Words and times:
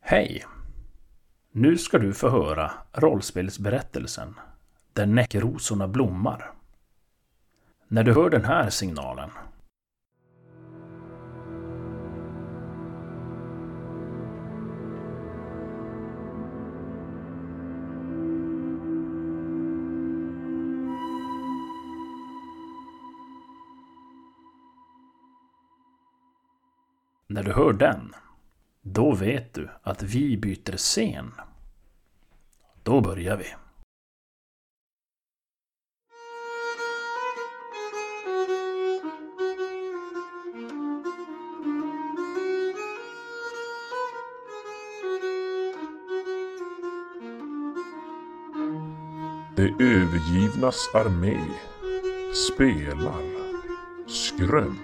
Hej! 0.00 0.44
Nu 1.52 1.78
ska 1.78 1.98
du 1.98 2.14
få 2.14 2.28
höra 2.28 2.70
rollspelsberättelsen 2.92 4.34
Där 4.92 5.06
näckrosorna 5.06 5.88
blommar. 5.88 6.52
När 7.88 8.04
du 8.04 8.14
hör 8.14 8.30
den 8.30 8.44
här 8.44 8.70
signalen 8.70 9.30
När 27.26 27.42
du 27.42 27.52
hör 27.52 27.72
den, 27.72 28.14
då 28.82 29.14
vet 29.14 29.54
du 29.54 29.68
att 29.82 30.02
vi 30.02 30.36
byter 30.36 30.76
scen. 30.76 31.32
Då 32.82 33.00
börjar 33.00 33.36
vi. 33.36 33.54
De 49.56 49.74
övergivnas 49.80 50.94
armé 50.94 51.40
spelar 52.34 53.40
Skrömt. 54.08 54.80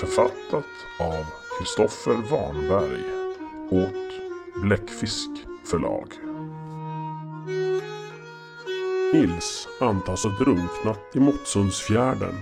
Författat 0.00 0.64
av 1.00 1.39
Kristoffer 1.60 2.14
Warnberg 2.30 3.04
åt 3.70 4.62
Bläckfisk 4.62 5.30
förlag. 5.64 6.06
Nils 9.12 9.68
antas 9.80 10.24
ha 10.24 10.30
drunknat 10.30 11.00
i 11.14 11.20
Mottsundsfjärden. 11.20 12.34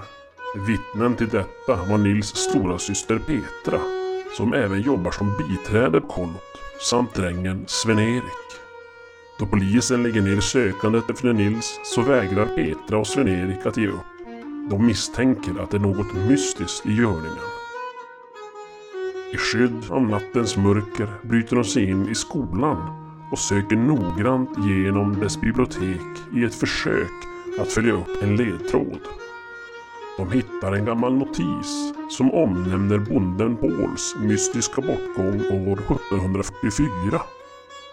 Vittnen 0.67 1.17
till 1.17 1.29
detta 1.29 1.77
var 1.91 1.99
Nils 1.99 2.37
stora 2.37 2.79
syster 2.79 3.19
Petra 3.19 3.81
som 4.37 4.55
även 4.55 4.83
jobbar 4.83 5.11
som 5.11 5.37
biträde 5.39 6.01
på 6.01 6.07
kollot 6.07 6.59
samt 6.81 7.15
drängen 7.15 7.65
Sven-Erik. 7.67 8.49
Då 9.39 9.47
polisen 9.47 10.03
lägger 10.03 10.23
ner 10.23 10.41
sökandet 10.41 11.11
efter 11.11 11.33
Nils 11.33 11.81
så 11.85 12.03
vägrar 12.03 12.47
Petra 12.47 12.99
och 12.99 13.07
Sven-Erik 13.07 13.67
att 13.67 13.77
ge 13.77 13.89
upp. 13.89 14.07
De 14.71 14.87
misstänker 14.87 15.63
att 15.63 15.71
det 15.71 15.77
är 15.77 15.81
något 15.81 16.15
mystiskt 16.15 16.87
i 16.87 16.93
görningen. 16.93 17.58
I 19.33 19.37
skydd 19.37 19.91
av 19.91 20.03
nattens 20.03 20.57
mörker 20.57 21.09
bryter 21.23 21.57
de 21.57 21.65
sig 21.65 21.91
in 21.91 22.09
i 22.09 22.15
skolan 22.15 22.77
och 23.33 23.39
söker 23.39 23.77
noggrant 23.77 24.51
genom 24.59 25.21
dess 25.21 25.41
bibliotek 25.41 26.01
i 26.37 26.45
ett 26.45 26.55
försök 26.55 27.13
att 27.61 27.73
följa 27.73 27.93
upp 27.93 28.23
en 28.23 28.37
ledtråd. 28.37 29.01
De 30.17 30.33
hittar 30.33 30.73
en 30.73 30.85
gammal 30.85 31.15
notis 31.15 31.93
som 32.11 32.35
omnämner 32.35 32.99
bonden 32.99 33.57
Pauls 33.57 34.17
mystiska 34.19 34.81
bortgång 34.81 35.41
år 35.69 35.79
1744. 35.79 37.21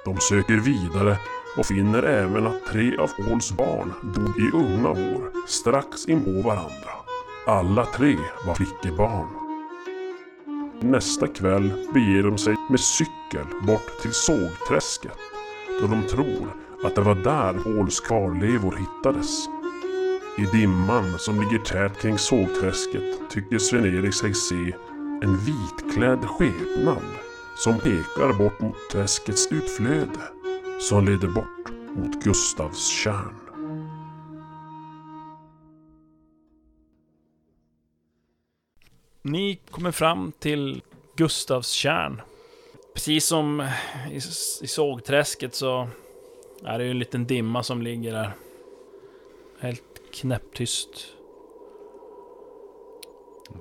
De 0.06 0.18
söker 0.18 0.58
vidare 0.58 1.18
och 1.58 1.66
finner 1.66 2.04
även 2.04 2.48
att 2.48 2.66
tre 2.66 2.98
av 2.98 3.08
Pauls 3.08 3.52
barn 3.52 3.94
dog 4.02 4.40
i 4.40 4.52
unga 4.54 4.90
år 4.90 5.48
strax 5.48 6.06
inpå 6.06 6.32
varandra. 6.32 6.92
Alla 7.48 7.86
tre 7.86 8.18
var 8.46 8.56
flickebarn. 8.56 9.45
Nästa 10.82 11.28
kväll 11.28 11.72
beger 11.94 12.24
de 12.24 12.38
sig 12.38 12.56
med 12.70 12.80
cykel 12.80 13.46
bort 13.68 14.02
till 14.02 14.14
sågträsket 14.14 15.18
då 15.82 15.88
de 15.88 16.04
tror 16.04 16.48
att 16.84 16.96
det 16.96 17.02
var 17.02 17.16
där 17.16 17.54
Pauls 17.54 18.00
kvarlevor 18.00 18.76
hittades. 18.76 19.48
I 20.38 20.58
dimman 20.58 21.20
som 21.20 21.42
ligger 21.42 21.60
tät 21.60 22.02
kring 22.02 22.18
sågträsket 22.18 23.30
tycker 23.30 23.58
Sven-Erik 23.58 24.14
sig 24.14 24.34
se 24.34 24.76
en 25.22 25.38
vitklädd 25.38 26.26
skepnad 26.26 27.04
som 27.58 27.80
pekar 27.80 28.38
bort 28.38 28.62
mot 28.62 28.90
träskets 28.92 29.48
utflöde 29.52 30.22
som 30.80 31.06
leder 31.06 31.28
bort 31.28 31.72
mot 31.96 32.24
Gustavs 32.24 32.88
kärn. 32.88 33.45
Ni 39.26 39.60
kommer 39.72 39.92
fram 39.92 40.32
till 40.40 40.82
Gustavs 41.16 41.70
tjärn. 41.70 42.22
Precis 42.94 43.26
som 43.26 43.68
i, 44.12 44.16
i 44.62 44.68
sågträsket 44.68 45.56
så 45.56 45.88
är 46.66 46.78
det 46.78 46.84
ju 46.86 46.92
en 46.92 47.00
liten 47.00 47.26
dimma 47.26 47.64
som 47.64 47.82
ligger 47.82 48.14
där. 48.14 48.32
Helt 49.60 50.02
knäpptyst. 50.14 50.90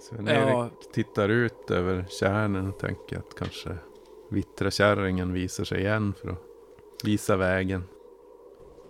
Sven-Erik 0.00 0.48
Ja. 0.48 0.70
tittar 0.92 1.28
ut 1.28 1.70
över 1.70 2.04
kärnen 2.20 2.68
och 2.68 2.78
tänker 2.78 3.18
att 3.18 3.34
kanske 3.38 3.76
vittra 4.30 4.70
kärringen 4.70 5.32
visar 5.32 5.64
sig 5.64 5.80
igen 5.80 6.14
för 6.20 6.28
att 6.28 6.38
visa 7.04 7.36
vägen. 7.36 7.84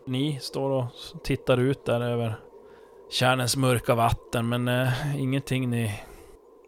Ni 0.06 0.38
står 0.40 0.70
och 0.70 0.86
tittar 1.22 1.58
ut 1.58 1.84
där 1.84 2.00
över 2.00 2.34
kärnens 3.10 3.56
mörka 3.56 3.94
vatten, 3.94 4.48
men 4.48 4.68
eh, 4.68 5.20
ingenting 5.20 5.70
ni 5.70 6.00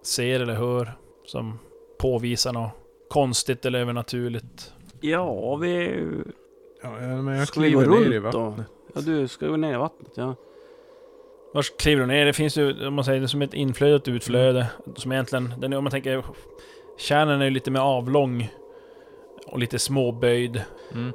ser 0.06 0.40
eller 0.40 0.54
hör 0.54 0.92
som 1.26 1.58
påvisar 1.98 2.52
något 2.52 2.70
konstigt 3.10 3.64
eller 3.66 3.78
övernaturligt. 3.78 4.72
Ja, 5.00 5.56
vi... 5.56 6.02
Ja, 6.82 6.90
men 6.98 7.26
jag 7.38 7.48
Ska 7.48 7.60
vi 7.60 7.70
gå 7.70 7.80
kliver 7.80 8.00
ner 8.00 8.12
i 8.12 8.18
runt 8.20 8.32
då? 8.32 8.40
vattnet. 8.40 8.66
Ja, 8.94 9.00
du 9.00 9.28
ska 9.28 9.46
gå 9.46 9.56
ner 9.56 9.74
i 9.74 9.76
vattnet, 9.76 10.12
ja. 10.14 10.34
Vars 11.54 11.70
kliver 11.78 12.00
du 12.00 12.06
ner? 12.06 12.26
Det 12.26 12.32
finns 12.32 12.56
ju, 12.58 12.86
om 12.86 12.94
man 12.94 13.04
säger 13.04 13.20
det, 13.20 13.28
som 13.28 13.42
ett 13.42 13.54
inflöde 13.54 13.94
och 13.94 14.00
ett 14.00 14.08
utflöde. 14.08 14.66
Som 14.96 15.12
egentligen, 15.12 15.54
den 15.58 15.72
är, 15.72 15.76
om 15.76 15.84
man 15.84 15.90
tänker... 15.90 16.24
Kärnan 16.98 17.40
är 17.40 17.44
ju 17.44 17.50
lite 17.50 17.70
mer 17.70 17.80
avlång. 17.80 18.48
Och 19.46 19.58
lite 19.58 19.78
småböjd. 19.78 20.62
Mm. 20.94 21.12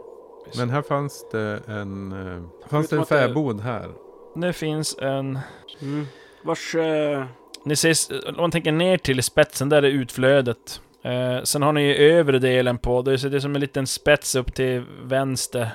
Men 0.57 0.69
här 0.69 0.81
fanns 0.81 1.25
det 1.31 1.59
en... 1.67 2.11
eh, 2.11 2.69
Fanns 2.69 2.89
det 2.89 2.95
en 2.95 3.05
fäbod 3.05 3.61
här? 3.61 3.89
Det 4.35 4.53
finns 4.53 4.97
en... 4.99 5.39
Mm. 5.81 6.05
Vars... 6.43 6.75
Eh, 6.75 7.25
Ni 7.63 7.75
ser, 7.75 7.93
om 8.29 8.35
man 8.37 8.51
tänker 8.51 8.71
ner 8.71 8.97
till 8.97 9.23
spetsen, 9.23 9.69
där 9.69 9.83
är 9.83 9.89
utflödet. 9.89 10.81
Eh, 11.03 11.43
sen 11.43 11.61
har 11.61 11.73
ni 11.73 11.81
ju 11.87 11.95
övre 11.95 12.39
delen 12.39 12.77
på, 12.77 13.01
det 13.01 13.13
är, 13.13 13.17
så 13.17 13.29
det 13.29 13.37
är 13.37 13.39
som 13.39 13.55
en 13.55 13.61
liten 13.61 13.87
spets 13.87 14.35
upp 14.35 14.53
till 14.53 14.83
vänster. 15.03 15.69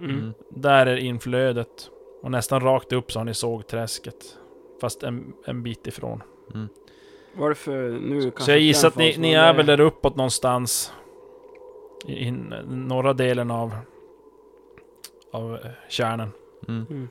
mm. 0.00 0.32
Där 0.50 0.86
är 0.86 0.96
inflödet. 0.96 1.90
Och 2.22 2.30
nästan 2.30 2.60
rakt 2.60 2.92
upp 2.92 3.12
så 3.12 3.20
har 3.20 3.24
ni 3.24 3.34
sågträsket. 3.34 4.38
Fast 4.80 5.02
en, 5.02 5.32
en 5.46 5.62
bit 5.62 5.86
ifrån. 5.86 6.22
Mm. 6.54 6.68
Varför 7.34 7.90
nu 7.90 8.32
Så 8.38 8.50
jag 8.50 8.60
gissar 8.60 8.88
att 8.88 8.96
ni, 8.96 9.16
ni 9.18 9.32
är 9.32 9.54
väl 9.54 9.66
där 9.66 9.80
uppåt 9.80 10.16
någonstans. 10.16 10.92
I, 12.06 12.12
i 12.12 12.30
norra 12.66 13.12
delen 13.12 13.50
av... 13.50 13.74
Av 15.32 15.58
kärnan. 15.88 16.30
Mm. 16.68 17.08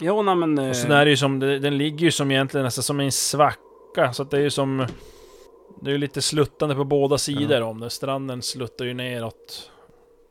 Ja, 0.00 0.22
nej 0.22 0.34
men... 0.34 0.58
Eh, 0.58 0.68
Och 0.70 0.76
sen 0.76 0.90
är 0.92 1.04
det 1.04 1.10
ju 1.10 1.16
som, 1.16 1.38
den 1.40 1.78
ligger 1.78 1.98
ju 2.04 2.10
som 2.10 2.30
egentligen 2.30 2.64
nästan 2.64 2.82
som 2.82 3.00
en 3.00 3.12
svacka. 3.12 4.12
Så 4.12 4.22
att 4.22 4.30
det 4.30 4.36
är 4.36 4.40
ju 4.40 4.50
som... 4.50 4.86
Det 5.82 5.90
är 5.90 5.92
ju 5.92 5.98
lite 5.98 6.22
sluttande 6.22 6.74
på 6.74 6.84
båda 6.84 7.18
sidor 7.18 7.60
om 7.62 7.80
det. 7.80 7.90
Stranden 7.90 8.42
sluttar 8.42 8.84
ju 8.84 8.94
neråt 8.94 9.70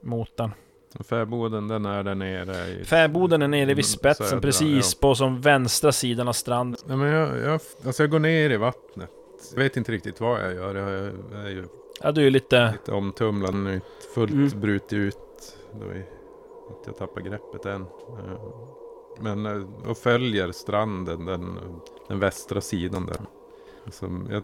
mot 0.04 0.38
den. 0.38 0.52
Fäboden 1.10 1.68
den 1.68 1.86
är 1.86 2.04
där 2.04 2.16
nere 2.16 2.68
i... 2.68 2.84
Fäboden 2.86 3.42
är 3.42 3.48
nere 3.48 3.62
Mm, 3.64 3.76
vid 3.76 3.86
spetsen 3.86 4.28
södra, 4.28 4.42
precis 4.42 4.96
på 4.96 5.16
som 5.16 5.42
vänstra 5.42 5.92
sidan 5.92 6.28
av 6.28 6.34
stranden. 6.34 6.82
Nej, 6.86 6.98
men 6.98 7.08
jag, 7.08 7.38
jag, 7.40 7.60
alltså 7.86 8.04
jag 8.04 8.10
går 8.12 8.20
ner 8.20 8.50
i 8.50 8.58
vattnet. 8.58 9.10
Jag 9.54 9.60
vet 9.60 9.78
inte 9.78 9.92
riktigt 9.92 10.22
vad 10.22 10.44
jag 10.44 10.54
gör. 10.54 10.76
Jag, 10.76 11.12
jag 11.34 11.42
är 11.46 11.50
ju 11.50 11.66
Ja, 12.02 12.12
du 12.12 12.28
är 12.28 12.32
lite... 12.32 12.72
lite 12.72 12.92
omtumlad 12.92 13.56
nu. 13.56 13.82
Fullt 14.16 14.32
Mm. 14.32 14.60
brutit 14.60 14.94
ut. 14.94 15.18
Då 15.80 15.86
är, 15.90 16.06
jag 16.86 16.98
tappar 16.98 17.22
greppet 17.22 17.66
än. 17.66 17.86
Men 19.20 19.46
eh, 19.46 19.90
och 19.90 19.98
följer 19.98 20.52
stranden, 20.52 21.26
den, 21.26 21.60
den 22.08 22.20
västra 22.20 22.62
sidan 22.62 23.06
där. 23.06 23.18
Alltså, 23.86 24.10
jag, 24.30 24.44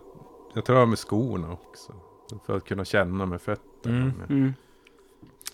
jag 0.54 0.66
tar 0.66 0.76
av 0.76 0.88
mig 0.88 0.98
skorna 0.98 1.52
också. 1.52 1.94
För 2.46 2.58
att 2.58 2.66
kunna 2.66 2.86
känna 2.86 3.26
med 3.26 3.42
fötterna. 3.42 3.96
Mm. 3.96 4.14
Med, 4.18 4.30
Mm. 4.32 4.54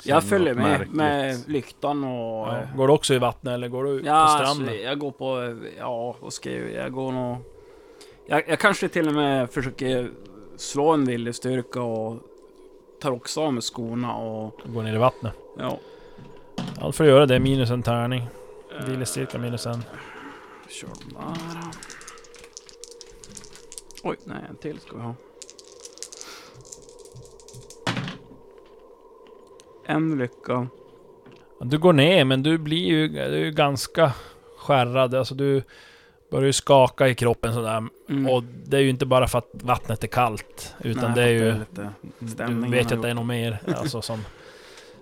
Jag 0.04 0.24
följer 0.24 0.54
med, 0.54 0.64
märkligt. 0.64 0.94
med 0.96 1.50
lyktan 1.50 2.04
och... 2.04 2.48
Ja, 2.48 2.58
eh, 2.58 2.76
går 2.78 2.88
du 2.88 2.94
också 2.94 3.14
i 3.14 3.18
vattnet 3.18 3.54
eller 3.54 3.68
går 3.68 3.84
du 3.84 3.96
Ja, 3.98 4.04
på 4.04 4.12
alltså, 4.12 4.54
stranden? 4.56 4.82
jag 4.84 5.00
går 5.00 5.12
på... 5.12 5.58
Ja, 5.78 6.16
vad 6.20 6.34
ska 6.34 6.52
jag 6.52 6.72
Jag 6.74 6.92
går 6.94 7.12
nog... 7.12 7.38
Jag, 8.26 8.50
jag 8.50 8.60
kanske 8.60 8.88
till 8.90 9.08
och 9.08 9.14
med 9.14 9.50
försöker 9.50 10.12
slå 10.58 10.90
en 10.90 11.06
viljestyrka 11.06 11.82
och 11.82 12.18
tar 13.02 13.12
också 13.12 13.42
av 13.42 13.54
mig 13.54 13.62
skorna 13.62 14.16
och... 14.16 14.62
Går 14.66 14.84
ner 14.84 14.96
i 14.96 14.98
vattnet? 14.98 15.34
Ja. 15.58 15.78
Då 16.82 16.92
får 16.92 17.04
du 17.04 17.10
göra 17.10 17.26
det. 17.26 17.40
Minus 17.40 17.70
en 17.70 17.84
tärning. 17.84 18.28
Viljestyrka 18.88 19.38
minus 19.38 19.66
en. 19.66 19.84
Kör 20.70 20.90
bara. 21.14 21.72
Oj, 24.04 24.18
nej 24.24 24.46
en 24.50 24.56
till 24.56 24.80
ska 24.80 24.96
vi 24.96 25.02
ha. 25.02 25.16
en 29.90 30.18
lycka. 30.18 30.68
Du 31.62 31.78
går 31.78 31.94
ner, 31.94 32.26
men 32.26 32.44
du 32.44 32.58
blir 32.58 32.88
ju, 32.88 33.08
du 33.08 33.20
är 33.20 33.38
ju 33.38 33.52
ganska 33.52 34.12
skärrad. 34.58 35.16
Alltså 35.16 35.36
du 35.36 35.64
börjar 36.32 36.46
ju 36.46 36.54
skaka 36.54 37.08
i 37.08 37.16
kroppen 37.16 37.54
sådär. 37.54 37.84
Mm. 38.10 38.30
Och 38.30 38.44
det 38.44 38.78
är 38.78 38.82
ju 38.82 38.90
inte 38.90 39.06
bara 39.06 39.28
för 39.28 39.38
att 39.38 39.50
vattnet 39.52 40.04
är 40.04 40.08
kallt. 40.08 40.76
Utan 40.82 41.12
Nej, 41.12 41.16
det 41.16 41.24
är 41.24 41.28
ju... 41.28 41.56
Du 42.20 42.70
vet 42.70 42.92
ju 42.92 42.96
att 42.96 43.02
det 43.02 43.10
är 43.10 43.14
något 43.14 43.26
mer 43.26 43.60
alltså, 43.78 44.02
som, 44.02 44.20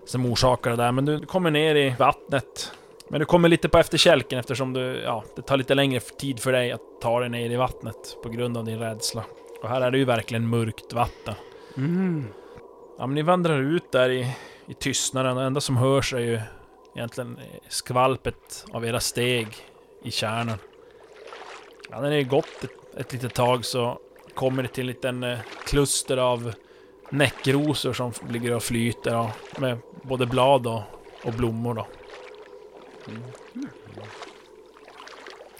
som 0.06 0.26
orsakar 0.26 0.72
det 0.72 0.78
där. 0.78 0.92
Men 0.92 1.06
du 1.06 1.20
kommer 1.20 1.52
ner 1.52 1.76
i 1.76 1.96
vattnet. 2.00 2.72
Men 3.10 3.20
du 3.20 3.26
kommer 3.26 3.50
lite 3.50 3.70
på 3.70 3.78
efterkälken 3.78 4.40
eftersom 4.40 4.74
du, 4.74 4.82
ja, 4.82 5.24
det 5.36 5.42
tar 5.42 5.58
lite 5.58 5.76
längre 5.76 6.00
tid 6.00 6.40
för 6.40 6.52
dig 6.52 6.72
att 6.72 6.82
ta 7.02 7.20
dig 7.20 7.30
ner 7.30 7.50
i 7.50 7.56
vattnet 7.56 8.18
på 8.24 8.30
grund 8.30 8.58
av 8.58 8.66
din 8.66 8.80
rädsla. 8.80 9.24
Och 9.62 9.70
här 9.70 9.82
är 9.82 9.92
det 9.92 9.98
ju 9.98 10.06
verkligen 10.06 10.50
mörkt 10.50 10.94
vatten. 10.94 11.36
Mm. 11.78 12.26
Ja, 12.98 13.08
men 13.08 13.16
ni 13.16 13.22
vandrar 13.22 13.60
ut 13.60 13.92
där 13.92 14.10
i, 14.10 14.36
i 14.68 14.74
tystnaden 14.74 15.32
och 15.32 15.42
det 15.42 15.48
enda 15.48 15.62
som 15.62 15.78
hörs 15.78 16.14
är 16.14 16.20
ju 16.20 16.40
egentligen 16.96 17.40
skvalpet 17.70 18.66
av 18.72 18.86
era 18.86 19.00
steg 19.00 19.48
i 20.04 20.12
kärnan. 20.12 20.58
Ja, 21.90 22.02
när 22.02 22.12
är 22.12 22.24
gått 22.24 22.64
ett, 22.64 22.98
ett 22.98 23.14
litet 23.14 23.34
tag 23.34 23.66
så 23.66 24.00
kommer 24.34 24.64
det 24.64 24.70
till 24.70 24.82
en 24.82 24.88
liten 24.88 25.24
eh, 25.24 25.40
kluster 25.66 26.18
av 26.18 26.54
näckrosor 27.10 27.94
som 27.94 28.12
ligger 28.30 28.56
och 28.56 28.64
flyter 28.64 29.16
och, 29.16 29.62
med 29.62 29.78
både 30.02 30.26
blad 30.26 30.68
och, 30.68 30.82
och 31.24 31.34
blommor 31.34 31.74
då. 31.74 31.88
Du 33.08 33.18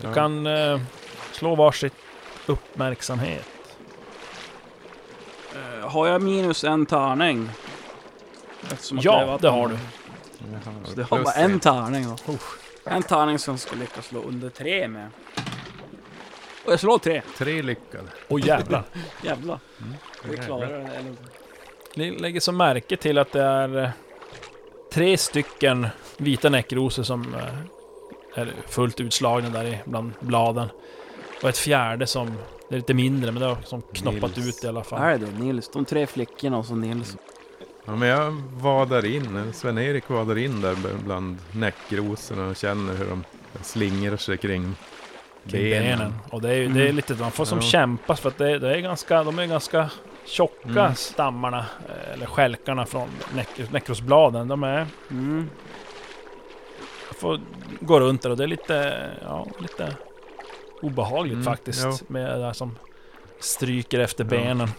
Ja. 0.08 0.14
kan 0.14 0.48
eh, 0.48 0.80
slå 1.32 1.56
varsitt 1.56 1.94
uppmärksamhet. 2.46 3.46
Eh, 5.56 5.90
Har 5.90 6.08
jag 6.08 6.22
minus 6.22 6.64
en 6.64 6.86
tärning? 6.86 7.50
Eftersom 8.72 8.98
att 8.98 9.04
Ja, 9.06 9.26
vatten. 9.26 9.42
det 9.42 9.50
har 9.50 9.68
du. 9.68 9.78
Så 10.86 10.96
det 10.96 11.04
har 11.04 11.24
bara 11.24 11.34
en 11.34 11.60
tärning 11.60 12.06
då. 12.26 12.38
En 12.84 13.04
tärning 13.04 13.40
som 13.40 13.58
ska 13.58 13.76
lyckas 13.76 14.06
slå 14.06 14.22
under 14.22 14.50
tre 14.50 14.88
med. 14.88 15.10
Och 16.66 16.72
jag 16.74 16.80
slår 16.80 16.98
tre. 16.98 17.22
Tre 17.38 17.62
lyckade. 17.62 18.04
Åh 18.28 18.48
jävlar. 18.48 18.84
Jävlar. 19.24 19.60
Mm. 19.82 19.94
Vi 20.24 20.38
klarar 20.38 20.68
det. 20.68 20.96
Eller... 20.96 21.16
Ni 21.96 22.12
lägger 22.20 22.40
så 22.40 22.52
märke 22.52 22.98
till 22.98 23.18
att 23.18 23.32
det 23.32 23.42
är 23.44 23.78
eh, 23.84 23.90
tre 24.98 25.18
stycken 25.18 25.88
vita 26.18 26.50
näckrosor 26.50 27.04
som 27.04 27.36
eh, 27.36 28.42
är 28.42 28.54
fullt 28.70 29.00
utslagna 29.00 29.50
där 29.50 29.66
i 29.66 29.78
bland 29.86 30.12
bladen. 30.20 30.68
Och 31.44 31.50
ett 31.50 31.58
fjärde 31.58 32.08
som, 32.08 32.34
det 32.70 32.76
är 32.76 32.78
lite 32.80 32.94
mindre 32.94 33.32
men 33.32 33.42
det 33.42 33.48
har 33.48 33.58
som 33.64 33.82
knoppat 33.82 34.36
Nils. 34.38 34.58
ut 34.58 34.64
i 34.64 34.68
alla 34.68 34.84
fall. 34.84 35.02
Är 35.02 35.18
det 35.18 35.40
Nils? 35.44 35.70
De 35.74 35.86
tre 35.86 36.08
flickorna 36.08 36.58
och 36.58 36.66
så 36.66 36.76
Nils. 36.76 37.18
Ja, 37.86 37.96
men 37.96 38.08
jag 38.10 38.32
vadar 38.62 39.06
in, 39.06 39.54
Sven-Erik 39.54 40.10
vadar 40.10 40.38
in 40.38 40.62
där 40.62 40.76
bland 41.06 41.38
näckrosorna 41.52 42.48
och 42.48 42.56
känner 42.56 42.94
hur 42.96 43.06
de 43.06 43.24
slingrar 43.62 44.18
sig 44.18 44.38
kring 44.38 44.76
benen. 45.44 45.70
benen. 46.00 46.14
Och 46.32 46.42
det 46.42 46.50
är 46.50 46.54
ju 46.56 46.68
det 46.68 46.80
är 46.80 46.84
Mm. 46.84 46.96
lite, 46.96 47.14
man 47.14 47.32
får 47.32 47.46
som 47.46 47.58
Ja. 47.58 47.62
kämpa 47.62 48.16
för 48.16 48.30
att 48.30 48.38
det, 48.38 48.60
det 48.60 48.76
är 48.76 48.80
ganska, 48.80 49.24
de 49.24 49.40
är 49.40 49.46
ganska 49.46 49.90
tjocka 50.28 50.70
Mm. 50.70 50.96
stammarna, 50.96 51.66
eh, 51.90 52.14
eller 52.14 52.26
skälkarna 52.26 52.86
från 52.86 53.10
näck, 53.36 53.72
näckrosbladen. 53.72 54.48
De 54.48 54.64
är, 54.64 54.88
Mm. 55.12 55.50
får 57.20 57.40
gå 57.80 58.00
runt 58.00 58.22
där 58.22 58.30
och 58.30 58.38
det 58.38 58.44
är 58.44 58.48
lite, 58.48 59.10
ja, 59.22 59.48
lite 59.60 59.96
obehagligt 60.82 61.34
Mm, 61.34 61.46
faktiskt. 61.46 61.84
ja. 61.84 61.98
Med 62.08 62.30
det 62.30 62.38
där 62.40 62.54
som 62.54 62.76
stryker 63.40 64.00
efter 64.00 64.24
Ja. 64.24 64.30
benen. 64.30 64.70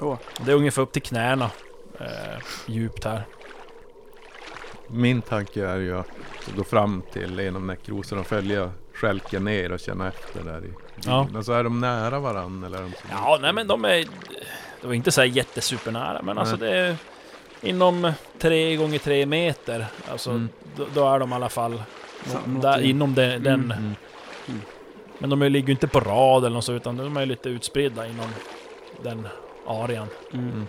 Åh. 0.00 0.16
Det 0.40 0.52
är 0.52 0.56
ungefär 0.56 0.82
upp 0.82 0.92
till 0.92 1.02
knäna. 1.02 1.50
Eh, 2.00 2.38
djupt 2.66 3.04
här. 3.04 3.22
Min 4.88 5.22
tanke 5.22 5.66
är 5.66 5.76
ju 5.76 5.98
att 5.98 6.06
gå 6.56 6.64
fram 6.64 7.02
till 7.12 7.38
en 7.40 7.56
av 7.56 7.62
näckrosorna 7.62 8.20
och 8.20 8.26
följa 8.26 8.70
skälken 8.94 9.44
ner 9.44 9.72
och 9.72 9.80
känna 9.80 10.08
efter 10.08 10.42
där 10.44 10.64
i 10.64 10.70
Ja. 11.06 11.28
Alltså 11.36 11.52
är 11.52 11.64
de 11.64 11.80
nära 11.80 12.20
varandra 12.20 12.66
eller 12.66 12.78
är 12.78 12.82
de 12.82 12.90
så 12.90 12.96
Ja, 13.10 13.38
nej 13.40 13.52
men 13.52 13.66
de 13.66 13.84
är... 13.84 14.04
Det 14.84 14.88
var 14.88 14.94
inte 14.94 15.12
så 15.12 15.20
här 15.20 15.28
jättesupernära, 15.28 16.22
men 16.22 16.38
alltså 16.38 16.56
det 16.56 16.70
är 16.78 16.96
inom 17.60 18.12
tre 18.38 18.76
gånger 18.76 18.98
tre 18.98 19.26
meter. 19.26 19.86
Alltså, 20.10 20.30
Mm. 20.30 20.48
då, 20.76 20.86
då 20.94 21.08
är 21.08 21.18
de 21.18 21.30
i 21.32 21.34
alla 21.34 21.48
fall 21.48 21.82
där, 22.46 22.80
in. 22.80 22.90
inom 22.90 23.14
den. 23.14 23.42
den. 23.42 23.72
Mm. 23.72 23.92
Men 25.18 25.30
de 25.30 25.42
ligger 25.42 25.66
ju 25.68 25.72
inte 25.72 25.88
på 25.88 26.00
rad 26.00 26.44
eller 26.44 26.54
något 26.54 26.64
så, 26.64 26.72
utan 26.72 26.96
de 26.96 27.16
är 27.16 27.26
lite 27.26 27.48
utspridda 27.48 28.06
inom 28.06 28.26
den 29.02 29.28
arean. 29.66 30.08
Mm. 30.32 30.44
Mm. 30.50 30.66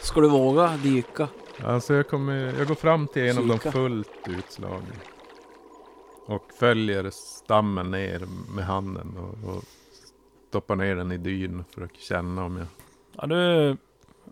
Ska 0.00 0.20
du 0.20 0.28
våga 0.28 0.76
dyka? 0.82 1.28
Alltså 1.64 1.94
jag, 1.94 2.08
kommer, 2.08 2.54
jag 2.58 2.66
går 2.68 2.74
fram 2.74 3.06
till 3.06 3.22
en 3.22 3.38
av 3.38 3.46
de 3.46 3.58
Kika. 3.58 3.72
fullt 3.72 4.28
utslagna. 4.28 4.94
Och 6.26 6.50
följer 6.58 7.10
stammen 7.10 7.90
ner 7.90 8.22
med 8.54 8.64
handen 8.64 9.16
och, 9.18 9.54
och 9.54 9.64
stoppar 10.48 10.76
ner 10.76 10.96
den 10.96 11.12
i 11.12 11.16
dyn 11.18 11.64
för 11.74 11.82
att 11.82 11.96
känna 11.96 12.44
om 12.44 12.56
jag... 12.56 12.66
Ja, 13.20 13.26
du 13.26 13.76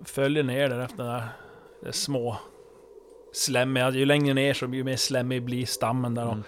följer 0.05 0.43
ner 0.43 0.69
där 0.69 0.81
efter 0.81 0.97
den 0.97 1.13
där 1.13 1.29
det 1.83 1.93
små 1.93 2.37
slemmiga. 3.33 3.91
Ju 3.91 4.05
längre 4.05 4.35
ner 4.35 4.55
så 4.55 4.67
ju 4.67 4.85
mer 4.85 4.97
slemmig 4.97 5.43
blir 5.43 5.67
stammen 5.67 6.15
där. 6.15 6.23
Mm. 6.23 6.43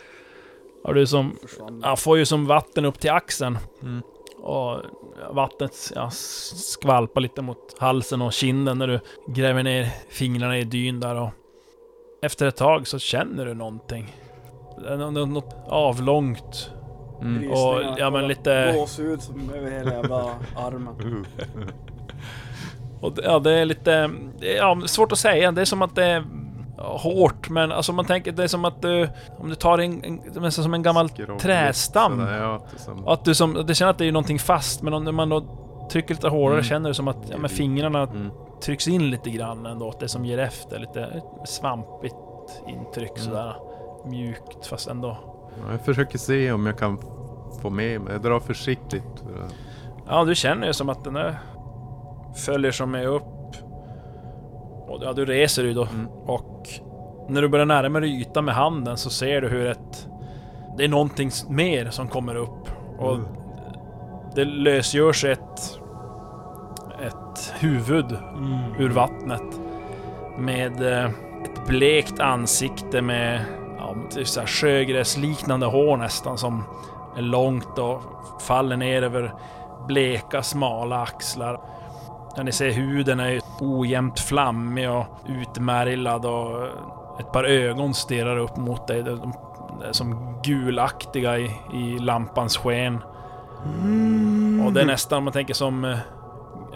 Och 0.85 0.95
du 0.95 1.07
som, 1.07 1.37
ja, 1.83 1.97
får 1.97 2.19
ju 2.19 2.27
som 2.27 2.47
vatten 2.47 2.85
upp 2.85 3.01
till 3.01 3.11
axeln. 3.11 3.59
Mm. 3.83 4.03
Och 4.43 4.81
vattnet 5.31 5.93
ja, 5.95 6.11
skvalpar 6.11 7.21
lite 7.21 7.43
mot 7.43 7.79
halsen 7.79 8.23
och 8.23 8.33
kinden 8.33 8.79
när 8.79 8.87
du 8.87 9.01
gräver 9.27 9.63
ner 9.63 9.89
fingrarna 10.09 10.59
i 10.59 10.65
dyn 10.65 11.01
där 11.01 11.15
och 11.15 11.31
efter 12.23 12.47
ett 12.47 12.57
tag 12.57 12.87
så 12.87 12.99
känner 12.99 13.47
du 13.47 13.55
någonting. 13.55 14.17
Något 15.09 15.57
avlångt 15.69 16.71
Mm. 17.21 17.51
och 17.51 17.83
ja 17.97 18.11
men 18.11 18.29
lite... 18.29 18.73
Gåshud 18.77 19.23
som 19.23 19.51
över 19.55 19.71
hela 19.71 19.95
jävla 19.95 20.35
armen. 20.57 21.27
Och 23.01 23.13
det- 23.13 23.23
ja, 23.25 23.39
det 23.39 23.53
är 23.53 23.65
lite... 23.65 23.93
är, 23.93 24.11
Ja, 24.57 24.81
svårt 24.87 25.13
att 25.13 25.19
säga. 25.19 25.53
Det 25.53 25.61
är 25.61 25.65
som 25.65 25.83
att 25.83 25.95
det 25.95 26.05
är 26.05 26.25
hårt 26.79 27.49
men 27.51 27.73
alltså 27.73 27.93
man 27.93 28.05
tänker 28.05 28.33
det 28.33 28.43
är 28.43 28.49
som 28.49 28.65
att 28.65 28.83
du... 28.83 29.09
Om 29.39 29.49
du 29.49 29.55
tar 29.55 29.79
en... 29.79 30.05
en 30.05 30.21
nästan 30.35 30.65
som 30.65 30.75
en 30.75 30.83
gammal 30.83 31.09
Skrovligt 31.09 31.43
trästam. 31.43 32.13
sådär, 32.19 32.39
ja, 32.43 32.61
det 33.05 33.13
att 33.13 33.25
du 33.25 33.35
som... 33.35 33.67
Det 33.67 33.75
känner 33.75 33.91
att 33.91 33.99
det 33.99 34.07
är 34.07 34.13
någonting 34.13 34.39
fast 34.39 34.83
men 34.83 34.95
om 34.95 35.17
man 35.17 35.29
då 35.29 35.45
trycker 35.93 36.15
lite 36.15 36.29
hårdare 36.29 36.59
Mm. 36.59 36.65
känner 36.65 36.91
du 36.91 36.95
som 36.95 37.09
att 37.09 37.17
ja, 37.31 37.39
men 37.39 37.51
fingrarna 37.51 38.03
mm. 38.03 38.31
trycks 38.63 38.89
in 38.89 39.11
lite 39.11 39.31
grann 39.31 39.67
ändå. 39.67 39.89
Att 39.89 40.01
det 40.01 40.09
som 40.09 40.25
ger 40.25 40.39
efter. 40.39 40.79
Lite 40.79 41.23
svampigt 41.45 42.15
intryck 42.69 43.11
Mm. 43.11 43.23
sådär. 43.25 43.55
Mjukt 44.07 44.67
fast 44.67 44.89
ändå. 44.89 45.17
Ja, 45.67 45.73
jag 45.73 45.81
försöker 45.81 46.19
se 46.19 46.53
om 46.53 46.67
jag 46.67 46.79
kan 46.79 46.99
få 47.63 47.71
med 47.71 48.01
mig. 48.01 48.13
Jag 48.13 48.23
drar 48.23 48.41
försiktigt. 48.41 49.03
för 49.17 49.45
att- 49.45 49.55
Ja, 50.09 50.25
du 50.25 50.35
känner 50.35 50.67
ju 50.67 50.73
som 50.73 50.89
att 50.89 51.05
den 51.05 51.15
där 51.15 51.39
följer 52.37 52.73
som 52.73 52.95
är 52.95 53.07
upp. 53.07 53.57
Och 54.89 54.99
ja, 55.03 55.13
du 55.13 55.25
reser 55.25 55.65
ju 55.65 55.75
då. 55.75 55.85
Mm. 55.85 56.09
Och 56.09 56.69
när 57.29 57.43
du 57.43 57.49
börjar 57.49 57.67
närma 57.67 58.01
dig 58.01 58.21
ytan 58.21 58.45
med 58.45 58.55
handen 58.55 58.97
så 58.97 59.11
ser 59.11 59.41
du 59.41 59.49
hur 59.49 59.67
ett... 59.67 60.09
Det 60.77 60.85
är 60.85 60.89
någonting 60.89 61.31
mer 61.49 61.91
som 61.91 62.09
kommer 62.09 62.35
upp. 62.35 62.69
Och 62.99 63.15
Mm. 63.15 63.27
det 64.35 64.45
lösgörs 64.45 65.25
ett... 65.25 65.81
Ett 67.07 67.55
huvud 67.59 68.17
ur 68.79 68.91
vattnet. 68.91 69.61
Med 70.39 70.93
eh, 70.93 71.05
ett 71.45 71.67
blekt 71.67 72.21
ansikte 72.21 73.03
med 73.03 73.45
ja, 73.79 73.95
typ 74.11 74.29
så 74.29 74.41
här 74.41 74.47
sjögräsliknande 74.47 75.67
hår 75.67 75.97
nästan 75.97 76.39
som 76.39 76.65
är 77.17 77.23
långt 77.23 77.79
och 77.79 78.03
faller 78.43 78.77
ner 78.77 79.03
över 79.03 79.35
bleka 79.89 80.43
smala 80.43 81.03
axlar. 81.03 81.61
Ja, 82.39 82.45
ni 82.45 82.53
ser 82.53 82.71
huden 82.71 83.21
är 83.21 83.41
ojämnt 83.61 84.21
flammig 84.21 84.91
och 84.91 85.05
utmärglad 85.29 86.27
och 86.27 86.67
ett 87.21 87.33
par 87.33 87.45
ögon 87.45 87.95
stirrar 87.95 88.39
upp 88.39 88.57
mot 88.57 88.87
dig. 88.87 89.03
De 89.03 89.33
är 89.89 89.93
som 89.93 90.39
gulaktiga 90.45 91.39
i, 91.39 91.51
i 91.75 91.99
lampans 91.99 92.57
sken. 92.57 92.99
Och 94.67 94.73
det 94.73 94.81
är 94.81 94.85
nästan, 94.87 95.25
man 95.25 95.33
tänker 95.33 95.55
som, 95.55 95.85
eh, 95.85 95.99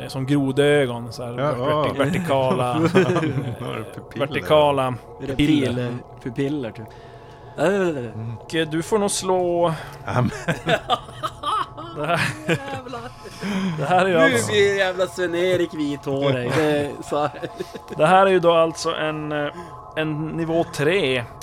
som 0.08 0.26
grodögon. 0.26 1.12
Så 1.12 1.24
här, 1.24 1.38
Ja, 1.38 1.52
verti- 1.52 1.94
ja. 1.98 2.04
vertikala, 2.04 2.74
pupiller? 3.94 4.26
vertikala 4.26 4.94
Pupiller. 5.20 5.92
Pupiller 6.22 6.70
typ. 6.70 6.86
Äh, 7.58 8.32
Och 8.40 8.70
du 8.70 8.82
får 8.82 8.98
nog 8.98 9.10
slå... 9.10 9.74
Det 11.96 12.06
här, 12.06 12.20
det 13.78 13.84
här 13.84 14.04
är 14.04 14.08
ju 14.08 14.14
Nu 14.14 14.34
alltså, 14.34 14.52
blir 14.52 14.76
jävla 14.78 15.06
Sven-Erik 15.06 15.74
vithårig. 15.74 16.50
Det 16.56 16.90
så 17.04 17.28
det 17.96 18.06
här 18.06 18.26
är 18.26 18.30
ju 18.30 18.40
då 18.40 18.52
alltså 18.52 18.94
en, 18.94 19.32
eh, 19.32 19.48
en 19.96 20.26
nivå 20.26 20.64
3. 20.74 21.24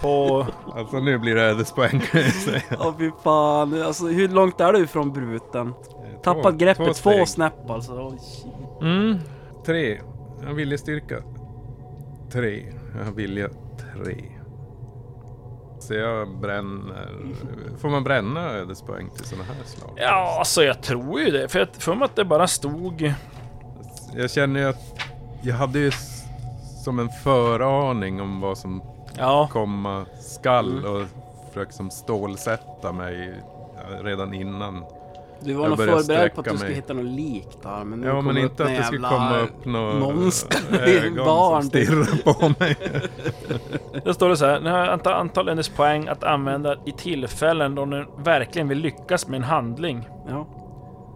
På... 0.00 0.46
alltså 0.74 1.00
nu 1.00 1.18
blir 1.18 1.34
det 1.34 1.42
ödespoäng 1.42 2.00
kan 2.00 2.20
jag 2.20 2.32
säga. 2.32 2.62
Åh 2.80 2.94
fy 2.98 3.10
fan. 3.24 3.82
Alltså 3.82 4.06
hur 4.06 4.28
långt 4.28 4.60
är 4.60 4.72
du 4.72 4.86
från 4.86 5.12
bruten? 5.12 5.74
Tappat 6.22 6.54
greppet 6.54 6.96
två, 6.96 7.10
steg. 7.10 7.28
snäpp 7.28 7.70
alltså. 7.70 8.10
Shit. 8.10 8.46
Mm, 8.82 9.18
Tre. 9.66 10.00
Jag 10.46 10.54
viljestyrka. 10.54 11.16
tre. 12.32 12.72
Jag 13.06 13.12
vilja 13.12 13.48
tre. 13.94 14.16
Så 15.82 15.94
jag 15.94 16.28
bränner... 16.28 17.08
Får 17.78 17.88
man 17.88 18.04
bränna 18.04 18.50
ödespoäng 18.50 19.10
till 19.10 19.24
sådana 19.24 19.44
här 19.44 19.64
slag? 19.64 19.90
Ja, 19.96 20.36
alltså 20.38 20.64
jag 20.64 20.82
tror 20.82 21.20
ju 21.20 21.30
det. 21.30 21.48
För 21.48 21.58
jag 21.58 21.68
för 21.78 21.94
mig 21.94 22.04
att 22.04 22.16
det 22.16 22.24
bara 22.24 22.46
stod... 22.48 23.14
Jag 24.14 24.30
känner 24.30 24.60
ju 24.60 24.66
att 24.68 24.98
jag 25.42 25.54
hade 25.54 25.78
ju 25.78 25.90
som 26.84 26.98
en 26.98 27.08
föraning 27.08 28.20
om 28.20 28.40
vad 28.40 28.58
som 28.58 28.82
Ja, 29.18 29.48
komma 29.52 30.06
skall 30.20 30.86
och 30.86 31.06
försöka 31.48 31.72
som 31.72 31.90
stålsätta 31.90 32.92
mig 32.92 33.42
redan 34.02 34.34
innan. 34.34 34.84
Du 35.44 35.54
var 35.54 35.62
Jag 35.64 35.68
nog 35.70 35.78
förberedd 35.78 36.34
på 36.34 36.40
att 36.40 36.44
du 36.46 36.50
skulle 36.56 36.68
mig. 36.68 36.74
hitta 36.74 36.92
något 36.94 37.04
lik 37.04 37.46
där, 37.62 37.84
men 37.84 38.00
nu 38.00 38.06
Ja 38.06 38.20
men 38.20 38.38
inte 38.38 38.62
att 38.62 38.68
det 38.68 38.82
skulle 38.84 39.08
jävla 39.08 39.08
komma 39.08 39.38
upp 39.38 39.64
några 39.64 39.94
monster, 39.94 41.24
barn. 41.24 41.62
som 41.62 41.68
stirrar 41.70 42.32
på 42.32 42.48
mig. 42.64 42.76
då 44.04 44.14
står 44.14 44.28
det 44.28 44.36
så 44.36 44.46
här. 44.46 44.60
Ni 44.60 44.70
har 44.70 44.78
antal, 44.86 45.12
antal 45.12 45.48
ödespoäng 45.48 46.08
att 46.08 46.24
använda 46.24 46.76
i 46.86 46.92
tillfällen 46.92 47.74
då 47.74 47.84
ni 47.84 48.04
verkligen 48.18 48.68
vill 48.68 48.78
lyckas 48.78 49.28
med 49.28 49.36
en 49.38 49.44
handling. 49.44 50.08
Ja. 50.28 50.46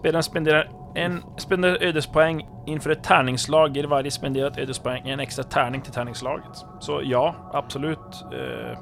Spelaren 0.00 0.23
spenderar 0.23 0.68
en 0.95 1.23
spenderar 1.37 1.83
ödespoäng 1.83 2.49
inför 2.66 2.90
ett 2.90 3.04
tärningsslag. 3.04 3.76
Ger 3.76 3.85
varje 3.85 4.11
spenderat 4.11 4.59
ödespoäng 4.59 5.09
en 5.09 5.21
extra 5.21 5.45
tärning 5.45 5.80
till 5.80 5.92
tärningslaget. 5.92 6.64
Så 6.80 7.00
ja, 7.04 7.35
absolut. 7.52 7.99
Eh, 8.33 8.78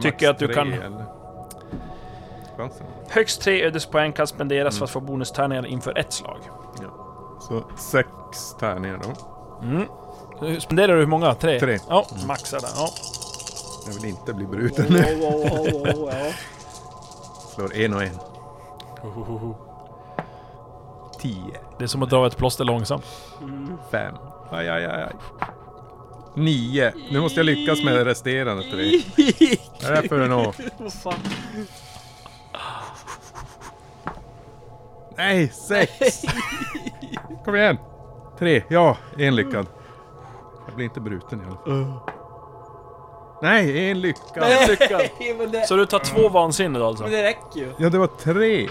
Tycker 0.00 0.26
max 0.26 0.30
att 0.30 0.38
du 0.38 0.46
tre, 0.46 0.54
kan- 0.54 0.72
Eller? 0.72 1.04
Chansen? 2.56 2.86
högst 3.08 3.42
tre 3.42 3.64
ödespoäng 3.64 4.12
kan 4.12 4.26
spenderas 4.26 4.78
för 4.78 4.84
att 4.84 4.90
få 4.90 5.00
bonustärningar 5.00 5.66
inför 5.66 5.98
ett 5.98 6.12
slag. 6.12 6.38
Så 7.40 7.64
sex 7.78 8.08
tärningar 8.60 9.00
då. 9.02 9.12
Mm. 9.66 9.86
Så 10.38 10.60
Spenderar 10.60 10.92
du 10.92 10.98
hur 10.98 11.06
många? 11.06 11.34
Tre? 11.34 11.60
Tre. 11.60 11.78
Ja, 11.88 12.06
maxar 12.26 12.60
där. 12.60 12.68
Ja. 12.76 12.88
Jag 13.86 13.94
vill 13.94 14.04
inte 14.04 14.32
bli 14.34 14.46
bruten. 14.46 14.86
Ja. 14.90 16.32
Slår 17.54 17.74
en 17.74 17.94
och 17.94 18.02
en. 18.02 18.18
Tio. 21.20 21.54
Det 21.78 21.84
är 21.84 21.88
som 21.88 22.02
att 22.02 22.10
dra 22.10 22.26
ett 22.26 22.36
plåster 22.36 22.64
långsamt. 22.64 23.04
Mm. 23.40 23.78
Fem. 23.90 24.14
Aj, 24.50 24.68
aj, 24.68 24.84
aj. 24.84 25.02
aj. 25.02 25.14
Nio. 26.34 26.92
Nu 27.10 27.20
måste 27.20 27.38
jag 27.38 27.46
lyckas 27.46 27.84
med 27.84 28.04
resterande 28.04 28.62
tre. 28.62 29.00
Vad 29.82 29.90
är 29.90 30.02
det 30.02 30.08
för 30.08 30.20
en 30.20 30.32
å? 30.32 30.52
Vad 30.78 30.92
fan? 30.92 31.14
Nej, 35.22 35.48
sex! 35.48 36.22
Kom 37.44 37.56
igen! 37.56 37.76
Tre. 38.38 38.62
Ja, 38.68 38.96
en 39.18 39.36
lyckad. 39.36 39.66
Jag 40.66 40.74
blir 40.76 40.84
inte 40.84 41.00
bruten 41.00 41.40
i 41.40 41.44
alla 41.44 41.56
fall. 41.56 42.00
Nej, 43.42 43.90
en 43.90 44.00
lyckad. 44.00 44.42
En 44.42 44.68
lyckad. 44.68 45.00
Nej, 45.20 45.34
men 45.38 45.50
det, 45.50 45.66
Så 45.66 45.76
du 45.76 45.86
tar 45.86 45.98
två 45.98 46.28
vansinne 46.28 46.78
då 46.78 46.86
alltså? 46.86 47.04
men 47.04 47.12
det 47.12 47.22
räcker 47.22 47.60
ju. 47.60 47.72
Ja, 47.78 47.88
det 47.88 47.98
var 47.98 48.06
tre. 48.06 48.68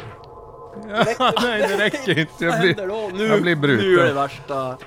Ja, 1.19 1.33
nej, 1.41 1.65
det 1.69 1.85
räcker 1.85 2.19
inte. 2.19 2.45
Jag 2.45 2.61
blir, 2.61 2.87
då? 2.87 3.09
Nu, 3.13 3.25
jag 3.27 3.41
blir 3.41 3.55
bruten. 3.55 3.85
nu 3.85 3.99
är 3.99 4.05
det 4.05 4.13
värsta. 4.13 4.77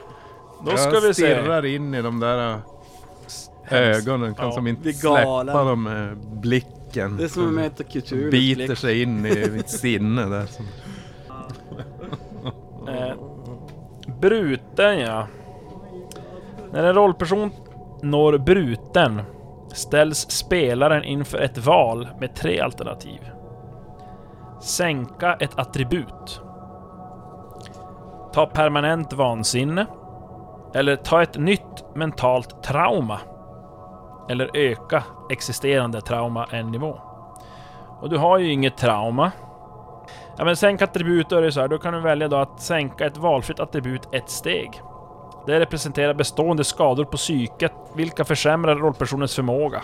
Då 0.65 0.77
ska 0.77 0.95
jag 0.95 1.01
vi 1.01 1.07
se. 1.07 1.13
stirrar 1.13 1.65
in 1.65 1.95
i 1.95 2.03
de 2.03 2.21
där 2.21 2.53
äh, 2.53 3.79
ögonen. 3.79 4.35
Kan 4.35 4.47
Ja, 4.47 4.53
som 4.53 4.67
inte 4.67 4.83
blir 4.83 4.93
släppa 4.93 5.65
dem 5.65 5.83
med 5.83 6.17
blicken. 6.17 7.17
Det 7.17 7.25
är 7.25 7.29
som 7.29 7.71
kultur. 7.93 8.31
Biter 8.31 8.75
sig 8.75 9.03
in 9.03 9.27
i 9.27 9.51
mitt 9.51 9.71
sinne 9.71 10.25
där. 10.25 10.47
Som, 10.47 10.67
Eh, 12.95 13.15
bruten 14.21 14.99
ja. 14.99 15.27
När 16.73 16.85
en 16.85 16.95
rollperson 16.95 17.51
når 18.03 18.39
bruten 18.39 19.23
ställs 19.73 20.31
spelaren 20.31 21.05
inför 21.05 21.39
ett 21.39 21.59
val 21.59 22.09
med 22.21 22.35
tre 22.35 22.61
alternativ. 22.61 23.31
Sänka 24.61 25.35
ett 25.35 25.59
attribut. 25.59 26.41
Ta 28.33 28.47
permanent 28.47 29.13
vansinne. 29.13 29.87
Eller 30.75 30.97
ta 30.97 31.23
ett 31.23 31.39
nytt 31.39 31.85
mentalt 31.95 32.63
trauma. 32.63 33.21
Eller 34.29 34.51
öka 34.57 35.05
existerande 35.31 36.01
trauma 36.01 36.47
en 36.51 36.71
nivå. 36.71 36.99
Och 38.01 38.11
du 38.11 38.19
har 38.19 38.39
ju 38.39 38.53
inget 38.53 38.77
trauma. 38.77 39.33
Ja 40.37 40.45
men 40.45 40.57
sänk 40.57 40.83
attribut, 40.83 41.29
då 41.29 41.37
är 41.37 41.43
det 41.43 41.53
så 41.53 41.61
här, 41.61 41.69
då 41.69 41.79
kan 41.79 41.95
du 41.95 42.01
välja 42.01 42.29
då 42.29 42.37
att 42.37 42.61
sänka 42.61 43.07
ett 43.07 43.17
valfritt 43.17 43.61
attribut 43.61 44.09
ett 44.13 44.31
steg. 44.31 44.81
Det 45.47 45.61
representerar 45.61 46.15
bestående 46.15 46.65
skador 46.65 47.05
på 47.05 47.17
psyket, 47.17 47.73
vilka 47.97 48.25
försämrar 48.25 48.77
rollpersonens 48.77 49.35
förmåga. 49.35 49.83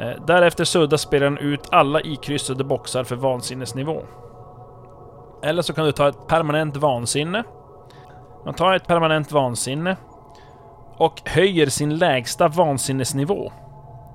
Eh, 0.00 0.24
därefter 0.26 0.64
suddar 0.64 0.96
spelaren 0.96 1.38
ut 1.38 1.68
alla 1.70 2.00
ikryssade 2.00 2.64
boxar 2.64 3.04
för 3.04 3.16
vansinnesnivå. 3.16 4.02
Eller 5.42 5.62
så 5.62 5.72
kan 5.72 5.84
du 5.84 5.92
ta 5.92 6.08
ett 6.08 6.26
permanent 6.26 6.76
vansinne. 6.76 7.44
Man 8.44 8.54
tar 8.54 8.74
ett 8.74 8.86
permanent 8.86 9.32
vansinne 9.32 9.96
och 10.96 11.20
höjer 11.24 11.66
sin 11.66 11.98
lägsta 11.98 12.48
vansinnesnivå. 12.48 13.52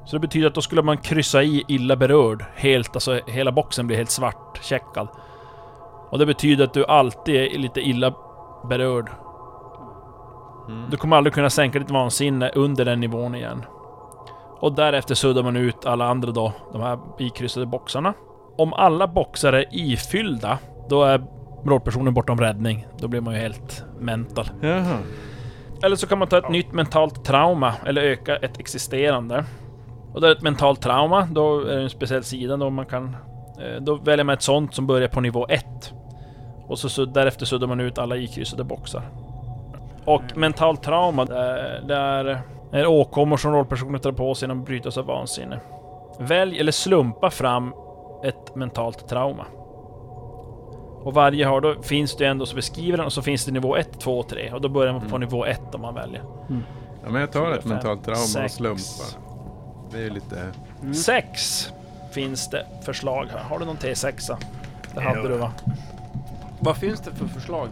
Så 0.09 0.15
det 0.15 0.19
betyder 0.19 0.47
att 0.47 0.55
då 0.55 0.61
skulle 0.61 0.81
man 0.81 0.97
kryssa 0.97 1.43
i 1.43 1.63
illa 1.67 1.95
berörd. 1.95 2.45
Helt, 2.55 2.95
alltså 2.95 3.19
hela 3.27 3.51
boxen 3.51 3.87
blir 3.87 3.97
helt 3.97 4.09
svartcheckad. 4.09 5.07
Och 6.09 6.19
det 6.19 6.25
betyder 6.25 6.63
att 6.63 6.73
du 6.73 6.85
alltid 6.85 7.35
är 7.35 7.57
lite 7.57 7.81
illa 7.81 8.13
berörd. 8.69 9.09
Du 10.91 10.97
kommer 10.97 11.17
aldrig 11.17 11.33
kunna 11.33 11.49
sänka 11.49 11.79
ditt 11.79 11.91
vansinne 11.91 12.49
under 12.49 12.85
den 12.85 12.99
nivån 12.99 13.35
igen. 13.35 13.65
Och 14.59 14.73
därefter 14.73 15.15
suddar 15.15 15.43
man 15.43 15.55
ut 15.55 15.85
alla 15.85 16.05
andra 16.05 16.31
då, 16.31 16.53
de 16.73 16.81
här 16.81 16.99
ikryssade 17.19 17.65
boxarna. 17.65 18.13
Om 18.57 18.73
alla 18.73 19.07
boxar 19.07 19.53
är 19.53 19.65
ifyllda, 19.71 20.57
då 20.89 21.03
är 21.03 21.23
rollpersonen 21.65 22.13
bortom 22.13 22.39
räddning. 22.39 22.87
Då 22.97 23.07
blir 23.07 23.21
man 23.21 23.33
ju 23.33 23.39
helt 23.39 23.83
mental. 23.99 24.45
jaha. 24.61 24.97
Eller 25.83 25.95
så 25.95 26.07
kan 26.07 26.19
man 26.19 26.27
ta 26.27 26.37
ett 26.37 26.49
nytt 26.49 26.73
mentalt 26.73 27.25
trauma, 27.25 27.73
eller 27.85 28.01
öka 28.01 28.35
ett 28.35 28.59
existerande. 28.59 29.45
Och 30.13 30.21
det 30.21 30.27
är 30.27 30.31
ett 30.31 30.41
mentalt 30.41 30.81
trauma, 30.81 31.27
då 31.31 31.59
är 31.61 31.75
det 31.75 31.81
en 31.83 31.89
speciell 31.89 32.23
sida 32.23 32.57
då 32.57 32.69
man 32.69 32.85
kan... 32.85 33.15
eh, 33.61 33.81
Då 33.81 33.95
väljer 33.95 34.23
man 34.25 34.33
ett 34.33 34.41
sånt 34.41 34.73
som 34.75 34.87
börjar 34.87 35.07
på 35.07 35.21
nivå 35.21 35.45
1. 35.49 35.65
Och 36.67 36.79
så, 36.79 36.89
så 36.89 37.05
därefter 37.05 37.45
suddar 37.45 37.67
man 37.67 37.79
ut 37.79 37.97
alla 37.97 38.17
ikryssade 38.17 38.63
boxar. 38.63 39.01
Och 40.05 40.23
mentalt 40.35 40.83
trauma, 40.83 41.25
det 41.25 41.37
är, 41.37 41.81
det 42.71 42.79
är, 42.79 42.87
åkommor 42.87 43.37
som 43.37 43.53
rollpersonen 43.53 43.99
tar 43.99 44.11
på 44.11 44.35
sig 44.35 44.45
genom 44.47 44.59
att 44.59 44.65
brytas 44.65 44.97
av 44.97 45.05
vansinne. 45.05 45.59
Välj 46.19 46.59
eller 46.59 46.71
slumpa 46.71 47.29
fram 47.29 47.73
ett 48.23 48.55
mentalt 48.55 49.07
trauma. 49.07 49.45
Och 51.03 51.13
varje 51.13 51.45
har 51.45 51.61
då 51.61 51.75
finns 51.81 52.15
det 52.15 52.25
ändå 52.25 52.45
så 52.45 52.55
beskriver 52.55 52.97
den 52.97 53.05
och 53.05 53.13
så 53.13 53.21
finns 53.21 53.45
det 53.45 53.51
nivå 53.51 53.75
1, 53.75 53.99
2 53.99 54.19
och 54.19 54.27
3. 54.27 54.51
Och 54.53 54.61
då 54.61 54.69
börjar 54.69 54.93
man 54.93 55.01
på 55.01 55.07
Mm. 55.15 55.19
nivå 55.21 55.45
1 55.45 55.75
om 55.75 55.81
man 55.81 55.93
väljer. 55.95 56.21
Ja, 57.03 57.09
men 57.11 57.21
jag 57.21 57.31
tar 57.31 57.51
ett 57.51 57.65
mentalt 57.65 58.03
trauma 58.03 58.19
och 58.21 58.27
sex. 58.27 58.53
slumpar. 58.53 59.28
Det 59.91 60.05
är 60.05 60.10
lite... 60.10 60.51
Mm. 60.81 60.93
6 60.93 61.74
finns 62.12 62.48
det 62.50 62.65
förslag 62.81 63.27
här. 63.34 63.43
Har 63.43 63.60
du 63.60 63.65
någon 63.65 63.77
T6? 63.77 64.36
Det 64.93 65.01
hade 65.01 65.27
du 65.27 65.38
va? 65.38 65.51
Vad 66.60 66.77
finns 66.77 67.00
det 67.00 67.12
för 67.12 67.25
förslag? 67.27 67.69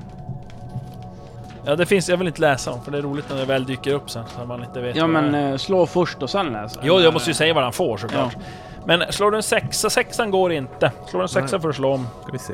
Ja 1.65 1.75
det 1.75 1.85
finns, 1.85 2.09
jag 2.09 2.17
vill 2.17 2.27
inte 2.27 2.41
läsa 2.41 2.71
dem 2.71 2.81
för 2.83 2.91
det 2.91 2.97
är 2.97 3.01
roligt 3.01 3.25
när 3.29 3.37
det 3.37 3.45
väl 3.45 3.65
dyker 3.65 3.93
upp 3.93 4.09
sen 4.09 4.23
så 4.27 4.45
man 4.45 4.63
inte 4.63 4.81
vet 4.81 4.95
Ja 4.95 5.01
det 5.03 5.07
men 5.13 5.35
är. 5.35 5.51
eh, 5.51 5.57
slå 5.57 5.85
först 5.85 6.23
och 6.23 6.29
sen 6.29 6.45
läsa. 6.53 6.79
Jo, 6.83 6.99
jag 6.99 7.13
måste 7.13 7.29
ju 7.29 7.33
säga 7.33 7.53
vad 7.53 7.63
han 7.63 7.73
får 7.73 7.97
såklart. 7.97 8.33
Ja. 8.39 8.43
Men 8.85 9.13
slår 9.13 9.31
du 9.31 9.37
en 9.37 9.43
sexa, 9.43 9.89
sexan 9.89 10.31
går 10.31 10.51
inte. 10.51 10.91
Slår 11.07 11.19
du 11.19 11.23
en 11.23 11.29
sexa 11.29 11.59
för 11.59 11.69
att 11.69 11.75
slå 11.75 11.93
om. 11.93 12.07
Ska 12.23 12.31
vi 12.31 12.39
se. 12.39 12.53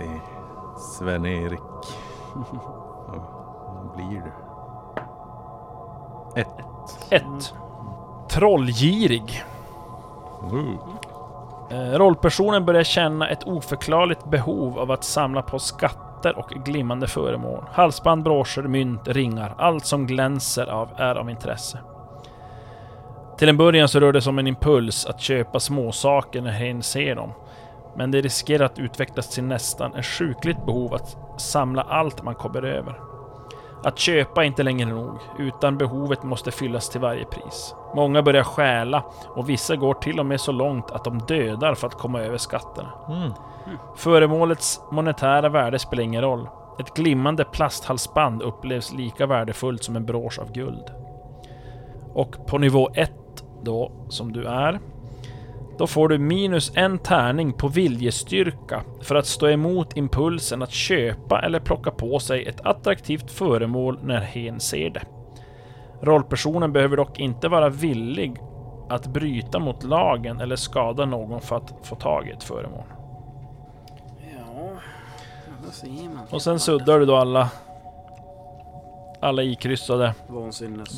Sven-Erik. 1.00 1.60
Vad 3.67 3.96
blir 3.96 4.22
du? 4.22 4.32
Ett. 6.41 6.48
Ett. 7.10 7.53
Trollgirig. 8.29 9.43
Eh, 11.71 11.97
rollpersonen 11.97 12.65
börjar 12.65 12.83
känna 12.83 13.29
ett 13.29 13.43
oförklarligt 13.43 14.25
behov 14.25 14.79
av 14.79 14.91
att 14.91 15.03
samla 15.03 15.41
på 15.41 15.59
skatter 15.59 16.38
och 16.38 16.50
glimmande 16.50 17.07
föremål. 17.07 17.63
Halsband, 17.71 18.23
broscher, 18.23 18.62
mynt, 18.62 19.07
ringar. 19.07 19.55
Allt 19.57 19.85
som 19.85 20.07
glänser 20.07 20.67
av 20.67 20.89
är 20.97 21.15
av 21.15 21.29
intresse. 21.29 21.79
Till 23.38 23.50
en 23.50 23.57
början 23.57 23.88
så 23.88 24.00
rör 24.00 24.13
det 24.13 24.21
sig 24.21 24.29
om 24.29 24.39
en 24.39 24.47
impuls 24.47 25.05
att 25.05 25.21
köpa 25.21 25.59
småsaker 25.59 26.41
när 26.41 26.51
hen 26.51 26.83
ser 26.83 27.15
dem. 27.15 27.31
Men 27.95 28.12
det 28.12 28.21
riskerar 28.21 28.65
att 28.65 28.79
utvecklas 28.79 29.29
till 29.29 29.43
nästan 29.43 29.95
ett 29.95 30.05
sjukligt 30.05 30.65
behov 30.65 30.93
att 30.93 31.17
samla 31.38 31.81
allt 31.81 32.23
man 32.23 32.35
kommer 32.35 32.63
över. 32.63 33.12
Att 33.83 33.99
köpa 33.99 34.43
är 34.43 34.47
inte 34.47 34.63
längre 34.63 34.89
nog, 34.89 35.17
utan 35.39 35.77
behovet 35.77 36.23
måste 36.23 36.51
fyllas 36.51 36.89
till 36.89 37.01
varje 37.01 37.25
pris. 37.25 37.75
Många 37.95 38.21
börjar 38.21 38.43
stjäla 38.43 39.03
och 39.27 39.49
vissa 39.49 39.75
går 39.75 39.93
till 39.93 40.19
och 40.19 40.25
med 40.25 40.41
så 40.41 40.51
långt 40.51 40.91
att 40.91 41.03
de 41.03 41.19
dödar 41.19 41.75
för 41.75 41.87
att 41.87 41.93
komma 41.93 42.21
över 42.21 42.37
skatterna. 42.37 42.89
Mm. 43.09 43.31
Föremålets 43.95 44.81
monetära 44.91 45.49
värde 45.49 45.79
spelar 45.79 46.03
ingen 46.03 46.21
roll. 46.21 46.49
Ett 46.79 46.93
glimmande 46.93 47.45
plasthalsband 47.45 48.41
upplevs 48.41 48.93
lika 48.93 49.25
värdefullt 49.25 49.83
som 49.83 49.95
en 49.95 50.05
brosch 50.05 50.39
av 50.39 50.51
guld. 50.51 50.91
Och 52.13 52.47
på 52.47 52.57
nivå 52.57 52.89
1 52.93 53.11
då, 53.63 53.91
som 54.09 54.33
du 54.33 54.45
är, 54.45 54.79
då 55.77 55.88
får 55.88 56.10
du 56.10 56.18
minus 56.18 56.72
en 56.75 57.00
tärning 57.00 57.53
på 57.53 57.68
viljestyrka 57.68 58.84
för 59.01 59.15
att 59.15 59.25
stå 59.25 59.50
emot 59.50 59.98
impulsen 59.98 60.62
att 60.62 60.72
köpa 60.72 61.42
eller 61.42 61.60
plocka 61.60 61.92
på 61.92 62.20
sig 62.20 62.46
ett 62.46 62.62
attraktivt 62.65 63.32
föremål 63.32 64.00
när 64.03 64.22
hen 64.22 64.60
ser 64.60 64.89
det. 64.89 65.03
Rollpersonen 66.01 66.74
behöver 66.74 66.98
dock 66.98 67.20
inte 67.20 67.48
vara 67.48 67.70
villig 67.70 68.38
att 68.89 69.08
bryta 69.08 69.60
mot 69.60 69.84
lagen 69.84 70.39
eller 70.39 70.56
skada 70.56 71.06
någon 71.06 71.42
för 71.42 71.56
att 71.56 71.74
få 71.84 71.96
tag 71.96 72.27
i 72.27 72.32
ett 72.32 72.44
föremål. 72.44 72.86
Och 76.30 76.42
sen 76.42 76.60
suddar 76.60 77.00
du 77.00 77.06
då 77.06 77.15
alla 77.15 77.50
alla 79.24 79.44
ikryssade 79.44 80.13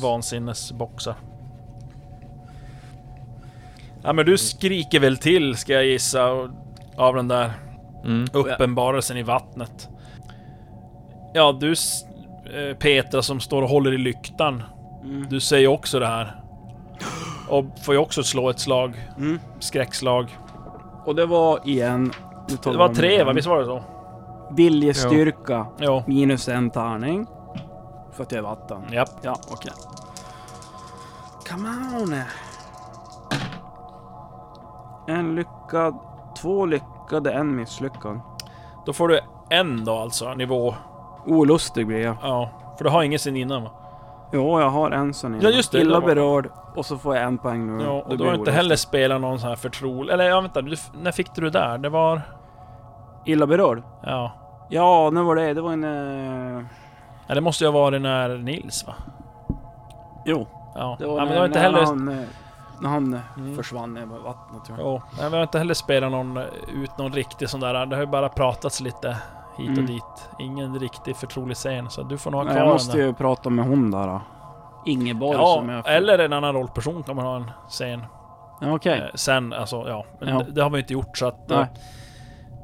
Vansinnes. 0.02 0.72
Ja 4.06 4.12
men 4.12 4.26
du 4.26 4.38
skriker 4.38 5.00
väl 5.00 5.16
till 5.18 5.56
ska 5.56 5.72
jag 5.72 5.86
gissa 5.86 6.32
och- 6.32 6.48
av 6.96 7.14
den 7.14 7.28
där 7.28 7.50
Mm. 8.04 8.26
uppenbarelsen 8.32 9.16
i 9.16 9.22
vattnet. 9.22 9.88
Ja 11.34 11.52
du 11.60 11.72
eh, 11.72 12.76
Petra 12.78 13.22
som 13.22 13.40
står 13.40 13.62
och 13.62 13.68
håller 13.68 13.92
i 13.94 13.98
lyktan. 13.98 14.62
Mm. 15.04 15.26
Du 15.28 15.40
säger 15.40 15.68
också 15.68 15.98
det 15.98 16.06
här. 16.06 16.40
Och 17.48 17.64
får 17.82 17.94
ju 17.94 18.00
också 18.00 18.22
slå 18.22 18.50
ett 18.50 18.60
slag. 18.60 19.08
Mm. 19.18 19.40
Skräckslag. 19.60 20.36
Och 21.04 21.14
det 21.14 21.26
var 21.26 21.68
igen... 21.68 22.12
Det 22.64 22.76
var 22.76 22.94
tre 22.94 23.24
va? 23.24 23.32
Visst 23.32 23.48
var 23.48 23.58
det 23.58 23.64
så? 23.66 23.82
Viljestyrka 24.56 25.66
Jo. 25.80 26.02
minus 26.06 26.48
en 26.48 26.70
tärning. 26.70 27.26
För 28.12 28.22
att 28.22 28.32
jag 28.32 28.38
är 28.38 28.42
vatten. 28.42 28.82
Japp. 28.92 29.10
Ja, 29.22 29.36
okej. 29.50 29.72
Come 31.50 31.68
on! 31.68 32.14
En 35.06 35.34
lyckad, 35.34 35.94
två 36.38 36.66
lyckade, 36.66 37.32
en 37.32 37.56
misslyckad. 37.56 38.20
Då 38.86 38.92
får 38.92 39.08
du 39.08 39.20
en 39.50 39.84
då 39.84 39.92
alltså, 39.96 40.34
nivå. 40.34 40.74
Olustig 41.26 41.86
blir 41.86 42.02
jag. 42.04 42.16
Ja. 42.22 42.48
För 42.78 42.84
du 42.84 42.90
har 42.90 43.02
ingen 43.02 43.18
sen 43.18 43.36
innan 43.36 43.62
va? 43.62 43.70
Jo, 44.32 44.60
jag 44.60 44.70
har 44.70 44.90
en 44.90 45.14
sån 45.14 45.40
Ja, 45.40 45.48
just 45.50 45.72
det, 45.72 45.80
Illa 45.80 46.00
det 46.00 46.06
var- 46.06 46.14
berörd. 46.14 46.50
Och 46.76 46.86
så 46.86 46.98
får 46.98 47.16
jag 47.16 47.24
en 47.24 47.38
poäng 47.38 47.76
nu. 47.76 47.84
Ja, 47.84 47.90
Det 47.92 48.00
och 48.02 48.10
du 48.10 48.16
blir 48.16 48.26
har 48.26 48.34
inte 48.34 48.50
heller 48.50 48.76
spelat 48.76 49.20
någon 49.20 49.38
sån 49.40 49.48
här 49.48 49.56
förtrolig... 49.56 50.12
Eller 50.12 50.24
ja, 50.28 50.40
vänta. 50.40 50.62
Du, 50.62 50.76
när 51.02 51.12
fick 51.12 51.34
du 51.34 51.40
det 51.42 51.50
där? 51.50 51.78
Det 51.78 51.88
var... 51.88 52.22
Illa 53.24 53.46
berörd? 53.46 53.82
Ja. 54.02 54.32
Ja, 54.68 55.10
när 55.12 55.22
var 55.22 55.36
det? 55.36 55.54
Det 55.54 55.60
var 55.60 55.72
en... 55.72 55.84
Eh... 55.84 56.64
ja 57.26 57.34
det 57.34 57.40
måste 57.40 57.64
ju 57.64 57.70
ha 57.70 57.78
varit 57.80 58.02
när 58.02 58.28
Nils 58.38 58.86
va? 58.86 58.94
Jo, 60.24 60.46
Ja. 60.74 60.96
det 60.98 61.06
var 61.06 61.18
ja, 61.18 61.24
men 61.24 61.28
när, 61.28 61.34
du 61.34 61.38
har 61.40 61.46
inte 61.46 61.58
när 61.58 61.64
heller... 61.64 61.84
han, 61.86 62.08
eh, 62.08 62.24
när 62.80 62.88
han 62.88 63.14
eh, 63.14 63.20
Mm. 63.36 63.56
försvann 63.56 63.96
i 63.96 64.04
vattnet 64.04 64.64
tror 64.64 64.78
jag. 64.78 64.86
Jo, 64.86 65.02
nej, 65.20 65.30
vi 65.30 65.36
har 65.36 65.42
inte 65.42 65.58
heller 65.58 65.74
spelat 65.74 66.10
någon, 66.10 66.36
eh, 66.36 66.42
ut 66.74 66.98
någon 66.98 67.12
riktig 67.12 67.48
sån 67.48 67.60
där. 67.60 67.86
Det 67.86 67.96
har 67.96 68.02
ju 68.02 68.06
bara 68.10 68.28
pratats 68.28 68.80
lite 68.80 69.08
hit 69.58 69.68
och 69.70 69.74
Mm. 69.74 69.86
dit. 69.86 70.28
Ingen 70.38 70.78
riktig 70.78 71.16
förtrolig 71.16 71.56
scen, 71.56 71.90
så 71.90 72.02
du 72.02 72.18
får 72.18 72.30
nog 72.30 72.40
ha 72.40 72.48
kvar 72.50 72.56
jag 72.58 72.68
måste 72.68 72.98
ju 72.98 73.14
prata 73.14 73.50
med 73.50 73.64
hon 73.64 73.90
där 73.90 74.06
då. 74.06 74.20
Ingeborg 74.86 75.38
Ja, 75.38 75.54
som 75.58 75.68
jag... 75.68 75.94
eller 75.96 76.18
en 76.18 76.32
annan 76.32 76.54
rollperson 76.54 77.02
kan 77.02 77.16
man 77.16 77.24
ha 77.24 77.36
en 77.36 77.50
scen. 77.68 78.04
Okej. 78.62 78.98
Eh, 78.98 79.14
sen, 79.14 79.52
alltså 79.52 79.88
ja. 79.88 80.04
Men 80.20 80.28
Ja. 80.28 80.38
Det, 80.42 80.52
det 80.52 80.62
har 80.62 80.70
vi 80.70 80.78
inte 80.78 80.92
gjort 80.92 81.18
så 81.18 81.26
att... 81.26 81.48
Nej. 81.48 81.66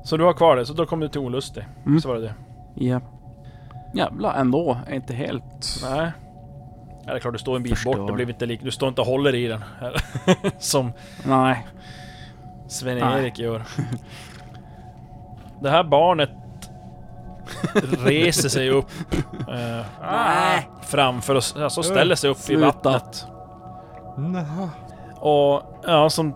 Så 0.04 0.16
du 0.16 0.24
har 0.24 0.32
kvar 0.32 0.56
det, 0.56 0.66
så 0.66 0.72
då 0.72 0.86
kommer 0.86 1.02
du 1.06 1.08
till 1.08 1.20
olustig. 1.20 1.66
Mm. 1.86 2.00
Så 2.00 2.08
var 2.08 2.14
det 2.14 2.20
det. 2.22 2.34
Ja. 2.74 3.00
Jävlar, 3.94 4.34
ändå. 4.34 4.76
Är 4.86 4.94
inte 4.94 5.14
helt... 5.14 5.66
Nej. 5.90 6.12
Ja, 7.04 7.12
det 7.12 7.18
är 7.18 7.20
klart 7.20 7.32
du 7.34 7.38
står 7.38 7.56
en 7.56 7.62
bit 7.62 7.84
bort, 7.84 8.06
det 8.06 8.12
blir 8.12 8.28
inte 8.28 8.46
lik... 8.46 8.60
Du 8.62 8.70
står 8.70 8.88
inte 8.88 9.00
och 9.00 9.06
håller 9.06 9.34
i 9.34 9.46
den. 9.48 9.64
Som 10.58 10.92
Nej. 11.24 11.66
Sven-Erik 12.68 13.38
gör. 13.38 13.62
Det 15.60 15.70
här 15.70 15.84
barnet 15.84 16.30
reser 18.04 18.48
sig 18.48 18.70
upp 18.70 18.90
eh, 19.48 19.84
Nej. 20.02 20.68
framför 20.82 21.34
oss, 21.34 21.56
alltså 21.56 21.82
ställer 21.82 22.14
sig 22.14 22.30
upp 22.30 22.36
i 22.36 22.40
Sluta. 22.40 22.66
vattnet. 22.90 23.26
Nja. 24.16 24.68
Och 25.16 25.62
ja, 25.86 26.10
som 26.10 26.34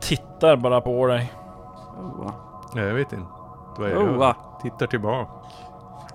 tittar 0.00 0.56
bara 0.56 0.80
på 0.80 1.06
dig. 1.06 1.32
Ja, 2.18 2.34
Jag 2.74 2.94
vet 2.94 3.12
inte 3.12 3.26
vad 3.78 3.90
jag 3.90 4.02
gör. 4.02 4.16
va? 4.16 4.36
Tittar 4.62 4.86
tillbaka. 4.86 5.30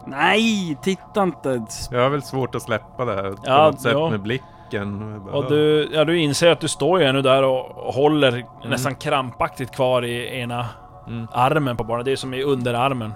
Nej, 0.05 0.77
titta 0.81 1.23
inte. 1.23 1.61
Jag 1.91 2.01
har 2.01 2.09
väl 2.09 2.21
svårt 2.23 2.55
att 2.55 2.61
släppa 2.61 3.05
det 3.05 3.15
här 3.15 3.31
på 3.31 3.37
Ja, 3.45 3.65
något 3.65 3.81
sätt 3.81 3.91
ja. 3.93 4.09
med 4.09 4.21
blicken. 4.21 5.21
Och 5.31 5.49
du, 5.49 5.89
ja, 5.93 6.05
du 6.05 6.17
inser 6.19 6.51
att 6.51 6.59
du 6.59 6.67
står 6.67 6.99
ju 6.99 7.05
ännu 7.05 7.21
där 7.21 7.43
och, 7.43 7.93
håller 7.93 8.27
Mm. 8.31 8.45
nästan 8.69 8.95
krampaktigt 8.95 9.71
kvar 9.75 10.05
i 10.05 10.39
ena 10.39 10.65
Mm. 11.07 11.27
armen 11.33 11.77
på 11.77 11.83
barnet. 11.83 12.05
Det 12.05 12.11
är 12.11 12.15
som 12.15 12.33
i 12.33 12.43
underarmen. 12.43 13.13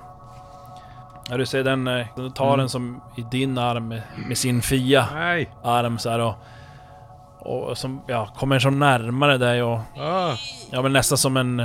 Ja, 1.29 1.37
du 1.37 1.45
ser 1.45 1.63
den, 1.63 1.87
eh, 1.87 2.05
du 2.15 2.29
tar 2.29 2.45
Mm. 2.47 2.57
den 2.59 2.69
som 2.69 3.01
i 3.17 3.21
din 3.21 3.57
arm 3.57 3.87
med, 4.27 4.37
sin 4.37 4.61
fia 4.61 5.05
Nej! 5.13 5.49
arm 5.63 5.97
så 5.97 6.09
här 6.09 6.19
och, 6.19 6.33
och 7.39 7.77
som, 7.77 8.01
ja, 8.07 8.25
kommer 8.37 8.59
så 8.59 8.69
närmare 8.69 9.37
dig 9.37 9.63
och 9.63 9.79
Ah. 9.99 10.31
ja 10.71 10.81
men 10.81 10.93
nästan 10.93 11.17
som 11.17 11.37
en 11.37 11.63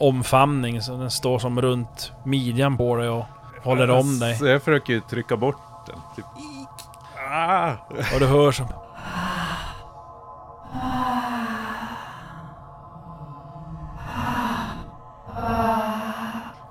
omfamning. 0.00 0.82
Så 0.82 0.92
den 0.96 1.10
står 1.10 1.38
som 1.38 1.60
runt 1.62 2.12
midjan 2.24 2.76
på 2.76 2.96
dig 2.96 3.08
och 3.08 3.24
håller 3.66 3.90
om 3.90 4.18
dig. 4.18 4.34
Så 4.34 4.46
jag 4.46 4.62
försöker 4.62 4.92
ju 4.92 5.00
trycka 5.00 5.36
bort 5.36 5.86
den. 5.86 5.96
Typ. 6.16 6.24
Ah. 7.30 7.72
Och 8.14 8.20
du 8.20 8.26
hör 8.26 8.52
som... 8.52 8.66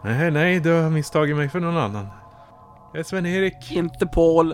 Nej, 0.03 0.31
nej, 0.31 0.59
du 0.59 0.81
har 0.81 0.89
misstagit 0.89 1.35
mig 1.35 1.49
för 1.49 1.59
någon 1.59 1.77
annan. 1.77 2.07
Jag 2.93 2.99
är 2.99 3.03
Sven-Erik. 3.03 3.71
Inte 3.71 4.07
Paul. 4.07 4.53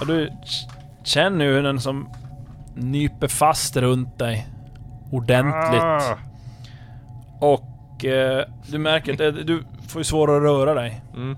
Och 0.00 0.06
du 0.06 0.32
känner 1.04 1.44
ju 1.44 1.52
hur 1.52 1.62
den 1.62 1.80
som 1.80 2.08
nyper 2.74 3.28
fast 3.28 3.76
runt 3.76 4.18
dig 4.18 4.46
ordentligt. 5.12 5.82
Ah. 5.82 6.18
Och 7.40 8.04
eh, 8.04 8.44
du 8.66 8.78
märker 8.78 9.14
att 9.14 9.20
eh, 9.20 9.26
du 9.26 9.64
får 9.88 10.00
ju 10.00 10.04
svårare 10.04 10.36
att 10.36 10.42
röra 10.42 10.74
dig. 10.74 11.02
Mm. 11.14 11.36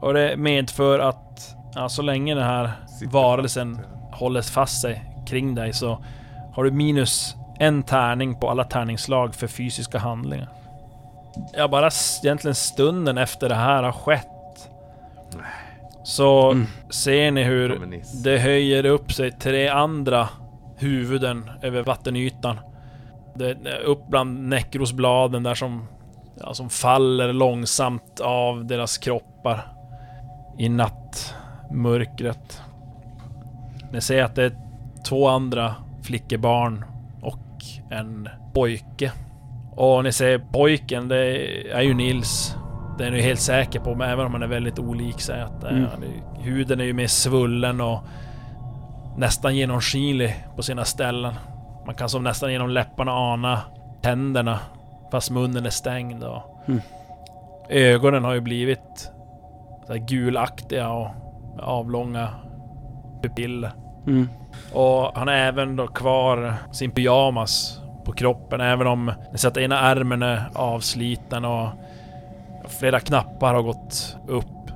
Och 0.00 0.14
det 0.14 0.36
medför 0.36 0.98
att 0.98 1.56
ja, 1.74 1.88
så 1.88 2.02
länge 2.02 2.34
den 2.34 2.44
här 2.44 2.70
Sitter 2.86 3.12
varelsen 3.12 3.76
fast, 3.76 4.20
håller 4.20 4.42
fast 4.42 4.80
sig 4.80 5.04
kring 5.26 5.54
dig 5.54 5.72
så 5.72 6.04
har 6.54 6.64
du 6.64 6.70
minus 6.70 7.36
en 7.58 7.82
tärning 7.82 8.40
på 8.40 8.50
alla 8.50 8.64
tärningsslag 8.64 9.34
för 9.34 9.46
fysiska 9.46 9.98
handlingar. 9.98 10.48
Ja, 11.56 11.68
bara 11.68 11.90
egentligen 12.24 12.54
stunden 12.54 13.18
efter 13.18 13.48
det 13.48 13.54
här 13.54 13.82
har 13.82 13.92
skett 13.92 14.26
så 16.04 16.50
Mm. 16.50 16.66
ser 16.90 17.30
ni 17.30 17.42
hur 17.42 17.68
Kommunist. 17.74 18.24
det 18.24 18.38
höjer 18.38 18.86
upp 18.86 19.12
sig 19.12 19.32
tre 19.32 19.68
andra 19.68 20.28
huvuden 20.76 21.50
över 21.62 21.82
vattenytan. 21.82 22.58
Det 23.34 23.50
är 23.50 23.80
upp 23.80 24.06
bland 24.06 24.48
näckrosbladen 24.48 25.42
där 25.42 25.54
som, 25.54 25.88
ja, 26.40 26.54
som 26.54 26.70
faller 26.70 27.32
långsamt 27.32 28.20
av 28.20 28.66
deras 28.66 28.98
kroppar 28.98 29.66
i 30.60 30.68
nattmörkret. 30.68 32.62
Ni 33.92 34.00
ser 34.00 34.22
att 34.24 34.34
det 34.34 34.44
är 34.44 34.52
två 35.08 35.28
andra 35.28 35.74
flickebarn 36.02 36.84
och 37.22 37.38
en 37.90 38.28
pojke. 38.54 39.12
Och 39.76 40.04
ni 40.04 40.12
ser 40.12 40.38
pojken, 40.52 41.08
det 41.08 41.16
är 41.72 41.80
ju 41.80 41.94
Nils. 41.94 42.56
Det 42.98 43.06
är 43.06 43.10
ni 43.10 43.20
helt 43.22 43.40
säker 43.40 43.80
på, 43.80 43.94
men 43.94 44.10
även 44.10 44.26
om 44.26 44.32
han 44.32 44.42
är 44.42 44.46
väldigt 44.46 44.78
olik 44.78 45.20
sig. 45.20 45.40
Att, 45.40 45.64
eh, 45.64 45.70
Mm. 45.70 45.84
är- 45.84 46.42
huden 46.42 46.80
är 46.80 46.84
ju 46.84 46.92
mer 46.92 47.06
svullen 47.06 47.80
och 47.80 48.00
nästan 49.16 49.56
genomskinlig 49.56 50.44
på 50.56 50.62
sina 50.62 50.84
ställen. 50.84 51.34
Man 51.86 51.94
kan 51.94 52.08
som 52.08 52.24
nästan 52.24 52.52
genom 52.52 52.70
läpparna 52.70 53.12
ana 53.12 53.60
tänderna 54.02 54.58
fast 55.10 55.30
munnen 55.30 55.66
är 55.66 55.70
stängd. 55.70 56.24
Och 56.24 56.42
Mm. 56.68 56.80
Ögonen 57.68 58.24
har 58.24 58.34
ju 58.34 58.40
blivit 58.40 59.12
så 59.90 59.94
här 59.96 60.06
gulaktiga 60.06 60.88
och 60.88 61.08
avlånga 61.58 62.28
pupiller. 63.22 63.72
Mm. 64.06 64.28
Och 64.72 65.10
han 65.14 65.28
har 65.28 65.34
även 65.34 65.76
då 65.76 65.86
kvar 65.86 66.54
sin 66.72 66.90
pyjamas 66.90 67.80
på 68.04 68.12
kroppen, 68.12 68.60
även 68.60 68.86
om 68.86 69.12
ni 69.32 69.38
ser 69.38 69.48
att 69.48 69.56
ena 69.56 69.80
ärmen 69.80 70.22
är 70.22 70.50
avsliten 70.54 71.44
och 71.44 71.68
flera 72.68 73.00
knappar 73.00 73.54
har 73.54 73.62
gått 73.62 74.16
upp. 74.28 74.70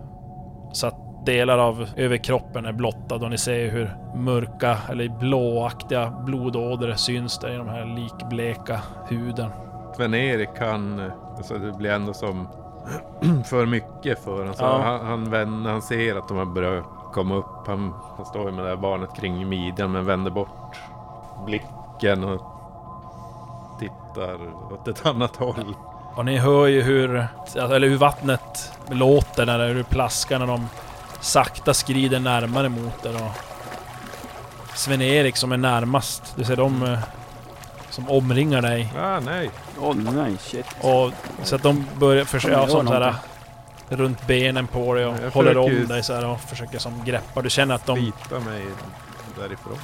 Så 0.73 0.87
att 0.87 1.27
delar 1.27 1.59
av 1.59 1.89
överkroppen 1.97 2.67
är 2.67 2.73
blottad 2.73 3.17
och 3.17 3.31
ni 3.31 3.39
ser 3.39 3.71
hur 3.71 3.97
mörka 4.15 4.79
eller 4.91 5.09
blåaktiga 5.09 6.11
blodådror 6.27 6.95
syns 6.95 7.39
där 7.39 7.55
i 7.55 7.57
de 7.57 7.69
här 7.69 7.85
likbleka 7.85 8.81
huden. 9.09 9.51
Sven-Erik 9.97 10.59
han, 10.59 11.11
alltså 11.37 11.59
det 11.59 11.73
blir 11.73 11.91
ändå 11.91 12.13
som 12.13 12.49
för 13.45 13.67
mycket 13.67 14.25
för 14.25 14.39
honom. 14.39 14.55
Så 14.55 14.63
Ja. 14.65 14.83
han, 14.83 15.07
han 15.07 15.31
vänder, 15.31 15.71
han 15.71 15.83
ser 15.83 16.17
att 16.17 16.29
de 16.29 16.37
har 16.37 16.45
börjat 16.45 16.85
komma 17.13 17.35
upp. 17.35 17.67
Han, 17.67 17.95
han 18.17 18.27
står 18.27 18.47
ju 18.47 18.53
med 18.57 18.65
det 18.65 18.69
här 18.69 18.77
barnet 18.77 19.11
kring 19.17 19.49
midjan 19.49 19.93
men 19.93 20.05
vänder 20.07 20.31
bort 20.31 20.77
blicken 21.47 22.25
och 22.25 22.43
tittar 23.79 24.39
åt 24.73 24.89
ett 24.89 25.07
annat 25.07 25.37
håll. 25.37 25.77
Och 26.15 26.25
ni 26.25 26.37
hör 26.39 26.67
ju 26.67 26.83
hur, 26.83 27.27
eller 27.57 27.89
hur 27.89 27.97
vattnet 27.97 28.73
låter 28.91 29.47
när 29.47 29.59
det 29.59 29.65
hur 29.65 29.75
det 29.75 29.85
plaskar 29.85 30.39
när 30.39 30.47
de 30.47 30.69
sakta 31.21 31.75
skrider 31.75 32.21
närmare 32.21 32.69
mot 32.69 33.07
er. 33.07 33.15
Och 33.15 33.31
Sven-Erik 34.77 35.37
som 35.37 35.53
är 35.53 35.57
närmast, 35.57 36.35
du 36.37 36.45
ser 36.45 36.57
de 36.57 36.83
eh, 36.83 36.99
som 37.95 38.11
omringar 38.11 38.63
dig. 38.63 38.93
Ah, 38.99 39.21
nej. 39.21 39.51
Åh 39.81 39.95
nej, 39.97 40.37
shit. 40.39 40.67
Och 40.83 41.11
så 41.43 41.57
att 41.57 41.63
de 41.63 41.87
börjar 41.99 42.25
försöka, 42.25 42.55
ja, 42.55 42.61
Gör 42.61 42.69
som 42.69 42.87
så 42.87 42.93
här, 42.93 43.15
runt 43.89 44.27
benen 44.27 44.67
på 44.67 44.95
dig 44.95 45.07
och 45.07 45.15
Jag 45.25 45.31
håller 45.31 45.57
om 45.59 45.87
dig 45.89 46.03
så 46.03 46.15
här 46.15 46.27
och 46.27 46.41
försöker 46.41 46.79
som 46.79 47.05
greppa. 47.05 47.43
Du 47.43 47.51
känner 47.51 47.75
att 47.75 47.87
de... 47.87 47.97
Slita 47.97 48.41
mig 48.51 48.65
därifrån. 49.39 49.79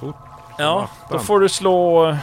Fort. 0.00 0.16
Ja, 0.58 0.88
då 1.10 1.18
får 1.18 1.40
du 1.40 1.48
slå 1.48 2.16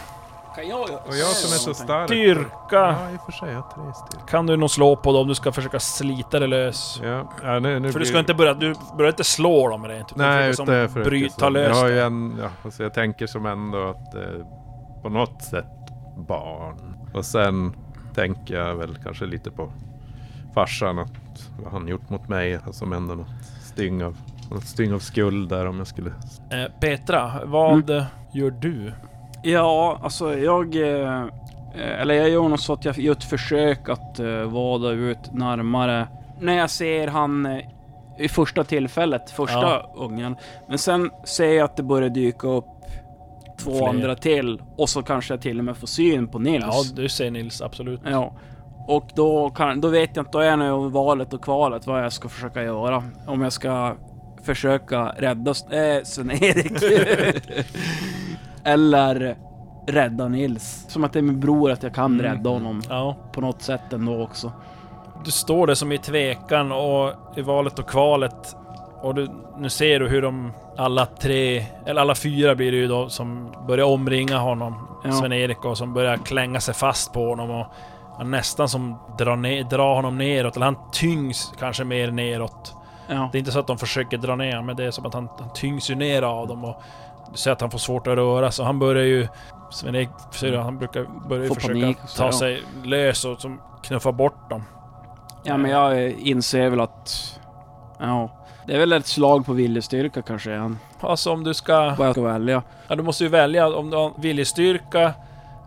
Kan 0.55 0.67
jag 0.67 0.81
Och 0.81 0.89
jag 1.15 1.27
som 1.27 1.53
är 1.53 1.57
så 1.57 1.73
stark. 1.73 2.07
styrka. 2.09 2.47
Ja, 2.71 2.95
i 3.13 3.17
och 3.17 3.25
för 3.25 3.31
sig. 3.31 3.49
Jag 3.49 3.55
har 3.61 3.61
tre 3.83 3.93
styrka. 4.07 4.25
Kan 4.25 4.45
du 4.45 4.57
nog 4.57 4.69
slå 4.71 4.95
på 4.95 5.11
dem, 5.13 5.27
du 5.27 5.35
ska 5.35 5.51
försöka 5.51 5.79
slita 5.79 6.39
dig 6.39 6.47
lös. 6.47 7.01
Ja, 7.03 7.23
ja, 7.43 7.59
nu, 7.59 7.79
nu 7.79 7.91
För 7.91 7.99
du 7.99 8.03
blir- 8.03 8.09
ska 8.09 8.19
inte 8.19 8.33
börja, 8.33 8.53
du 8.53 8.75
börjar 8.97 9.11
inte 9.11 9.23
slå 9.23 9.69
dem 9.69 9.87
rent. 9.87 10.11
utan 10.11 10.27
Nej, 10.27 10.35
utan 10.37 10.45
jag 10.47 10.55
som 10.55 10.65
försöker 10.93 11.09
bry, 11.09 11.29
så. 11.29 11.39
ta 11.39 11.49
lös 11.49 11.67
Jag 11.69 11.75
har 11.83 11.87
ju 11.89 11.99
en, 12.01 12.37
ja, 12.41 12.49
alltså 12.63 12.83
jag 12.83 12.93
tänker 12.93 13.27
som 13.27 13.45
ändå 13.45 13.89
att 13.89 14.15
eh, 14.15 14.21
på 15.03 15.09
något 15.09 15.41
sätt 15.43 15.65
barn. 16.17 16.95
Och 17.13 17.25
sen 17.25 17.75
tänker 18.15 18.55
jag 18.55 18.75
väl 18.75 18.97
kanske 19.03 19.25
lite 19.25 19.51
på 19.51 19.71
farsan, 20.55 20.99
att 20.99 21.49
vad 21.63 21.71
han 21.71 21.87
gjort 21.87 22.09
mot 22.09 22.27
mig. 22.29 22.59
Som 22.71 22.93
ändå 22.93 23.15
något 23.15 23.27
styng 23.61 24.03
av, 24.03 24.17
något 24.51 24.65
styng 24.65 24.93
av 24.93 24.99
skuld 24.99 25.49
där 25.49 25.65
om 25.67 25.77
jag 25.77 25.87
skulle... 25.87 26.09
Eh, 26.51 26.71
Petra, 26.79 27.31
vad 27.45 28.05
gör 28.33 28.51
du? 28.51 28.93
Ja, 29.43 29.99
alltså 30.03 30.37
jag... 30.37 30.75
eh, 30.75 31.25
Eller 31.75 32.13
jag 32.13 32.29
gör 32.29 32.49
nog 32.49 32.59
så 32.59 32.73
att 32.73 32.85
jag 32.85 32.97
gör 32.97 33.11
ett 33.11 33.23
försök 33.23 33.89
att 33.89 34.19
uh, 34.19 34.43
vada 34.43 34.89
ut 34.89 35.33
närmare. 35.33 36.07
När 36.39 36.53
jag 36.57 36.69
ser 36.69 37.07
han 37.07 37.45
eh, 37.45 37.59
i 38.17 38.27
första 38.27 38.63
tillfället, 38.63 39.29
första 39.29 39.61
Ja. 39.61 39.93
ungen. 39.95 40.35
Men 40.67 40.77
sen 40.77 41.11
ser 41.23 41.53
jag 41.53 41.65
att 41.65 41.77
det 41.77 41.83
börjar 41.83 42.09
dyka 42.09 42.47
upp 42.47 42.65
två 43.57 43.71
Fler. 43.77 43.87
andra 43.87 44.15
till. 44.15 44.61
Och 44.77 44.89
så 44.89 45.01
kanske 45.03 45.33
jag 45.33 45.41
till 45.41 45.59
och 45.59 45.65
med 45.65 45.77
får 45.77 45.87
syn 45.87 46.27
på 46.27 46.39
Nils. 46.39 46.65
Ja, 46.67 46.83
du 46.95 47.09
ser 47.09 47.31
Nils, 47.31 47.61
absolut. 47.61 48.01
Ja. 48.05 48.33
Och 48.87 49.09
då, 49.15 49.49
kan, 49.49 49.81
då 49.81 49.87
vet 49.87 50.15
jag 50.15 50.21
inte, 50.23 50.31
då 50.37 50.39
är 50.39 50.57
jag 50.65 50.89
valet 50.89 51.33
och 51.33 51.43
kvalet 51.43 51.87
vad 51.87 52.03
jag 52.03 52.13
ska 52.13 52.29
försöka 52.29 52.63
göra. 52.63 53.03
Om 53.27 53.41
jag 53.41 53.53
ska 53.53 53.93
försöka 54.43 55.05
rädda 55.17 55.51
äh, 55.51 56.03
Sven-Erik. 56.03 56.71
Eller 58.63 59.35
rädda 59.87 60.27
Nils. 60.27 60.85
Som 60.87 61.03
att 61.03 61.13
det 61.13 61.19
är 61.19 61.23
min 61.23 61.39
bror, 61.39 61.71
att 61.71 61.83
jag 61.83 61.93
kan 61.95 62.19
Mm. 62.19 62.25
rädda 62.25 62.49
honom 62.49 62.81
Ja. 62.89 63.15
på 63.33 63.41
något 63.41 63.61
sätt 63.61 63.93
ändå 63.93 64.21
också. 64.23 64.51
Du 65.25 65.31
står 65.31 65.67
där 65.67 65.73
som 65.73 65.91
i 65.91 65.97
tvekan 65.97 66.71
och 66.71 67.13
i 67.37 67.41
valet 67.41 67.79
och 67.79 67.89
kvalet. 67.89 68.55
Och 69.01 69.15
du, 69.15 69.27
nu 69.57 69.69
ser 69.69 69.99
du 69.99 70.07
hur 70.09 70.21
de 70.21 70.51
alla 70.77 71.05
tre, 71.05 71.65
eller 71.85 72.01
alla 72.01 72.15
fyra 72.15 72.55
blir 72.55 72.71
det 72.71 72.77
ju 72.77 72.87
då, 72.87 73.09
som 73.09 73.55
börjar 73.67 73.85
omringa 73.85 74.37
honom. 74.37 74.87
Ja. 75.03 75.11
Sven-Erik 75.11 75.65
och 75.65 75.77
som 75.77 75.93
börjar 75.93 76.17
klänga 76.17 76.59
sig 76.59 76.73
fast 76.73 77.13
på 77.13 77.29
honom 77.29 77.49
och 77.49 77.65
nästan 78.25 78.69
som 78.69 78.99
drar, 79.17 79.35
ner, 79.35 79.63
drar 79.63 79.95
honom 79.95 80.17
neråt, 80.17 80.55
eller 80.55 80.65
han 80.65 80.77
tyngs 80.91 81.53
kanske 81.59 81.83
mer 81.83 82.11
neråt. 82.11 82.75
Ja. 83.07 83.29
Det 83.31 83.37
är 83.37 83.39
inte 83.39 83.51
så 83.51 83.59
att 83.59 83.67
de 83.67 83.77
försöker 83.77 84.17
dra 84.17 84.35
ner 84.35 84.61
men 84.61 84.75
det 84.75 84.85
är 84.85 84.91
som 84.91 85.05
att 85.05 85.13
han, 85.13 85.29
han 85.39 85.53
tyngs 85.53 85.89
ju 85.89 85.95
ner 85.95 86.21
av 86.21 86.47
dem 86.47 86.63
och 86.63 86.81
du 87.31 87.37
ser 87.37 87.51
att 87.51 87.61
han 87.61 87.71
får 87.71 87.79
svårt 87.79 88.07
att 88.07 88.15
röra 88.15 88.51
så 88.51 88.63
han 88.63 88.79
börjar 88.79 89.03
ju... 89.03 89.27
Sven-Erik, 89.71 90.09
du, 90.41 90.57
han 90.57 90.77
brukar 90.77 91.05
börja 91.29 91.53
försöka 91.53 91.67
panik 91.67 91.97
ta 92.17 92.25
ja. 92.25 92.31
sig 92.31 92.63
lös 92.83 93.25
och 93.25 93.41
som 93.41 93.61
knuffa 93.83 94.11
bort 94.11 94.49
dem. 94.49 94.63
ja, 95.43 95.57
men 95.57 95.71
jag 95.71 96.11
inser 96.11 96.69
väl 96.69 96.79
att... 96.79 97.39
Ja. 97.99 98.29
Det 98.65 98.73
är 98.73 98.79
väl 98.79 98.93
ett 98.93 99.07
slag 99.07 99.45
på 99.45 99.53
viljestyrka 99.53 100.21
kanske 100.21 100.49
igen. 100.51 100.79
Alltså 100.99 101.31
om 101.31 101.43
du 101.43 101.53
ska... 101.53 101.95
Vad 101.97 102.07
jag 102.07 102.13
ska 102.13 102.21
välja. 102.21 102.61
Ja, 102.87 102.95
du 102.95 103.03
måste 103.03 103.23
ju 103.23 103.29
välja. 103.29 103.67
Om 103.75 103.89
du 103.89 103.97
har 103.97 104.11
viljestyrka, 104.17 105.13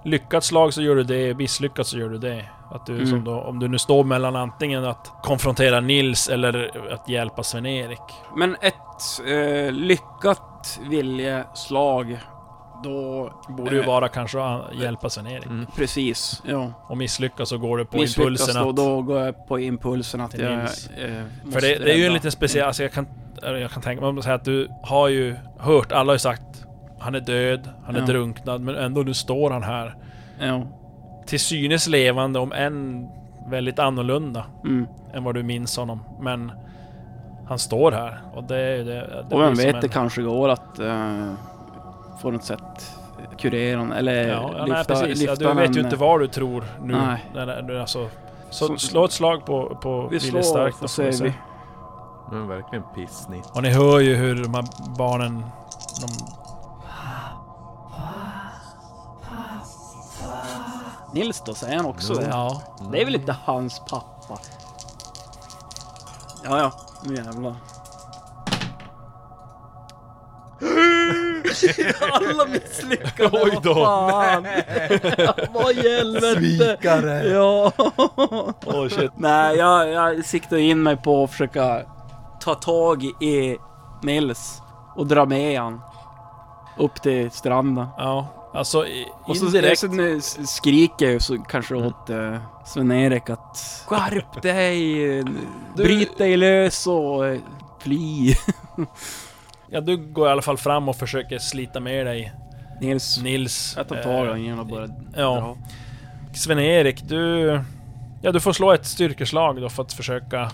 lyckat 0.05 0.45
slag 0.45 0.75
så 0.75 0.83
gör 0.83 0.97
du 0.97 1.03
det, 1.05 1.35
misslyckat 1.35 1.87
så 1.87 1.99
gör 1.99 2.09
du 2.09 2.19
det. 2.19 2.45
Att 2.71 2.87
du, 2.87 3.03
Mm. 3.03 3.25
då, 3.25 3.41
om 3.41 3.59
du 3.59 3.69
nu 3.69 3.79
står 3.79 4.05
mellan 4.05 4.37
antingen 4.37 4.85
att 4.85 5.13
konfrontera 5.23 5.81
Nils 5.81 6.29
eller 6.29 6.71
att 6.93 7.09
hjälpa 7.09 7.43
Sven-Erik. 7.43 8.01
Men 8.37 8.57
ett 8.61 8.75
eh, 9.27 9.73
lyckat 9.73 10.81
viljeslag, 10.91 12.19
då... 12.85 13.31
Borde 13.49 13.71
ju 13.75 13.81
eh, 13.81 13.87
vara 13.87 14.09
kanske 14.09 14.43
att 14.43 14.75
hjälpa 14.81 15.11
Sven-Erik. 15.11 15.47
Mm. 15.47 15.67
Precis, 15.77 16.43
ja. 16.47 16.73
Och 16.89 16.97
misslyckas 16.97 17.49
så 17.49 17.59
går 17.59 17.79
du 17.79 17.85
på 17.85 17.97
Misslyckas 17.97 18.27
impulsen 18.27 18.63
då, 18.63 18.71
att... 18.71 18.77
då 18.77 19.03
går 19.03 19.21
jag 19.21 19.47
på 19.47 19.59
impulsen 19.61 20.21
att 20.21 20.39
jag... 20.39 20.53
Eh, 20.53 20.61
För 21.53 21.61
det, 21.61 21.79
det 21.85 21.93
är 21.93 21.97
ju 21.97 22.07
en 22.07 22.13
liten 22.13 22.31
speciell... 22.33 22.67
Alltså 22.67 22.83
jag 22.83 22.93
kan, 22.93 23.07
jag 23.43 23.71
kan 23.71 23.83
tänka 23.83 24.13
mig 24.13 24.33
att 24.33 24.45
du 24.45 24.69
har 24.83 25.09
ju 25.09 25.37
hört, 25.59 25.93
alla 25.93 26.09
har 26.11 26.15
ju 26.15 26.19
sagt 26.19 26.43
han 26.99 27.15
är 27.15 27.21
död, 27.21 27.69
han 27.87 27.97
är 27.97 28.01
Ja. 28.01 28.07
drunknad, 28.07 28.61
men 28.61 28.75
ändå 28.77 29.01
nu 29.03 29.15
står 29.15 29.51
han 29.51 29.63
här. 29.63 29.95
Ja. 30.41 30.63
Till 31.27 31.41
synes 31.41 31.87
levande, 31.87 32.39
om 32.39 32.53
än 32.53 33.09
väldigt 33.51 33.79
annorlunda 33.79 34.45
Mm. 34.65 34.87
än 35.15 35.25
vad 35.25 35.35
du 35.35 35.43
minns 35.43 35.77
honom. 35.77 36.01
Men 36.21 36.53
han 37.49 37.59
står 37.59 37.93
här 37.93 38.21
och 38.35 38.45
det 38.45 38.57
är 38.61 38.85
det, 38.85 39.25
det 39.29 39.35
Och 39.35 39.41
vem 39.43 39.55
vet, 39.55 39.75
en- 39.75 39.81
det 39.81 39.89
kanske 39.89 40.23
går 40.23 40.49
att 40.49 40.79
eh, 40.79 41.33
på 42.27 42.31
något 42.31 42.45
sätt 42.45 42.97
kurera 43.39 43.79
honom, 43.79 43.93
eller 43.93 44.29
Ja, 44.29 44.51
ja 44.59 44.65
nej, 44.67 44.79
lyfta, 44.79 44.85
precis. 44.85 45.23
Ja, 45.23 45.31
lyfta 45.33 45.55
du 45.55 45.61
vet 45.61 45.77
ju 45.77 45.81
inte 45.81 45.97
vad 45.97 46.21
du 46.21 46.27
tror 46.29 46.65
nu. 46.83 46.95
Nej. 46.95 47.31
När, 47.35 47.47
när, 47.47 47.63
du- 47.63 47.81
alltså, 47.81 48.09
så, 48.51 48.67
Så- 48.67 48.79
slå 48.79 49.05
ett 49.05 49.13
slag 49.13 49.47
på, 49.47 49.79
på 49.83 50.09
Vi 50.11 50.21
slår, 50.21 50.33
viljestarkt. 50.33 50.77
får 50.77 50.83
då, 50.83 51.13
får 51.13 51.25
vi. 51.25 51.33
Men 52.31 52.49
verkligen 52.49 52.85
pissnitt. 52.95 53.51
Och 53.55 53.63
ni 53.63 53.71
hör 53.71 53.99
ju 54.01 54.15
hur 54.17 54.43
de 54.43 54.55
här 54.55 54.65
barnen... 54.99 55.45
De, 56.01 56.09
Nils 61.13 61.43
då, 61.47 61.55
säger 61.55 61.77
han 61.77 61.87
också 61.87 62.15
det? 62.15 62.27
ja, 62.31 62.63
Det 62.93 63.01
är 63.01 63.05
väl 63.05 63.15
inte 63.15 63.37
hans 63.45 63.79
pappa? 63.91 64.39
Ja, 66.45 66.59
ja. 66.59 66.73
Nu 67.05 67.15
jävlar. 67.15 67.55
Alla 72.13 72.47
misslyckade! 72.47 73.31
Oj 73.45 73.59
då. 73.63 73.75
Vad 73.75 74.11
fan! 74.11 74.47
Vad 75.53 75.73
i 75.73 75.89
helvete! 75.97 76.41
Svikare! 76.41 77.27
Ja. 77.29 77.73
oh 78.67 78.89
shit. 78.89 79.11
Nej, 79.17 79.57
jag, 79.57 79.89
jag 79.89 80.25
siktar 80.25 80.57
in 80.57 80.83
mig 80.83 80.97
på 80.97 81.25
att 81.25 81.31
försöka 81.31 81.83
ta 82.41 82.55
tag 82.55 83.05
i 83.05 83.57
Nils 84.03 84.63
och 84.97 85.07
dra 85.07 85.25
med 85.27 85.61
han 85.61 85.81
upp 86.79 87.03
till 87.03 87.31
stranden. 87.31 87.87
Ja, 87.99 88.29
alltså 88.55 88.87
i- 88.87 89.07
Och 89.25 89.37
så, 89.37 89.45
indirekt... 89.47 89.79
så 89.81 89.87
nu 89.87 90.17
s- 90.17 90.39
skriker 90.57 91.11
jag 91.11 91.23
så 91.23 91.39
kanske 91.39 91.75
åt 91.75 92.11
uh, 92.11 92.37
Sven-Erik 92.67 93.31
att 93.31 93.83
Skärp 93.87 94.43
dig! 94.43 95.25
Bryt 95.77 96.19
dig 96.19 96.37
lös 96.37 96.87
och 96.87 97.27
eh, 97.27 97.39
fly! 97.81 98.35
Ja, 99.71 99.81
du 99.81 99.97
går 99.97 100.29
i 100.29 100.31
alla 100.31 100.43
fall 100.43 100.57
fram 100.59 100.89
och 100.89 100.97
försöker 100.97 101.39
slita 101.39 101.81
med 101.81 102.07
dig 102.07 102.33
Nils, 102.81 103.23
Nils. 103.23 103.75
jag 103.77 103.89
tar 103.89 103.97
eh, 103.97 104.03
tag 104.03 104.39
i 104.41 104.49
honom 104.51 104.59
och 104.61 104.67
börjar 104.67 104.91
Ja. 105.17 105.35
dra. 105.41 105.57
Sven-Erik, 106.35 107.03
du... 107.09 107.61
Ja, 108.23 108.33
du 108.33 108.41
får 108.41 108.53
slå 108.53 108.73
ett 108.73 108.87
styrkeslag 108.87 109.61
då 109.61 109.69
för 109.69 109.83
att 109.83 109.93
försöka 109.93 110.51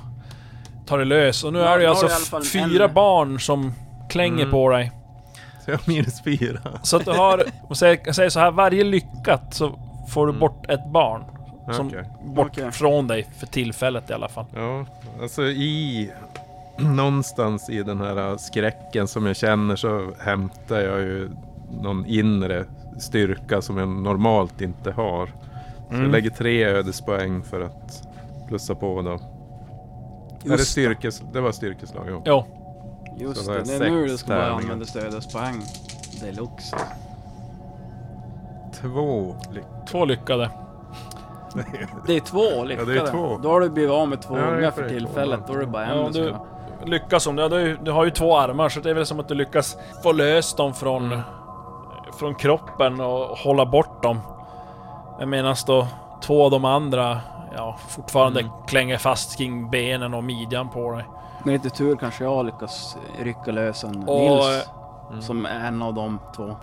ta 0.86 0.96
dig 0.96 1.06
lös. 1.06 1.44
Och 1.44 1.52
nu 1.52 1.58
Ja, 1.58 1.64
är 1.74 1.78
det 1.78 1.86
alltså 1.90 2.40
fyra 2.52 2.84
en- 2.84 2.94
barn 2.94 3.40
som 3.40 3.74
klänger 4.10 4.38
Mm. 4.38 4.50
på 4.50 4.68
dig. 4.70 4.92
Så 5.64 5.70
jag 5.70 5.78
har 5.78 5.82
minus 5.92 6.22
fyra. 6.24 6.58
Så 6.82 6.96
att 6.96 7.04
du 7.04 7.10
har... 7.10 7.38
Och 7.62 7.76
jag 7.80 8.14
säger 8.14 8.28
så 8.28 8.40
här, 8.40 8.50
varje 8.50 8.84
lyckat 8.84 9.54
så 9.54 9.78
får 10.08 10.26
du 10.26 10.30
Mm. 10.30 10.40
bort 10.40 10.70
ett 10.70 10.86
barn. 10.92 11.24
Som 11.72 11.86
Okej. 11.86 12.04
bort 12.24 12.48
Okej. 12.52 12.72
från 12.72 13.06
dig 13.08 13.26
för 13.38 13.46
tillfället 13.46 14.10
i 14.10 14.12
alla 14.12 14.28
fall. 14.28 14.44
Ja, 14.54 14.86
alltså 15.22 15.42
i... 15.42 16.10
Någonstans 16.96 17.70
i 17.70 17.82
den 17.82 18.00
här 18.00 18.36
skräcken 18.36 19.08
som 19.08 19.26
jag 19.26 19.36
känner 19.36 19.76
så 19.76 20.10
hämtar 20.20 20.80
jag 20.80 21.00
ju 21.00 21.30
någon 21.82 22.06
inre 22.06 22.64
styrka 23.00 23.62
som 23.62 23.76
jag 23.78 23.88
normalt 23.88 24.60
inte 24.60 24.92
har. 24.92 25.26
Så 25.26 25.32
Mm. 25.94 26.02
jag 26.02 26.12
lägger 26.12 26.30
tre 26.30 26.64
ödespoäng 26.64 27.42
för 27.42 27.60
att 27.60 28.08
plussa 28.48 28.74
på 28.74 29.02
då. 29.02 29.10
är 29.10 29.18
det, 30.42 30.48
Just 30.48 30.58
det. 30.58 30.64
styrkes, 30.64 31.22
det 31.32 31.40
var 31.40 31.52
styrkeslag, 31.52 32.06
ja. 32.08 32.22
Jo. 32.26 32.44
Just 33.18 33.44
Så 33.44 33.52
då 33.52 33.58
det, 33.58 33.78
det 33.78 33.86
är 33.86 33.90
nu 33.90 34.06
du 34.06 34.16
ska 34.18 34.28
börja 34.28 34.52
använda 34.52 34.84
stödespoäng. 34.84 35.62
Deluxe. 36.20 36.76
Två 38.80 39.36
lyck. 39.52 39.64
Två 39.88 40.04
lyckade. 40.04 40.50
Det 42.06 42.16
är 42.16 42.20
två 42.20 42.64
lyckade. 42.64 42.94
Ja, 42.94 43.02
det 43.04 43.08
är 43.08 43.12
två. 43.12 43.38
Då 43.42 43.48
har 43.48 43.60
du 43.60 43.70
blivit 43.70 43.90
av 43.90 44.08
med 44.08 44.22
två 44.22 44.38
Ja, 44.38 44.44
unga 44.56 44.70
för 44.72 44.88
tillfället. 44.88 45.40
Då 45.46 45.52
är 45.54 45.58
det 45.58 45.66
bara 45.66 45.86
en 45.86 45.98
Ja, 45.98 46.08
du 46.12 46.22
du- 46.22 46.28
ska... 46.28 46.46
lyckas 46.84 47.22
som. 47.22 47.36
Du, 47.36 47.42
har 47.42 47.58
ju- 47.58 47.76
du 47.82 47.90
har 47.90 48.04
ju 48.04 48.10
två 48.10 48.36
armar 48.38 48.68
så 48.68 48.80
det 48.80 48.90
är 48.90 48.94
väl 48.94 49.06
som 49.06 49.20
att 49.20 49.28
du 49.28 49.34
lyckas 49.34 49.76
få 50.02 50.12
lös 50.12 50.54
dem 50.54 50.74
från, 50.74 51.20
från 52.18 52.34
kroppen 52.34 53.00
och 53.00 53.38
hålla 53.38 53.66
bort 53.66 54.02
dem. 54.02 54.20
Medan 55.26 55.56
då 55.66 55.86
två 56.22 56.44
av 56.44 56.50
de 56.50 56.64
andra 56.64 57.20
ja, 57.56 57.76
fortfarande 57.88 58.50
klänger 58.68 58.98
fast 58.98 59.38
kring 59.38 59.70
benen 59.70 60.14
och 60.14 60.24
midjan 60.24 60.68
på 60.70 60.92
dig. 60.92 61.04
Med 61.44 61.52
lite 61.52 61.70
tur 61.70 61.96
kanske 61.96 62.24
jag 62.24 62.46
lyckas 62.46 62.96
rycka 63.18 63.50
lös 63.52 63.84
en 63.84 64.08
Och, 64.08 64.20
Nils. 64.20 64.68
Mm. 65.10 65.22
Som 65.22 65.46
är 65.46 65.66
en 65.66 65.82
av 65.82 65.94
de 65.94 66.18
två, 66.36 66.56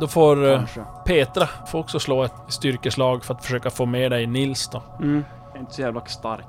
Då 0.00 0.06
får 0.06 0.50
eh, 0.50 0.56
kanske. 0.58 0.80
Petra 1.04 1.46
får 1.66 1.78
också 1.78 2.00
slå 2.00 2.22
ett 2.24 2.34
styrkeslag 2.48 3.24
för 3.24 3.34
att 3.34 3.42
försöka 3.44 3.70
få 3.70 3.86
med 3.86 4.10
dig 4.12 4.26
Nils 4.26 4.68
då. 4.68 4.82
Mm. 5.00 5.24
Jag 5.48 5.56
är 5.56 5.60
inte 5.60 5.74
så 5.74 5.80
jävla 5.82 6.00
stark. 6.04 6.46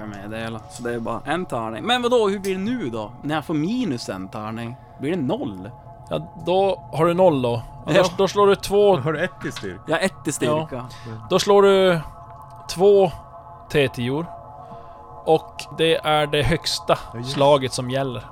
Kan 0.00 0.12
jag 0.12 0.30
meddela. 0.30 0.60
Så 0.70 0.82
det 0.82 0.94
är 0.94 1.00
bara 1.00 1.20
en 1.24 1.46
tärning. 1.46 1.84
Men 1.84 2.02
vadå, 2.02 2.28
hur 2.28 2.38
blir 2.38 2.54
det 2.54 2.60
nu 2.60 2.90
då? 2.90 3.12
När 3.22 3.34
jag 3.34 3.44
får 3.44 3.54
minus 3.54 4.08
en 4.08 4.28
tärning? 4.28 4.76
Blir 5.00 5.10
det 5.10 5.22
noll? 5.22 5.70
Ja, 6.10 6.32
då 6.46 6.82
har 6.92 7.06
du 7.06 7.14
noll 7.14 7.42
då. 7.42 7.62
Ja. 7.86 7.92
Ja. 7.94 8.02
Då, 8.02 8.08
då 8.16 8.28
slår 8.28 8.46
du 8.46 8.54
två... 8.54 8.96
Har 8.96 9.12
du 9.12 9.24
ett 9.24 9.44
i 9.44 9.52
styrka? 9.52 9.82
Jag 9.86 9.96
har 9.96 10.04
ett 10.04 10.26
i 10.28 10.32
styrka. 10.32 10.86
Då 11.30 11.38
slår 11.38 11.62
du 11.62 12.00
två 12.70 13.10
T10 13.70 14.26
Och 15.24 15.64
det 15.78 15.96
är 15.96 16.26
det 16.26 16.42
högsta 16.42 16.98
just. 17.14 17.30
slaget 17.30 17.72
som 17.72 17.90
gäller. 17.90 18.24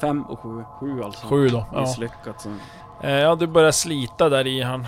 Fem 0.00 0.22
och 0.22 0.40
sju. 0.40 0.64
Sju 0.80 1.02
alltså. 1.02 1.26
Sju 1.26 1.48
då. 1.48 1.64
Ja. 1.72 1.80
Misslyckat. 1.80 2.40
Så. 2.40 2.48
Eh, 3.00 3.10
ja, 3.10 3.34
du 3.34 3.46
börjar 3.46 3.72
slita 3.72 4.28
där 4.28 4.46
i 4.46 4.62
han. 4.62 4.86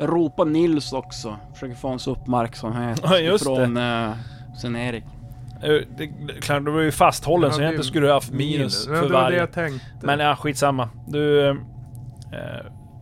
Jag 0.00 0.08
ropar 0.12 0.44
Nils 0.44 0.92
också. 0.92 1.36
Försöker 1.52 1.74
få 1.74 1.88
hans 1.88 2.06
uppmärksamhet. 2.06 3.00
Ja, 3.04 3.18
just 3.18 3.44
från 3.44 3.76
eh, 3.76 4.10
Sven-Erik. 4.56 5.04
Eh, 5.62 5.68
Det, 5.68 5.84
det, 5.96 6.40
klart, 6.40 6.64
du 6.64 6.70
var 6.70 6.80
ju 6.80 6.92
fasthållen 6.92 7.48
Ja, 7.48 7.52
så 7.52 7.58
det- 7.58 7.64
egentligen 7.64 7.84
skulle 7.84 8.06
du 8.06 8.12
haft 8.12 8.30
minus 8.32 8.86
för 8.86 8.92
det 8.94 9.00
var 9.00 9.06
det 9.08 9.12
varje. 9.14 9.38
jag 9.38 9.52
tänkte. 9.52 9.86
Men 10.06 10.18
ja, 10.20 10.36
skitsamma. 10.36 10.88
Du... 11.08 11.48
Eh, 11.48 11.54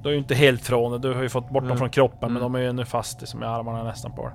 du 0.03 0.09
är 0.09 0.13
ju 0.13 0.19
inte 0.19 0.35
helt 0.35 0.63
från 0.63 0.93
det. 0.93 0.99
Du 1.09 1.15
har 1.15 1.23
ju 1.23 1.29
fått 1.29 1.49
bort 1.51 1.63
dem 1.63 1.65
Mm. 1.67 1.79
från 1.79 1.91
kroppen, 1.91 2.33
men 2.33 2.43
Mm. 2.43 2.43
de 2.43 2.55
är 2.55 2.59
ju 2.63 2.69
ännu 2.69 2.85
fast 2.85 3.23
i 3.23 3.27
som 3.27 3.43
i 3.43 3.47
armarna 3.47 3.83
nästan 3.83 4.13
på 4.13 4.23
dig. 4.29 4.35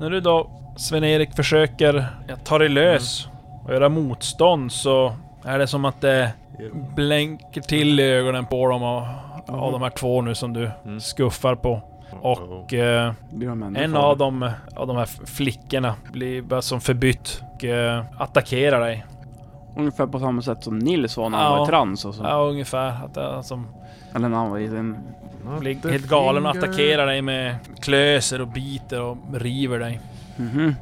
När 0.00 0.10
du 0.10 0.20
då, 0.20 0.50
Sven-Erik, 0.76 1.34
försöker 1.36 2.06
ja, 2.28 2.36
ta 2.44 2.58
dig 2.58 2.68
lös 2.68 3.28
och 3.64 3.72
göra 3.74 3.88
motstånd 3.88 4.72
så 4.72 5.12
är 5.44 5.58
det 5.58 5.66
som 5.66 5.84
att 5.84 6.00
det 6.00 6.32
blänker 6.96 7.60
till 7.60 8.00
i 8.00 8.02
ögonen 8.02 8.46
på 8.46 8.68
dem 8.68 8.82
av, 9.46 9.60
av 9.60 9.72
de 9.72 9.82
här 9.82 9.90
två 9.90 10.22
nu 10.22 10.34
som 10.34 10.52
du 10.52 10.70
Mm. 10.84 11.00
skuffar 11.00 11.54
på. 11.54 11.80
Och 12.20 12.74
eh, 12.74 13.12
de 13.30 13.62
ännu 13.62 13.80
en 13.80 13.96
av 13.96 14.18
dem, 14.18 14.50
av 14.76 14.86
de 14.86 14.96
här 14.96 15.26
flickorna 15.26 15.94
blir 16.12 16.42
bara 16.42 16.62
som 16.62 16.80
förbytt 16.80 17.42
och 17.54 17.64
eh, 17.64 18.04
attackerar 18.18 18.80
dig. 18.80 19.04
Ungefär 19.76 20.06
på 20.06 20.18
samma 20.20 20.42
sätt 20.42 20.64
som 20.64 20.78
Nils 20.78 21.16
var 21.16 21.28
när 21.30 21.38
han 21.38 21.52
Ja. 21.52 21.56
var 21.58 21.64
i 21.64 21.68
trans 21.68 22.04
och 22.04 22.14
så. 22.14 22.22
Ja, 22.22 22.34
ungefär. 22.36 22.88
Att 23.04 23.14
det 23.14 23.20
är 23.20 23.42
som 23.42 23.66
Eller 24.14 24.28
när 24.28 24.36
han 24.36 24.50
var 24.50 24.58
i 24.58 24.68
sin... 24.68 24.96
blir 25.60 25.90
helt 25.90 26.08
galen 26.08 26.46
och 26.46 26.50
attackerar 26.56 27.06
dig 27.06 27.22
med 27.22 27.56
klöser 27.80 28.40
och 28.40 28.48
biter 28.48 29.00
och 29.02 29.16
river 29.34 29.78
dig. 29.78 30.00
Mhm. 30.36 30.74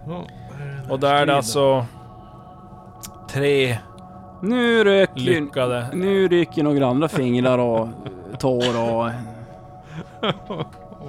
Och 0.90 1.00
där 1.00 1.14
är 1.14 1.26
det 1.26 1.36
alltså 1.36 1.86
tre 3.30 3.78
Nu 4.42 4.84
ryker 4.84 5.20
ju... 5.20 5.40
lyckade. 5.40 5.86
Nu 5.92 6.28
ryker 6.28 6.62
några 6.62 6.86
andra 6.86 7.08
fingrar 7.08 7.58
och 7.58 7.88
tår 8.42 8.94
och... 8.94 9.10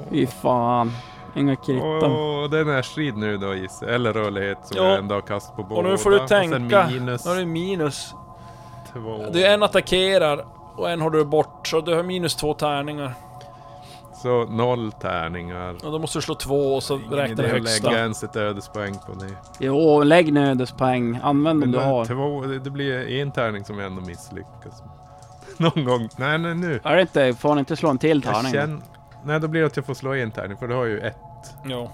Fy 0.09 0.27
fan. 0.27 0.91
Inga 1.35 1.55
kvitton. 1.55 2.11
Åh, 2.11 2.49
det 2.49 2.59
är 2.59 2.65
närstrid 2.65 3.17
nu 3.17 3.37
då 3.37 3.55
gissar. 3.55 3.87
Eller 3.87 4.13
rörlighet 4.13 4.57
som 4.63 4.77
Ja. 4.77 4.83
jag 4.89 4.99
ändå 4.99 5.15
har 5.15 5.21
kastat 5.21 5.55
på 5.55 5.63
båda. 5.63 5.81
Och 5.81 5.83
nu 5.85 5.97
får 5.97 6.09
du 6.11 6.19
Och 6.19 6.29
sen 6.29 6.51
tänka. 6.51 6.87
minus 6.87 7.25
Nu 7.25 7.31
har 7.31 7.37
du 7.37 7.45
minus. 7.45 8.13
två. 8.93 9.25
Du 9.33 9.45
en 9.45 9.63
attackerar 9.63 10.45
och 10.75 10.89
en 10.89 11.01
håller 11.01 11.17
du 11.17 11.25
bort. 11.25 11.67
Så 11.67 11.81
du 11.81 11.95
har 11.95 12.03
minus 12.03 12.35
två 12.35 12.53
tärningar. 12.53 13.13
Så 14.21 14.45
noll 14.45 14.91
tärningar. 14.91 15.75
Och 15.85 15.91
då 15.91 15.99
måste 15.99 16.17
du 16.17 16.21
slå 16.21 16.35
två 16.35 16.75
och 16.75 16.83
så 16.83 16.95
Ingen 16.95 17.11
räknar 17.11 17.43
du 17.43 17.49
högsta. 17.49 17.87
lägga 17.89 17.99
ens 18.01 18.23
ett 18.23 18.35
ödespoäng 18.35 18.93
på 19.07 19.13
det. 19.13 19.35
Jo, 19.59 20.03
lägg 20.03 20.33
nu 20.33 20.49
ödespoäng. 20.49 21.19
Använd 21.23 21.63
om 21.63 21.71
du 21.71 21.77
har. 21.79 22.05
Två, 22.05 22.41
det 22.41 22.59
det 22.59 22.69
blir 22.69 23.09
en 23.21 23.31
tärning 23.31 23.65
som 23.65 23.79
jag 23.79 23.87
ändå 23.87 24.01
misslyckas 24.01 24.81
med. 24.81 24.91
Någon 25.75 25.85
gång. 25.85 26.09
Nej, 26.17 26.37
nej 26.37 26.55
nu. 26.55 26.79
Är 26.83 26.95
det 26.95 27.01
inte, 27.01 27.33
får 27.33 27.49
han 27.49 27.59
inte 27.59 27.75
slå 27.75 27.89
en 27.89 27.97
till 27.97 28.21
tärning? 28.21 28.51
känner... 28.51 28.81
Nej, 29.25 29.39
då 29.39 29.47
blir 29.47 29.61
det 29.61 29.67
att 29.67 29.75
jag 29.75 29.85
får 29.85 29.93
slå 29.93 30.13
en 30.13 30.31
tärning. 30.31 30.57
För 30.57 30.67
du 30.67 30.75
har 30.75 30.85
ju 30.85 30.99
ett 30.99 31.17
Jo. 31.65 31.91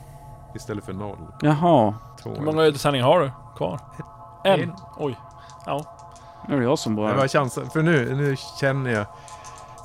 istället 0.56 0.86
för 0.86 0.94
noll. 0.94 1.18
Jaha. 1.42 1.94
Två. 2.24 2.30
Hur 2.30 2.42
många 2.42 2.64
ödestärningar 2.64 3.06
har 3.06 3.20
du 3.20 3.32
kvar? 3.58 3.80
En? 4.44 4.60
En. 4.62 4.74
Oj. 4.98 5.18
Nu 6.48 6.56
är 6.56 6.60
det 6.60 6.66
jag 6.66 6.80
som 6.80 6.96
Det 6.96 7.02
börjar. 7.02 7.16
var 7.16 7.28
chansen. 7.28 7.70
För 7.70 7.82
nu, 7.84 8.16
nu 8.16 8.36
känner 8.60 8.92
jag 8.92 9.06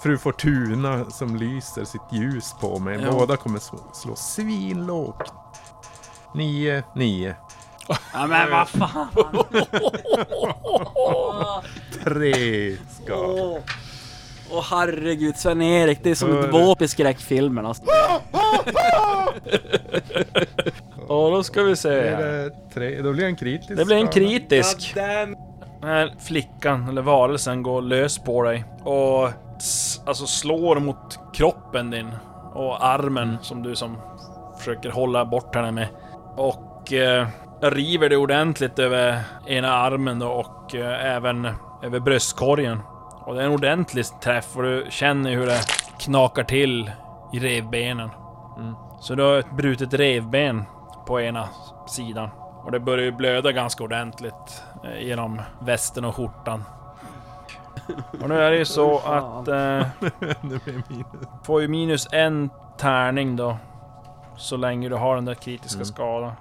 Fru 0.03 0.19
Fortuna 0.19 1.05
som 1.11 1.37
lyser 1.37 1.85
sitt 1.85 2.03
ljus 2.11 2.55
på 2.61 2.79
mig. 2.79 3.01
Ja. 3.03 3.13
Båda 3.13 3.37
kommer 3.37 3.59
slå, 3.59 3.79
slå 3.93 4.17
svinlågt. 4.17 5.33
Nio, 6.35 6.83
nio. 6.95 7.37
Ja 7.89 8.27
men 8.27 8.51
vad 8.51 8.69
fan. 8.69 9.09
Tre 12.05 12.77
ska. 13.03 13.15
Åh 13.15 13.59
Åh, 14.51 14.65
herregud, 14.71 15.37
Sven-Erik. 15.37 15.99
Det 16.03 16.11
är 16.11 16.15
som 16.15 16.39
ett 16.39 16.53
vapen 16.53 16.85
i 16.85 16.89
skräckfilmen 16.89 17.67
alltså. 17.67 17.83
Och 21.07 21.31
då 21.31 21.43
ska 21.43 21.63
vi 21.63 21.77
se. 21.77 21.89
det 21.91 22.51
tre? 22.75 23.03
Då 23.03 23.13
blir 23.13 23.25
en 23.25 23.37
kritisk 23.37 23.77
Det 23.77 23.85
blir 23.85 23.97
en 23.97 24.09
kritisk. 24.09 24.93
Den 24.95 25.37
här 25.83 26.15
flickan, 26.21 26.89
eller 26.89 27.03
varelsen, 27.03 27.63
går 27.63 27.83
lös 27.83 28.19
på 28.19 28.43
dig. 28.43 28.65
Och 28.85 29.29
alltså 30.07 30.27
slår 30.27 30.81
mot 30.81 31.19
kroppen 31.35 31.91
din. 31.91 32.11
Och 32.55 32.87
armen 32.87 33.37
som 33.43 33.63
du 33.63 33.77
som 33.77 33.97
försöker 34.59 34.91
hålla 34.91 35.25
bort 35.25 35.55
henne 35.55 35.73
med. 35.73 35.89
Och 36.37 36.93
eh, 36.93 37.27
river 37.61 38.09
det 38.09 38.17
ordentligt 38.17 38.79
över 38.79 39.21
ena 39.47 39.73
armen 39.73 40.19
då 40.19 40.29
och 40.29 40.75
eh, 40.75 41.15
även 41.17 41.49
över 41.83 42.01
bröstkorgen. 42.01 42.81
Och 43.25 43.35
det 43.35 43.41
är 43.41 43.47
en 43.47 43.53
ordentlig 43.53 44.05
träff 44.23 44.57
och 44.57 44.63
du 44.63 44.87
känner 44.91 45.31
hur 45.31 45.47
det 45.47 45.61
knakar 45.99 46.45
till 46.45 46.91
i 47.33 47.39
revbenen. 47.39 48.11
Mm. 48.59 48.75
Så 49.01 49.15
du 49.15 49.23
har 49.23 49.39
ett 49.39 49.51
brutet 49.51 49.95
revben 49.95 50.65
på 51.07 51.21
ena 51.21 51.49
sidan. 51.89 52.29
Och 52.65 52.73
det 52.73 52.81
börjar 52.81 53.05
ju 53.05 53.13
blöda 53.13 53.53
ganska 53.53 53.85
ordentligt 53.85 54.63
eh, 54.85 55.03
genom 55.07 55.41
västen 55.61 56.05
och 56.05 56.17
skjortan. 56.17 56.65
Och 58.23 58.29
nu 58.29 58.41
är 58.41 58.51
det 58.51 58.57
ju 58.57 58.65
så 58.65 58.99
att... 58.99 59.49
Eh, 59.49 59.87
får 61.45 61.63
ju 61.63 61.69
minus 61.69 62.09
en 62.13 62.51
tärning 62.79 63.37
då. 63.37 63.57
Så 64.37 64.57
länge 64.57 64.89
du 64.89 64.95
har 64.95 65.15
den 65.15 65.25
där 65.25 65.35
kritiska 65.35 65.77
Mm. 65.77 65.85
skadan. 65.87 66.33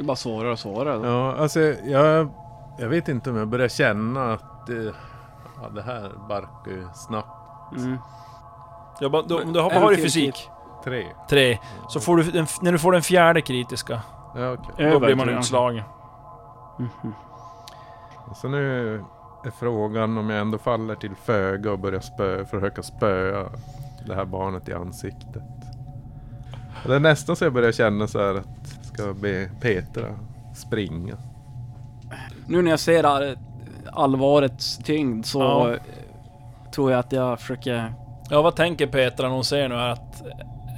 Det 0.00 0.04
är 0.04 0.06
bara 0.06 0.16
svårare 0.16 0.52
och 0.52 0.58
svårare. 0.58 1.08
Ja, 1.08 1.36
alltså 1.36 1.60
jag, 1.60 2.28
jag 2.78 2.88
vet 2.88 3.08
inte 3.08 3.30
om 3.30 3.36
jag 3.36 3.48
börjar 3.48 3.68
känna 3.68 4.32
att 4.32 4.66
det, 4.66 4.92
ja, 5.62 5.68
det 5.74 5.82
här 5.82 6.12
barkar 6.28 6.70
ju 6.70 6.86
snabbt. 6.94 7.76
Mm. 7.76 7.98
Jag 9.00 9.10
bara, 9.12 9.22
du, 9.22 9.38
Men 9.38 9.52
du 9.52 9.60
har, 9.60 9.70
vad 9.70 9.82
har 9.82 9.90
du 9.90 9.98
i 9.98 10.02
fysik? 10.02 10.48
Tre. 10.84 11.06
Tre. 11.28 11.58
Så 11.88 12.00
får 12.00 12.16
du, 12.16 12.22
den, 12.22 12.46
när 12.62 12.72
du 12.72 12.78
får 12.78 12.92
den 12.92 13.02
fjärde 13.02 13.40
kritiska, 13.40 14.00
Ja, 14.34 14.52
okej. 14.52 14.90
då 14.90 15.00
blir 15.00 15.14
man 15.14 15.28
utslagen. 15.28 15.84
Mhm. 16.78 17.14
Så 18.34 18.48
nu 18.48 18.94
är 19.44 19.50
frågan 19.50 20.18
om 20.18 20.30
jag 20.30 20.40
ändå 20.40 20.58
faller 20.58 20.94
till 20.94 21.14
föga 21.14 21.72
och 21.72 21.78
börjar 21.78 22.00
spö, 22.00 22.44
försöka 22.44 22.82
spöa 22.82 23.48
det 24.06 24.14
här 24.14 24.24
barnet 24.24 24.68
i 24.68 24.72
ansiktet. 24.74 25.42
Och 26.82 26.88
det 26.88 26.96
är 26.96 27.00
nästan 27.00 27.36
så 27.36 27.44
jag 27.44 27.52
börjar 27.52 27.72
känna 27.72 28.06
så 28.06 28.18
här 28.18 28.34
att 28.34 28.59
ska 28.94 29.14
be 29.14 29.50
Petra 29.60 30.18
springa. 30.54 31.16
Nu 32.46 32.62
när 32.62 32.70
jag 32.70 32.80
ser 32.80 33.04
all, 33.04 33.38
allvarets 33.92 34.78
tyngd 34.78 35.26
så 35.26 35.40
Ja. 35.40 35.70
eh, 35.72 35.78
tror 36.74 36.90
jag 36.90 37.00
att 37.00 37.12
jag 37.12 37.40
försöker... 37.40 37.94
Ja, 38.30 38.42
vad 38.42 38.56
tänker 38.56 38.86
Petra 38.86 39.28
när 39.28 39.34
hon 39.34 39.44
ser 39.44 39.68
nu 39.68 39.74
att 39.74 40.22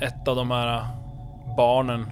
ett 0.01 0.29
av 0.29 0.37
de 0.37 0.51
här 0.51 0.87
barnen 1.57 2.11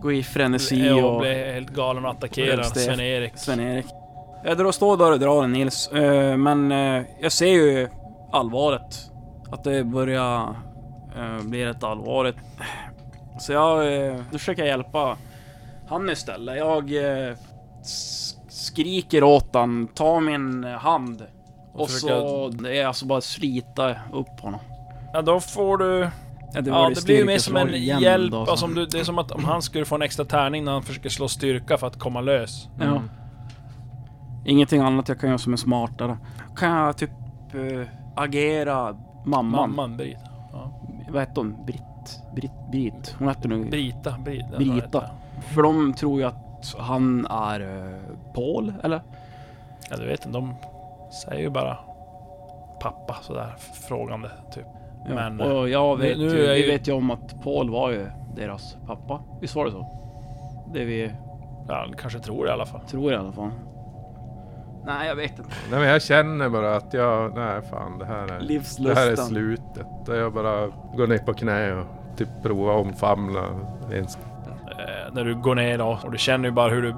gå 0.00 0.12
i 0.12 0.22
frenesi 0.22 0.90
och 0.90 1.14
och... 1.14 1.20
blir 1.20 1.52
helt 1.52 1.70
galen 1.70 2.04
och 2.04 2.10
attackerar. 2.10 2.62
Sven-Erik. 2.62 3.32
Sven-Erik. 3.36 3.86
Jag 4.44 4.58
drar, 4.58 4.72
står 4.72 4.96
där 4.96 5.12
och 5.12 5.20
drar 5.20 5.46
Nils, 5.46 5.88
eh, 5.92 6.36
men 6.36 6.72
eh, 6.72 7.02
jag 7.20 7.32
ser 7.32 7.46
ju 7.46 7.88
allvaret. 8.32 9.10
Att 9.50 9.64
det 9.64 9.84
börjar 9.84 10.56
uh, 11.18 11.42
bli 11.42 11.66
rätt 11.66 11.84
allvarligt. 11.84 12.36
Så 13.38 13.52
jag, 13.52 14.06
eh, 14.06 14.16
då 14.32 14.38
försöker 14.38 14.62
jag 14.62 14.68
hjälpa 14.68 15.16
han 15.88 16.10
istället. 16.10 16.56
Jag 16.56 16.96
eh, 17.28 17.36
skriker 18.48 19.22
åt 19.24 19.54
han, 19.54 19.88
ta 19.94 20.20
min 20.20 20.64
hand. 20.64 21.22
Och 21.72 21.90
så, 21.90 21.94
försöker- 21.94 22.62
det 22.62 22.78
är 22.80 22.86
alltså 22.86 23.06
bara 23.06 23.20
slita 23.20 23.90
upp 24.12 24.40
honom. 24.40 24.60
Ja, 25.12 25.22
då 25.22 25.40
får 25.40 25.78
du 25.78 26.10
Ja, 26.54 26.60
det, 26.60 26.70
Ja, 26.70 26.90
det 26.94 27.04
blir 27.04 27.16
ju 27.16 27.24
mer 27.24 27.38
som 27.38 27.56
en 27.56 27.72
hjälp. 27.82 28.32
då, 28.32 28.44
så. 28.46 28.50
Alltså, 28.50 28.66
om 28.66 28.74
du, 28.74 28.86
det 28.86 29.00
är 29.00 29.04
som 29.04 29.18
att 29.18 29.30
om 29.30 29.44
han 29.44 29.62
skulle 29.62 29.84
få 29.84 29.94
en 29.94 30.02
extra 30.02 30.24
tärning 30.24 30.64
när 30.64 30.72
han 30.72 30.82
försöker 30.82 31.08
slå 31.08 31.28
styrka 31.28 31.78
för 31.78 31.86
att 31.86 31.98
komma 31.98 32.20
lös. 32.20 32.68
Ja. 32.80 33.02
Ingenting 34.46 34.80
annat 34.80 35.08
jag 35.08 35.20
kan 35.20 35.28
göra 35.28 35.38
som 35.38 35.52
är 35.52 35.56
smartare. 35.56 36.18
Kan 36.56 36.70
jag 36.70 36.96
typ 36.96 37.10
eh, 37.54 37.88
agera 38.16 38.96
mamman? 39.26 39.50
Mamman, 39.70 39.96
Brit. 39.96 40.18
Vad 41.10 41.20
hette 41.20 41.40
hon? 41.40 41.64
Britt? 41.66 41.82
Britt? 42.34 42.52
Brit? 42.70 43.14
Hon 43.18 43.28
hette 43.28 43.48
nog 43.48 43.70
Brita, 43.70 44.14
Brita. 44.24 44.56
Brita. 44.58 45.04
För 45.54 45.62
de 45.62 45.94
tror 45.94 46.20
ju 46.20 46.26
att 46.26 46.74
han 46.78 47.26
är 47.30 47.60
uh, 47.60 47.98
Paul, 48.34 48.72
eller? 48.82 49.02
Ja, 49.90 49.96
du 49.96 50.06
vet 50.06 50.26
inte. 50.26 50.38
De 50.38 50.54
säger 51.24 51.40
ju 51.42 51.50
bara 51.50 51.78
pappa 52.80 53.16
sådär 53.22 53.54
frågande 53.88 54.30
typ. 54.52 54.66
Ja. 55.08 55.14
Men, 55.14 55.40
och 55.40 55.68
jag 55.68 55.96
vet 55.96 56.18
nu 56.18 56.24
ju, 56.24 56.30
vi 56.46 56.62
ju- 56.66 56.70
vet 56.72 56.88
ju 56.88 56.92
om 56.92 57.10
att 57.10 57.42
Paul 57.42 57.70
var 57.70 57.90
ju 57.90 58.06
deras 58.36 58.76
pappa. 58.86 59.20
Visst 59.40 59.54
var 59.54 59.64
det 59.64 59.70
så? 59.70 59.86
Det 60.74 60.84
vi 60.84 61.12
Ja, 61.68 61.86
kanske 61.98 62.18
tror 62.18 62.44
det 62.44 62.50
i 62.50 62.52
alla 62.52 62.66
fall. 62.66 62.80
tror 62.80 63.12
i 63.12 63.16
alla 63.16 63.32
fall. 63.32 63.50
Nej, 64.88 65.08
jag 65.08 65.14
vet 65.16 65.38
inte. 65.38 65.50
Nej, 65.70 65.80
men 65.80 65.88
jag 65.88 66.02
känner 66.02 66.48
bara 66.48 66.76
att 66.76 66.94
jag, 66.94 67.34
nej 67.34 67.62
fan 67.70 67.98
det 67.98 68.04
här 68.06 68.22
är, 68.22 68.26
det 68.38 68.44
Livslusten. 68.44 68.96
här 68.96 69.10
är 69.12 69.16
slutet. 69.16 69.86
Jag 70.06 70.32
bara 70.32 70.66
går 70.96 71.06
ner 71.06 71.18
på 71.18 71.34
knä 71.34 71.72
och 71.72 71.86
typ 72.16 72.28
provar 72.42 72.74
att 72.80 72.86
omfamna 72.86 73.44
ens. 73.92 74.16
Eh, 74.16 75.12
när 75.12 75.24
du 75.24 75.34
går 75.34 75.54
ner 75.54 75.78
då, 75.78 75.98
och 76.04 76.10
du 76.12 76.18
känner 76.18 76.48
ju 76.48 76.54
bara 76.54 76.70
hur 76.70 76.82
du 76.82 76.94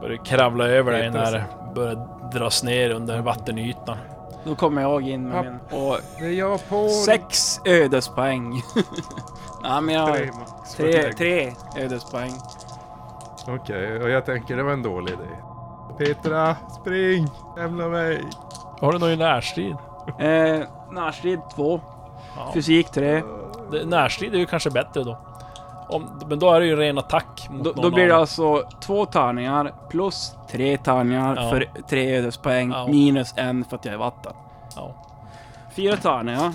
börjar 0.00 0.24
kravla 0.24 0.66
över 0.68 0.92
dig 0.92 1.10
när 1.10 1.32
det 1.32 1.44
börjar 1.74 2.08
dras 2.32 2.62
ner 2.62 2.90
under 2.90 3.22
vattenytan. 3.22 3.96
Då 4.44 4.54
kommer 4.54 4.82
jag 4.82 5.02
in 5.08 5.28
med 5.28 5.36
Ja. 5.38 5.42
min... 5.42 5.80
Och 5.80 5.96
Det 6.18 6.24
är 6.26 6.30
jag 6.30 6.68
på 6.68 6.88
sex 6.88 7.60
ödespoäng. 7.64 8.52
Nej, 9.62 9.82
men 9.82 9.94
jag... 9.94 10.16
tre 10.76 10.92
Tre, 10.92 11.12
tre, 11.12 11.52
ödespoäng. 11.76 12.32
Okej, 13.48 14.02
och 14.02 14.10
jag 14.10 14.24
tänker 14.26 14.56
det 14.56 14.62
var 14.62 14.72
en 14.72 14.82
dålig 14.82 15.12
idé. 15.12 15.28
Petra, 15.98 16.56
spring! 16.80 17.28
Lämna 17.56 17.88
mig! 17.88 18.22
Har 18.80 18.92
du 18.92 18.98
någon 18.98 19.10
i 19.10 19.16
närstrid? 19.16 19.76
Eh, 20.18 20.60
närstrid 20.90 21.40
två. 21.54 21.80
Ja. 22.36 22.50
Fysik 22.54 22.90
tre. 22.90 23.22
Det, 23.70 23.84
närstrid 23.84 24.34
är 24.34 24.38
ju 24.38 24.46
kanske 24.46 24.70
bättre 24.70 25.04
då. 25.04 25.18
Om, 25.88 26.20
men 26.26 26.38
då 26.38 26.50
är 26.50 26.60
det 26.60 26.66
ju 26.66 26.76
ren 26.76 26.98
attack 26.98 27.48
mot 27.50 27.64
Då, 27.64 27.70
någon 27.70 27.82
då 27.82 27.90
blir 27.90 28.08
det 28.08 28.16
alltså 28.16 28.62
två 28.80 29.06
tärningar 29.06 29.72
plus 29.90 30.36
tre 30.50 30.76
tärningar 30.78 31.36
Ja. 31.36 31.50
för 31.50 31.70
tre 31.88 32.16
ödespoäng 32.18 32.70
Ja. 32.70 32.86
minus 32.86 33.34
en 33.36 33.64
för 33.64 33.76
att 33.76 33.84
jag 33.84 33.94
är 33.94 33.98
vatten. 33.98 34.32
Ja. 34.76 34.94
Fyra 35.76 35.96
tärningar. 35.96 36.52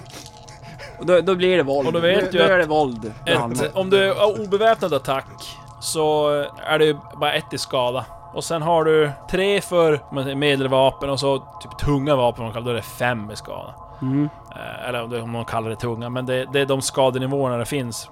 Och 1.00 1.06
då, 1.06 1.21
då 1.21 1.36
blir 1.36 1.58
det 1.58 1.63
våld. 1.63 1.88
Och 1.88 1.93
då 1.93 2.00
vet 2.00 2.26
då, 2.26 2.32
du 2.32 2.38
då 2.38 2.43
är 2.43 2.58
det 2.58 2.65
våld. 2.65 3.13
det 3.26 3.36
handlar 3.36 3.63
om. 3.65 3.69
Ett, 3.69 3.76
om 3.76 3.89
du 3.89 4.13
har 4.13 4.39
obeväpnad 4.41 4.93
attack 4.93 5.58
så 5.80 6.30
är 6.65 6.80
det 6.80 6.86
ju 6.86 6.97
bara 7.19 7.34
ett 7.34 7.54
i 7.54 7.58
skada. 7.58 8.06
Och 8.38 8.43
sen 8.43 8.62
har 8.62 8.84
du 8.86 9.12
tre 9.32 9.62
för 9.62 10.00
med- 10.12 10.38
medelvapen 10.38 11.10
och 11.10 11.19
så 11.19 11.38
typ 11.38 11.78
tunga 11.80 12.15
vapen, 12.15 12.43
man 12.43 12.54
kallar 12.54 12.73
det, 12.73 12.82
fem 12.82 13.32
i 13.32 13.36
skada. 13.36 13.76
Mm. 14.02 14.30
Eh, 14.56 14.89
Eller 14.89 15.21
om 15.21 15.32
man 15.32 15.45
kallar 15.45 15.69
det 15.69 15.76
tunga, 15.76 16.10
men 16.10 16.26
det, 16.26 16.45
det 16.54 16.60
är 16.60 16.65
de 16.65 16.82
skadenivåerna 16.82 17.58
det 17.58 17.65
finns. 17.65 18.10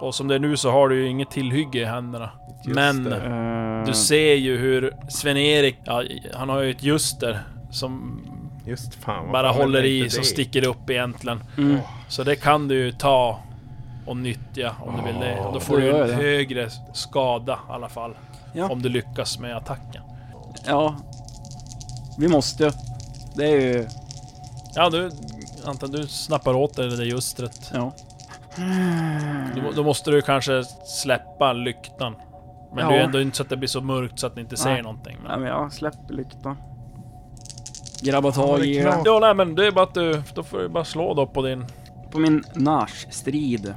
Och 0.00 0.14
som 0.14 0.28
det 0.28 0.34
är 0.34 0.38
nu 0.38 0.56
så 0.56 0.70
har 0.70 0.88
du 0.88 0.96
ju 1.02 1.08
inget 1.08 1.30
tillhygge 1.30 1.78
i 1.80 1.84
händerna. 1.84 2.30
Just 2.64 2.74
men 2.76 3.04
det. 3.04 3.82
Du 3.86 3.92
ser 3.94 4.34
ju 4.34 4.56
hur 4.58 4.92
Sven-Erik, 5.08 5.76
ja, 5.84 6.02
han 6.34 6.48
har 6.48 6.60
ju 6.60 6.70
ett 6.70 6.82
ljuster 6.82 7.38
som 7.70 8.20
Just 8.66 8.94
fan. 8.94 9.32
bara 9.32 9.48
håller 9.50 9.84
i, 9.84 10.10
som 10.10 10.24
sticker 10.24 10.66
upp 10.68 10.90
egentligen. 10.90 11.42
mm. 11.58 11.78
Så 12.08 12.22
det 12.24 12.36
kan 12.36 12.68
du 12.68 12.74
ju 12.74 12.92
ta 12.92 13.38
och 14.06 14.16
nyttja 14.16 14.72
om 14.80 14.96
du 14.96 15.12
vill 15.12 15.20
det. 15.20 15.40
Och 15.40 15.52
då 15.52 15.60
får 15.60 15.76
du 15.76 15.90
en 16.02 16.14
högre 16.14 16.68
skada 16.92 17.52
i 17.68 17.72
alla 17.72 17.88
fall. 17.88 18.14
Ja. 18.54 18.68
Om 18.70 18.82
du 18.82 18.88
lyckas 18.88 19.38
med 19.38 19.56
attacken. 19.56 20.02
Ja. 20.66 20.96
Vi 22.18 22.28
måste. 22.28 22.72
Det 23.36 23.44
är 23.46 23.60
ju... 23.60 23.86
Ja, 24.74 24.90
du... 24.90 25.10
Anton, 25.64 25.90
du 25.90 26.06
snappar 26.06 26.54
åt 26.54 26.76
dig 26.76 26.88
det 26.90 26.96
där 26.96 27.04
justret. 27.04 27.70
Ja. 27.74 27.92
Då, 29.56 29.70
då 29.76 29.82
måste 29.84 30.10
du 30.10 30.22
kanske 30.22 30.64
släppa 30.86 31.52
lyktan. 31.52 32.16
Men 32.74 32.84
Ja. 32.84 32.90
det 32.90 32.96
är 32.98 33.04
ändå 33.04 33.20
inte 33.20 33.36
så 33.36 33.42
att 33.42 33.48
det 33.48 33.56
blir 33.56 33.68
så 33.68 33.80
mörkt 33.80 34.18
så 34.18 34.26
att 34.26 34.36
ni 34.36 34.42
inte 34.42 34.56
ser 34.56 34.82
någonting. 34.82 35.16
Nej 35.22 35.30
Men... 35.30 35.40
men 35.40 35.48
jag 35.48 35.72
släpper 35.72 36.14
lyktan. 36.14 36.56
Grabbar 38.02 38.28
Ja, 38.30 38.34
tag 38.34 38.60
det 38.60 38.66
är 38.66 38.80
i 38.80 38.84
det. 38.84 39.02
Ja, 39.04 39.18
nej 39.20 39.34
men 39.34 39.54
det 39.54 39.66
är 39.66 39.70
bara 39.72 39.84
att 39.84 39.94
du... 39.94 40.22
Då 40.34 40.42
får 40.42 40.58
du 40.58 40.68
bara 40.68 40.84
slå 40.84 41.14
då 41.14 41.26
på 41.26 41.42
din... 41.42 41.66
På 42.10 42.18
min 42.18 42.44
närstrid. 42.54 43.74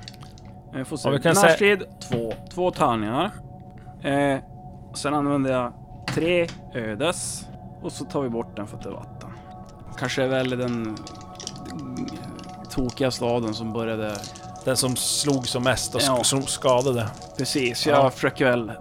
Jag 0.74 0.88
får 0.88 0.98
se. 0.98 1.10
Ja, 1.10 1.14
vi 1.16 1.22
kan 1.22 1.36
säga- 1.36 1.48
närstrid 1.50 1.84
två. 2.10 2.34
Två 2.54 2.72
tärningar. 2.72 3.32
Eh, 4.04 4.40
sen 4.98 5.14
använder 5.14 5.52
jag 5.52 5.74
tre 6.08 6.48
ödes. 6.74 7.46
Och 7.84 7.92
så 7.92 8.06
tar 8.06 8.22
vi 8.22 8.30
bort 8.30 8.56
den 8.56 8.68
för 8.68 8.78
att 8.78 8.84
det 8.84 8.90
är 8.90 8.94
vatten. 8.94 9.30
Kanske 9.98 10.24
är 10.24 10.28
väl 10.28 10.50
den 10.50 10.98
tokiga 12.70 13.12
staden 13.12 13.54
som 13.54 13.74
började... 13.74 14.16
Den 14.66 14.78
som 14.78 14.96
slog 14.96 15.48
som 15.48 15.64
mest 15.64 15.96
och 15.96 16.02
Ja. 16.04 16.24
som 16.24 16.42
skadade. 16.42 17.10
Precis, 17.38 17.86
jag 17.88 18.06
Ja. 18.06 18.10
försöker 18.10 18.46
väl 18.46 18.72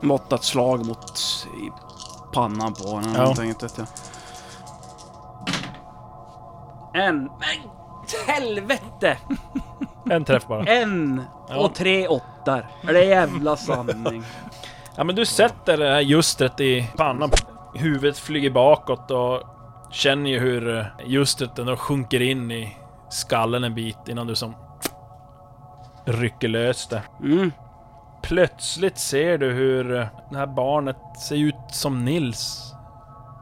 måtta 0.00 0.34
ett 0.36 0.44
slag 0.44 0.86
mot 0.86 1.18
i 1.46 1.70
pannan 2.34 2.72
på 2.74 3.00
den. 3.00 3.14
Ja. 3.14 3.44
inte 3.44 3.66
vet 3.66 3.78
jag. 3.78 3.86
En... 7.04 7.18
Men 7.24 7.30
helvete! 8.26 9.18
En 10.10 10.24
träff 10.24 10.46
bara. 10.46 10.64
En 10.66 11.22
Ja. 11.48 11.56
och 11.56 11.74
tre 11.74 12.08
åttor. 12.08 12.66
Är 12.88 12.92
det 12.92 13.04
jävla 13.04 13.56
sanning? 13.56 14.24
Ja 14.96 15.04
men 15.04 15.14
du 15.16 15.26
sätter 15.26 15.76
det 15.76 15.88
här 15.88 16.00
justret 16.00 16.60
i 16.60 16.90
pannan. 16.96 17.30
Huvudet 17.74 18.18
flyger 18.18 18.50
bakåt 18.50 19.10
och 19.10 19.42
känner 19.90 20.30
ju 20.30 20.38
hur 20.38 20.78
eh, 20.78 20.86
justret 21.04 21.58
ändå 21.58 21.76
sjunker 21.76 22.22
in 22.22 22.50
i 22.50 22.76
skallen 23.08 23.64
en 23.64 23.74
bit 23.74 24.08
innan 24.08 24.26
du 24.26 24.34
som 24.34 24.54
rycker 26.04 26.48
lös 26.48 26.88
det. 26.88 27.02
Mm. 27.20 27.52
Plötsligt 28.22 28.98
ser 28.98 29.38
du 29.38 29.52
hur 29.52 29.96
eh, 29.96 30.06
det 30.30 30.36
här 30.38 30.46
barnet 30.46 30.96
ser 31.18 31.36
ut 31.36 31.54
som 31.68 32.04
Nils. 32.04 32.72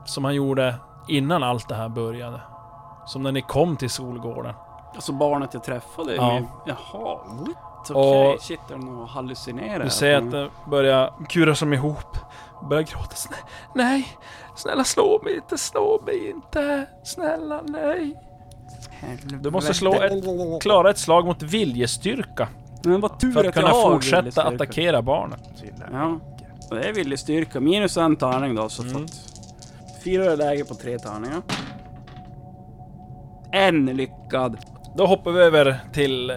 Som 0.04 0.24
han 0.24 0.34
gjorde 0.34 0.74
innan 1.08 1.42
allt 1.42 1.68
det 1.68 1.74
här 1.74 1.88
började. 1.88 2.40
Som 3.06 3.22
när 3.22 3.32
ni 3.32 3.42
kom 3.42 3.76
till 3.76 3.90
Solgården. 3.90 4.54
Alltså 4.94 5.12
barnet 5.12 5.54
jag 5.54 5.64
träffade. 5.64 6.14
Ja. 6.14 6.40
Ja. 6.66 6.76
Jaha? 6.92 7.18
Okej, 7.90 8.34
Och- 8.34 8.40
shit 8.42 8.60
är 8.70 8.76
nog 8.76 9.08
hallucinerar 9.08 9.84
Du 9.84 9.90
ser 9.90 10.14
att 10.16 10.24
mig? 10.24 10.32
det 10.32 10.50
börjar 10.70 11.12
kura 11.28 11.54
som 11.54 11.72
ihop. 11.72 12.16
Börjar 12.70 12.82
gråta. 12.82 13.14
Snä, 13.14 13.36
nej! 13.74 14.08
Snälla 14.56 14.84
slå 14.84 15.20
mig 15.24 15.34
inte, 15.34 15.58
slå 15.58 16.02
mig 16.06 16.30
inte! 16.30 16.86
Snälla, 17.04 17.62
nej! 17.68 18.16
Du 19.40 19.50
måste 19.50 19.74
slå 19.74 19.94
ett, 19.94 20.62
klara 20.62 20.90
ett 20.90 20.98
slag 20.98 21.24
mot 21.26 21.42
viljestyrka. 21.42 22.48
Men 22.84 23.00
vad 23.00 23.20
tur 23.20 23.32
För 23.32 23.44
att 23.44 23.54
kunna 23.54 23.70
fortsätta 23.70 24.42
attackera 24.44 25.02
barnet. 25.02 25.40
Ja. 25.92 26.18
Och 26.70 26.76
det 26.76 26.82
är 26.88 26.92
viljestyrka. 26.92 27.60
Minus 27.60 27.96
en 27.96 28.16
tärning 28.16 28.54
då, 28.54 28.68
så 28.68 28.82
Mm. 28.82 29.04
att... 29.04 29.10
Fyra 30.04 30.34
läge 30.34 30.64
på 30.64 30.74
tre 30.74 30.98
tärningar. 30.98 31.42
En 33.52 33.86
lyckad. 33.86 34.56
Då 34.94 35.06
hoppar 35.06 35.30
vi 35.30 35.40
över 35.40 35.80
till 35.92 36.30
eh, 36.30 36.36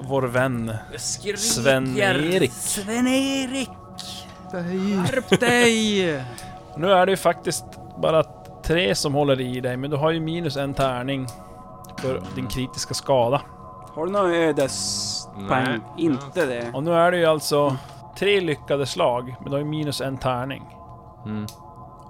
vår 0.00 0.22
vän. 0.22 0.72
Sven-Erik. 1.36 2.52
Sven-Erik! 2.52 3.70
Skärp 4.52 5.40
dig! 5.40 6.24
Nu 6.76 6.92
är 6.92 7.06
det 7.06 7.12
ju 7.12 7.16
faktiskt 7.16 7.64
bara 8.02 8.24
tre 8.64 8.94
som 8.94 9.14
håller 9.14 9.40
i 9.40 9.60
dig, 9.60 9.76
men 9.76 9.90
du 9.90 9.96
har 9.96 10.10
ju 10.10 10.20
minus 10.20 10.56
en 10.56 10.74
tärning 10.74 11.26
för 11.98 12.22
din 12.34 12.46
kritiska 12.46 12.94
skada. 12.94 13.42
Har 13.94 14.06
du 14.06 14.12
några 14.12 14.36
ödespoäng? 14.36 15.80
Inte 15.98 16.46
det. 16.46 16.70
Och 16.74 16.82
nu 16.82 16.92
är 16.92 17.10
det 17.10 17.18
ju 17.18 17.26
alltså 17.26 17.76
tre 18.18 18.40
lyckade 18.40 18.86
slag, 18.86 19.34
men 19.40 19.44
du 19.44 19.50
har 19.50 19.58
ju 19.58 19.64
minus 19.64 20.00
en 20.00 20.18
tärning. 20.18 20.62
Mm. 21.26 21.46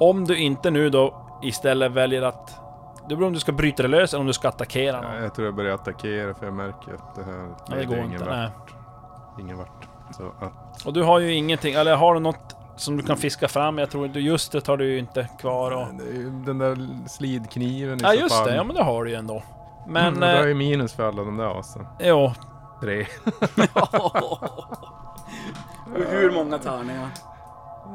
Om 0.01 0.25
du 0.25 0.39
inte 0.39 0.71
nu 0.71 0.91
då 0.91 1.15
istället 1.43 1.93
väljer 1.93 2.23
att... 2.23 2.61
Det 3.09 3.17
beror 3.17 3.27
om 3.27 3.33
du 3.33 3.41
ska 3.41 3.53
bryta 3.53 3.83
dig 3.83 3.91
lös 3.91 4.13
eller 4.15 4.21
om 4.21 4.27
du 4.27 4.33
ska 4.33 4.49
attackera 4.49 4.97
Ja, 4.97 5.03
någon. 5.13 5.23
jag 5.23 5.35
tror 5.35 5.47
jag 5.47 5.55
börjar 5.55 5.75
attackera 5.75 6.35
för 6.35 6.45
jag 6.47 6.55
märker 6.55 6.95
att 6.95 7.15
det 7.15 7.25
här 7.25 7.49
Ja, 7.69 7.77
det 7.77 7.85
går 7.85 7.97
ingen 7.99 8.13
inte. 8.13 8.25
vart. 8.25 8.35
Nej. 8.35 8.51
Ingen 9.41 9.59
vart. 9.59 9.89
Så 10.17 10.33
att, 10.41 10.87
Och 10.87 10.93
du 10.93 11.03
har 11.03 11.19
ju 11.19 11.33
ingenting, 11.35 11.75
eller 11.75 11.97
har 11.97 12.15
du 12.15 12.21
något 12.21 12.57
som 12.77 12.97
du 12.97 13.03
kan 13.03 13.17
fiska 13.17 13.49
fram? 13.49 13.79
Jag 13.79 13.91
tror 13.91 14.07
inte 14.07 14.19
just 14.21 14.53
det 14.53 14.67
har 14.67 14.77
du 14.77 14.85
ju 14.93 14.99
inte 14.99 15.29
kvar 15.41 15.71
och... 15.71 15.81
är 15.83 16.45
den 16.47 16.59
där 16.59 17.09
slidkniven 17.09 17.99
i 17.99 18.03
Ja 18.03 18.15
just 18.15 18.45
det, 18.45 18.55
ja 18.57 18.65
men 18.65 18.77
det 18.77 18.83
har 18.83 19.05
du 19.05 19.11
ju 19.11 19.17
ändå. 19.17 19.43
Men... 19.87 20.07
Mm, 20.07 20.21
det 20.21 20.27
är 20.27 20.43
eh, 20.43 20.49
ju 20.49 20.55
minus 20.55 20.93
för 20.93 21.09
alla 21.09 21.25
de 21.25 21.37
där 21.37 21.59
asen. 21.61 21.87
jo, 22.01 22.33
Tre. 22.81 23.07
Hur 26.11 26.31
många 26.31 26.59
tärningar? 26.59 27.09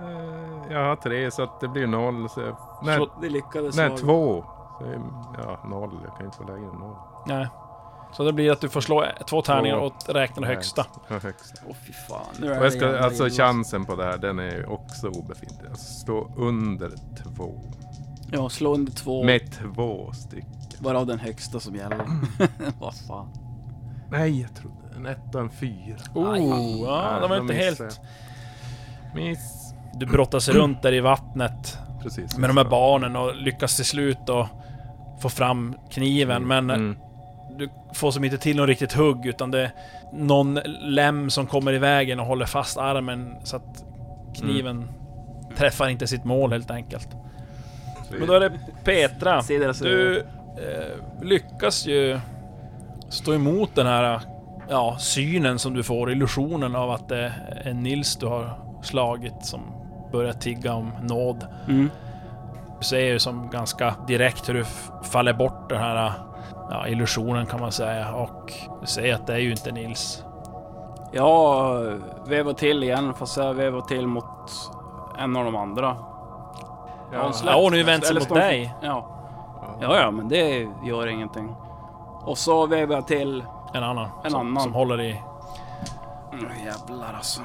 Eh, 0.03 0.73
Jag 0.73 0.85
har 0.85 0.95
tre 0.95 1.31
så 1.31 1.43
att 1.43 1.59
det 1.59 1.67
blir 1.67 1.87
noll. 1.87 2.29
Så 2.29 2.41
jag, 2.41 2.55
nej, 2.83 2.97
Så- 2.97 3.09
Det 3.21 3.29
lyckades 3.29 3.75
nej 3.75 3.97
två. 3.97 4.45
Så, 4.79 4.85
jag- 4.85 5.35
ja, 5.37 5.59
noll. 5.69 5.99
Jag 6.05 6.17
kan 6.17 6.25
inte 6.25 6.37
vara 6.43 6.53
lägre 6.53 6.69
än 6.69 6.79
noll. 6.79 6.95
nej. 7.27 7.47
Så 8.13 8.23
det 8.23 8.33
blir 8.33 8.51
att 8.51 8.61
du 8.61 8.69
får 8.69 8.81
slå 8.81 9.05
två 9.29 9.41
tärningar 9.41 9.75
och 9.77 9.93
räkna 10.07 10.41
det 10.41 10.47
högsta. 10.47 10.85
Ja. 11.09 11.15
Åh 11.69 11.75
fy 11.87 11.93
fan. 11.93 12.25
Nu 12.39 12.53
är 12.53 12.63
jag 12.63 12.73
ska, 12.73 12.99
alltså 12.99 13.29
chansen 13.29 13.85
på 13.85 13.95
det 13.95 14.03
här, 14.03 14.17
den 14.17 14.39
är 14.39 14.51
ju 14.55 14.65
också 14.65 15.07
obefintlig. 15.07 15.69
Alltså 15.69 15.93
stå 15.93 16.31
under 16.37 16.91
två. 17.35 17.51
Ja, 18.31 18.49
slå 18.49 18.73
under 18.73 18.91
två. 18.91 19.23
Med 19.23 19.51
två 19.51 20.11
stycken. 20.13 20.51
Varav 20.79 21.05
den 21.05 21.19
högsta 21.19 21.59
som 21.59 21.75
gäller. 21.75 22.05
Vad 22.79 22.95
fan. 23.07 23.29
Nej, 24.11 24.41
jag 24.41 24.55
trodde 24.55 24.95
en 24.95 25.05
etta 25.05 25.37
och 25.37 25.43
en 25.43 25.49
fyra. 25.49 25.97
Oh, 26.15 26.37
ja, 26.85 27.17
de 27.21 27.29
var 27.29 27.37
inte 27.41 27.53
helt... 27.53 28.01
Miss. 29.15 29.73
Du 29.93 30.05
brottas 30.05 30.49
runt 30.49 30.81
där 30.81 30.93
i 30.93 30.99
vattnet 30.99 31.77
Precis. 32.03 32.37
med 32.37 32.49
de 32.49 32.57
här 32.57 32.63
barnen 32.65 33.15
och 33.15 33.35
lyckas 33.35 33.75
till 33.75 33.85
slut 33.85 34.17
då 34.25 34.49
få 35.21 35.29
fram 35.29 35.75
kniven. 35.89 36.47
Men 36.47 36.69
Mm. 36.69 36.95
du 37.57 37.69
får 37.93 38.11
som 38.11 38.23
inte 38.23 38.37
till 38.37 38.57
någon 38.57 38.67
riktigt 38.67 38.93
hugg 38.93 39.25
utan 39.25 39.51
det 39.51 39.61
är 39.61 39.71
någon 40.13 40.53
lem 40.81 41.29
som 41.29 41.47
kommer 41.47 41.73
i 41.73 41.77
vägen 41.77 42.19
och 42.19 42.25
håller 42.25 42.45
fast 42.45 42.77
armen 42.77 43.35
så 43.43 43.55
att 43.55 43.83
kniven 44.35 44.89
träffar 45.55 45.89
inte 45.89 46.07
sitt 46.07 46.23
mål 46.25 46.51
helt 46.51 46.71
enkelt. 46.71 47.07
Så 48.09 48.13
Men 48.19 48.27
då 48.27 48.33
är 48.33 48.39
det 48.39 48.51
Petra. 48.83 49.41
Du 49.81 50.19
eh, 50.19 51.23
lyckas 51.25 51.87
ju 51.87 52.19
stå 53.09 53.33
emot 53.33 53.75
den 53.75 53.87
här 53.87 54.21
ja, 54.69 54.95
synen 54.99 55.59
som 55.59 55.73
du 55.73 55.83
får, 55.83 56.11
illusionen 56.11 56.75
av 56.75 56.91
att 56.91 57.09
det 57.09 57.33
är 57.63 57.73
Nils 57.73 58.15
du 58.15 58.25
har 58.25 58.59
slagit 58.83 59.45
som 59.45 59.61
börjar 60.13 60.33
tigga 60.33 60.73
om 60.73 60.91
nåd. 61.01 61.47
Mm. 61.67 61.89
Du 62.79 62.85
ser 62.85 62.99
ju 62.99 63.19
som 63.19 63.49
ganska 63.49 63.95
direkt 64.07 64.49
hur 64.49 64.53
du 64.53 64.65
faller 65.03 65.33
bort 65.33 65.69
den 65.69 65.79
här 65.81 66.11
ja, 66.69 66.87
illusionen 66.87 67.45
kan 67.45 67.59
man 67.59 67.71
säga 67.71 68.13
och 68.13 68.53
du 68.81 68.87
ser 68.87 69.13
att 69.13 69.27
det 69.27 69.33
är 69.33 69.37
ju 69.37 69.51
inte 69.51 69.71
Nils. 69.71 70.23
Jag 71.11 71.79
vevar 72.25 72.53
till 72.53 72.83
igen 72.83 73.13
fast 73.13 73.37
jag 73.37 73.53
vevar 73.53 73.81
till 73.81 74.07
mot 74.07 74.51
en 75.19 75.35
av 75.35 75.45
de 75.45 75.55
andra. 75.55 75.95
Ja, 77.13 77.31
Ja, 77.45 77.69
nu 77.71 77.83
vänder 77.83 78.07
sig 78.07 78.15
mot 78.15 78.29
hon- 78.29 78.37
dig. 78.37 78.73
Ja. 78.81 79.07
ja, 79.81 79.99
ja, 79.99 80.11
men 80.11 80.27
det 80.29 80.67
gör 80.85 81.07
ingenting. 81.07 81.55
Och 82.21 82.37
så 82.37 82.67
vevar 82.67 82.95
jag 82.95 83.07
till... 83.07 83.43
En 83.73 83.83
annan. 83.83 84.09
En 84.23 84.31
som, 84.31 84.39
annan. 84.39 84.63
Som 84.63 84.73
håller 84.73 85.01
i... 85.01 85.21
Mm, 86.33 86.45
jävlar 86.65 87.13
alltså. 87.13 87.41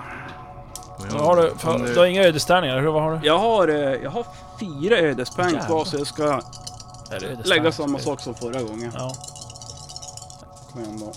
Vad 1.12 1.20
har 1.20 1.36
du, 1.36 1.54
för, 1.58 1.74
Om 1.74 1.82
du- 1.82 1.98
har 1.98 2.06
inga 2.06 2.22
ödestärningar, 2.22 2.74
eller 2.74 2.82
hur? 2.84 2.90
Vad 2.92 3.02
har 3.02 3.12
du? 3.18 3.26
Jag 3.26 3.38
har, 3.38 3.68
eh, 3.68 3.76
jag 3.76 4.10
har 4.10 4.26
fyra 4.60 4.96
ödespoäng 4.98 5.58
kvar 5.66 5.84
så 5.84 5.96
jag 5.96 6.06
ska 6.06 6.40
lägga 7.44 7.72
samma 7.72 7.98
sak 7.98 8.20
som 8.20 8.34
förra 8.34 8.62
gången. 8.62 8.92
Ja. 8.94 9.12
Kom 10.72 10.80
igen 10.82 11.00
då. 11.00 11.12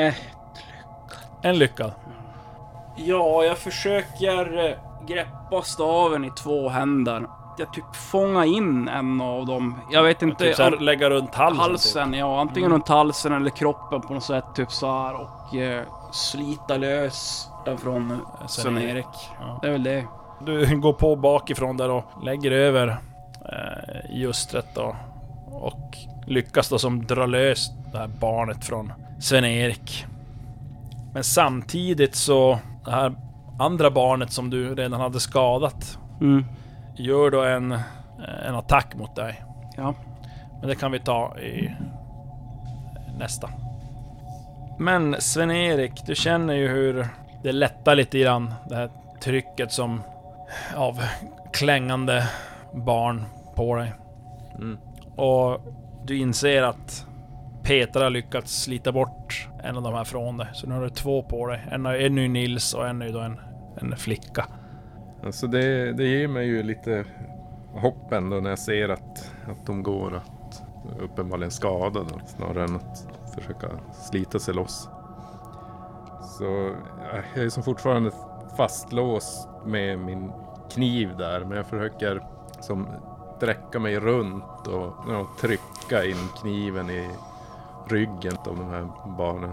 Eh, 0.00 0.14
En 1.42 1.58
lyckad. 1.58 1.92
Ja, 2.96 3.44
jag 3.44 3.58
försöker 3.58 4.66
eh, 4.70 4.76
greppa 5.06 5.62
staven 5.62 6.24
i 6.24 6.30
två 6.30 6.68
händer. 6.68 7.26
Jag 7.58 7.72
typ 7.72 7.96
fånga 7.96 8.44
in 8.44 8.88
en 8.88 9.20
av 9.20 9.46
dem. 9.46 9.80
Jag 9.90 10.02
vet 10.02 10.22
inte. 10.22 10.44
Typ 10.44 10.56
såhär, 10.56 10.70
lägga 10.70 11.10
runt 11.10 11.34
halsen. 11.34 11.56
Typ. 11.58 11.70
halsen, 11.70 12.14
ja. 12.14 12.40
Antingen 12.40 12.70
runt 12.70 12.88
halsen 12.88 13.32
eller 13.32 13.50
kroppen 13.50 14.00
på 14.00 14.14
något 14.14 14.24
sätt. 14.24 14.44
Typ 14.54 14.72
så 14.72 14.86
här 14.86 15.14
och 15.14 15.54
eh, 15.56 15.84
slita 16.12 16.76
lös 16.76 17.48
den 17.68 17.78
från 17.78 18.20
Sven-Erik. 18.48 19.06
Ja. 19.40 19.58
Det 19.62 19.68
är 19.68 19.72
väl 19.72 19.82
det. 19.82 20.04
Du 20.46 20.80
går 20.80 20.92
på 20.92 21.16
bakifrån 21.16 21.76
där 21.76 21.90
och 21.90 22.04
lägger 22.24 22.50
över 22.50 22.88
eh, 23.52 24.10
ljustret 24.16 24.66
då. 24.74 24.96
Och 25.46 25.96
lyckas 26.26 26.68
då 26.68 26.78
som 26.78 27.06
dra 27.06 27.26
lös 27.26 27.70
det 27.92 27.98
här 27.98 28.08
barnet 28.20 28.64
från 28.64 28.92
Sven-Erik. 29.20 30.06
Men 31.14 31.24
samtidigt 31.24 32.14
så, 32.14 32.58
det 32.84 32.90
här 32.90 33.14
andra 33.60 33.90
barnet 33.90 34.32
som 34.32 34.50
du 34.50 34.74
redan 34.74 35.00
hade 35.00 35.20
skadat, 35.20 35.98
Mm. 36.20 36.44
gör 36.96 37.30
då 37.30 37.42
en, 37.44 37.78
en 38.46 38.54
attack 38.54 38.94
mot 38.94 39.16
dig. 39.16 39.42
Ja. 39.76 39.94
Men 40.60 40.68
det 40.68 40.74
kan 40.74 40.92
vi 40.92 41.00
ta 41.00 41.38
i 41.38 41.74
nästa. 43.18 43.50
Men 44.78 45.16
Sven-Erik, 45.18 45.92
du 46.06 46.14
känner 46.14 46.54
ju 46.54 46.68
hur 46.68 47.06
det 47.42 47.52
lättar 47.52 47.94
lite 47.94 48.18
grann. 48.18 48.54
Det 48.68 48.74
här 48.74 48.90
trycket 49.20 49.72
som 49.72 50.02
av 50.76 51.00
klängande 51.52 52.28
barn 52.72 53.24
på 53.54 53.74
dig. 53.76 53.92
Mm. 54.54 54.78
Och 55.16 55.60
du 56.04 56.18
inser 56.18 56.62
att 56.62 57.06
Petra 57.62 58.02
har 58.02 58.10
lyckats 58.10 58.62
slita 58.62 58.92
bort 58.92 59.48
en 59.62 59.76
av 59.76 59.82
de 59.82 59.94
här 59.94 60.04
från 60.04 60.36
dig. 60.36 60.48
Så 60.52 60.66
nu 60.66 60.74
har 60.74 60.82
du 60.82 60.90
två 60.90 61.22
på 61.22 61.46
dig. 61.46 61.68
En, 61.70 61.86
är- 61.86 61.94
ju 61.94 62.28
Nils 62.28 62.74
och 62.74 62.88
en 62.88 63.02
är 63.02 63.12
då 63.12 63.20
en, 63.20 63.40
en 63.80 63.96
flicka. 63.96 64.46
Alltså 65.24 65.46
det, 65.46 65.92
det 65.92 66.04
ger 66.04 66.28
mig 66.28 66.46
ju 66.46 66.62
lite 66.62 67.04
hopp 67.74 68.12
ändå 68.12 68.36
när 68.36 68.50
jag 68.50 68.58
ser 68.58 68.88
att, 68.88 69.32
att 69.50 69.66
de 69.66 69.82
går 69.82 70.16
att 70.16 70.62
uppenbarligen 71.00 71.50
skadade 71.50 72.10
snarare 72.26 72.64
än 72.64 72.76
att 72.76 73.06
försöka 73.34 73.68
slita 73.92 74.38
sig 74.38 74.54
loss. 74.54 74.88
Så 76.38 76.44
ja, 77.12 77.18
jag 77.34 77.44
är 77.44 77.48
som 77.50 77.62
fortfarande 77.62 78.10
fastlåst 78.56 79.48
med 79.64 79.98
min 79.98 80.32
kniv 80.70 81.16
där 81.16 81.40
men 81.40 81.56
jag 81.56 81.66
försöker 81.66 82.22
som 82.60 82.88
sträcka 83.36 83.78
mig 83.78 83.98
runt 84.00 84.66
och 84.66 84.94
ja, 85.08 85.26
trycka 85.40 86.04
in 86.04 86.28
kniven 86.40 86.90
i 86.90 87.10
ryggen 87.88 88.36
av 88.46 88.56
de 88.56 88.68
här 88.70 88.88
barnen. 89.18 89.50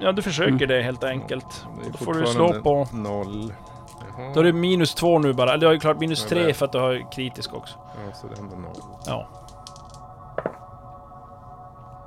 Ja, 0.00 0.12
du 0.12 0.22
försöker 0.22 0.50
Mm. 0.52 0.68
det 0.68 0.82
helt 0.82 1.04
enkelt. 1.04 1.66
Det 1.84 1.90
Då 1.90 1.98
får 2.04 2.14
du 2.14 2.26
slå 2.26 2.62
på... 2.62 2.86
Noll. 2.92 3.52
Jaha. 4.00 4.30
Då 4.34 4.40
är 4.40 4.44
det 4.44 4.52
minus 4.52 4.94
två 4.94 5.18
nu 5.18 5.32
bara. 5.32 5.56
Du 5.56 5.66
har 5.66 5.72
ju 5.72 5.80
klart 5.80 6.00
minus 6.00 6.22
Ja, 6.22 6.28
tre 6.28 6.42
det- 6.46 6.54
för 6.54 6.66
att 6.66 6.72
du 6.72 6.78
har 6.78 7.12
kritisk 7.12 7.54
också. 7.54 7.78
Ja, 8.06 8.12
så 8.14 8.26
det 8.26 8.34
är 8.34 8.38
ändå 8.38 8.56
noll. 8.56 8.76
Ja. 9.06 9.26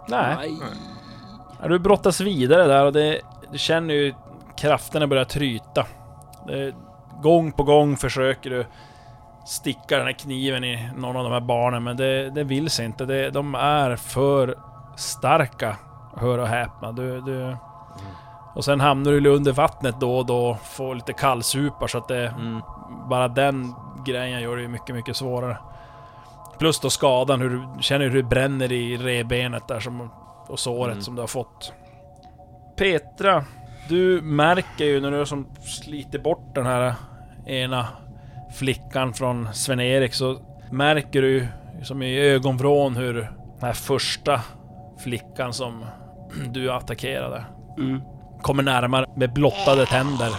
Nej. 0.07 0.35
Nej. 0.37 0.59
Ja, 1.61 1.67
du 1.67 1.79
brottas 1.79 2.21
vidare 2.21 2.67
där 2.67 2.85
och 2.85 2.93
det, 2.93 3.21
du 3.51 3.57
känner 3.57 3.93
ju 3.93 4.13
krafterna 4.57 5.07
börjar 5.07 5.25
tryta. 5.25 5.85
Gång 7.21 7.51
på 7.51 7.63
gång 7.63 7.97
försöker 7.97 8.49
du 8.49 8.65
sticka 9.45 9.97
den 9.97 10.05
här 10.05 10.13
kniven 10.13 10.63
i 10.63 10.89
någon 10.95 11.15
av 11.17 11.23
de 11.23 11.33
här 11.33 11.39
barnen 11.39 11.83
men 11.83 11.97
det, 11.97 12.29
det 12.29 12.43
vill 12.43 12.69
sig 12.69 12.85
inte. 12.85 13.05
Det, 13.05 13.29
de 13.29 13.55
är 13.55 13.95
för 13.95 14.55
starka, 14.95 15.77
hör 16.17 16.37
och 16.37 16.47
häpna. 16.47 16.91
Du, 16.91 17.21
du, 17.21 17.57
och 18.55 18.65
sen 18.65 18.79
hamnar 18.79 19.11
du 19.11 19.29
under 19.29 19.51
vattnet 19.51 19.99
då 19.99 20.17
och 20.17 20.25
då, 20.25 20.57
får 20.63 20.95
lite 20.95 21.13
kallsupar 21.13 21.87
så 21.87 21.97
att 21.97 22.07
det... 22.07 22.27
Mm. 22.27 22.61
Bara 23.09 23.27
den 23.27 23.75
grejen 24.05 24.41
gör 24.41 24.55
det 24.55 24.61
ju 24.61 24.67
mycket, 24.67 24.95
mycket 24.95 25.15
svårare. 25.15 25.57
Plus 26.59 26.79
då 26.79 26.89
skadan, 26.89 27.41
hur 27.41 27.49
du 27.49 27.83
känner 27.83 28.09
hur 28.09 28.15
det 28.15 28.29
bränner 28.29 28.71
i 28.71 28.97
revbenet 28.97 29.67
där 29.67 29.79
som, 29.79 30.09
och 30.47 30.59
såret 30.59 30.91
Mm. 30.91 31.03
som 31.03 31.15
du 31.15 31.21
har 31.21 31.27
fått. 31.27 31.73
Petra, 32.81 33.43
du 33.89 34.21
märker 34.21 34.85
ju 34.85 35.01
när 35.01 35.11
du 35.11 35.25
som 35.25 35.47
sliter 35.61 36.19
bort 36.19 36.55
den 36.55 36.65
här 36.65 36.93
ena 37.47 37.87
flickan 38.55 39.13
från 39.13 39.53
Sven-Erik 39.53 40.13
så 40.13 40.39
märker 40.71 41.21
du 41.21 41.47
som 41.83 42.01
i 42.01 42.19
ögonvrån 42.19 42.95
hur 42.95 43.13
den 43.13 43.27
här 43.61 43.73
första 43.73 44.41
flickan 45.03 45.53
som 45.53 45.85
du 46.49 46.71
attackerade 46.71 47.45
Mm. 47.77 48.01
kommer 48.41 48.63
närmare 48.63 49.05
med 49.15 49.33
blottade 49.33 49.85
tänder. 49.85 50.31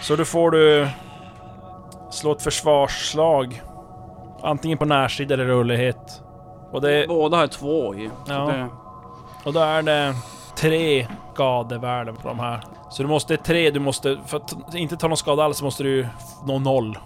Så 0.00 0.16
då 0.16 0.24
får 0.24 0.50
du 0.50 0.88
slå 2.10 2.32
ett 2.32 2.42
försvarsslag. 2.42 3.62
Antingen 4.42 4.78
på 4.78 4.84
närstrid 4.84 5.32
eller 5.32 5.44
rörlighet. 5.44 6.22
Och, 6.70 6.80
det, 6.80 7.08
Båda 7.08 7.36
har 7.36 7.46
två 7.46 7.94
ju. 7.94 8.10
Ja. 8.26 8.34
det, 8.34 8.68
och 9.44 9.52
då 9.52 9.60
är 9.60 9.82
det 9.82 10.14
tre 10.56 11.08
skadevärden 11.34 12.16
på 12.16 12.28
de 12.28 12.38
här. 12.38 12.60
Så 12.90 13.02
du 13.02 13.08
måste 13.08 13.36
tre, 13.36 13.70
du 13.70 13.80
måste... 13.80 14.18
För 14.26 14.36
att 14.36 14.74
inte 14.74 14.96
ta 14.96 15.08
någon 15.08 15.16
skada 15.16 15.44
alls 15.44 15.62
måste 15.62 15.82
du 15.82 16.06
nå 16.46 16.58
noll. 16.58 16.98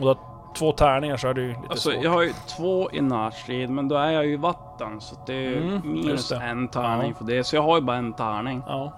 Och 0.00 0.06
har 0.06 0.16
två 0.58 0.72
tärningar 0.72 1.16
så 1.16 1.28
är 1.28 1.34
det 1.34 1.40
ju 1.40 1.48
lite 1.48 1.60
Alltså 1.70 1.90
svårt. 1.90 2.04
jag 2.04 2.10
har 2.10 2.22
ju 2.22 2.32
två 2.56 2.90
i 2.92 3.00
närstrid, 3.00 3.70
men 3.70 3.88
då 3.88 3.96
är 3.96 4.10
jag 4.10 4.26
ju 4.26 4.32
i 4.32 4.36
vatten. 4.36 5.00
Så 5.00 5.16
det 5.26 5.32
är 5.46 5.56
Mm, 5.62 5.80
minus 5.92 6.32
en 6.32 6.68
tärning 6.68 7.08
Ja. 7.10 7.18
för 7.18 7.24
det. 7.24 7.44
Så 7.44 7.56
jag 7.56 7.62
har 7.62 7.76
ju 7.76 7.82
bara 7.82 7.96
en 7.96 8.12
tärning. 8.12 8.62
Ja. 8.66 8.92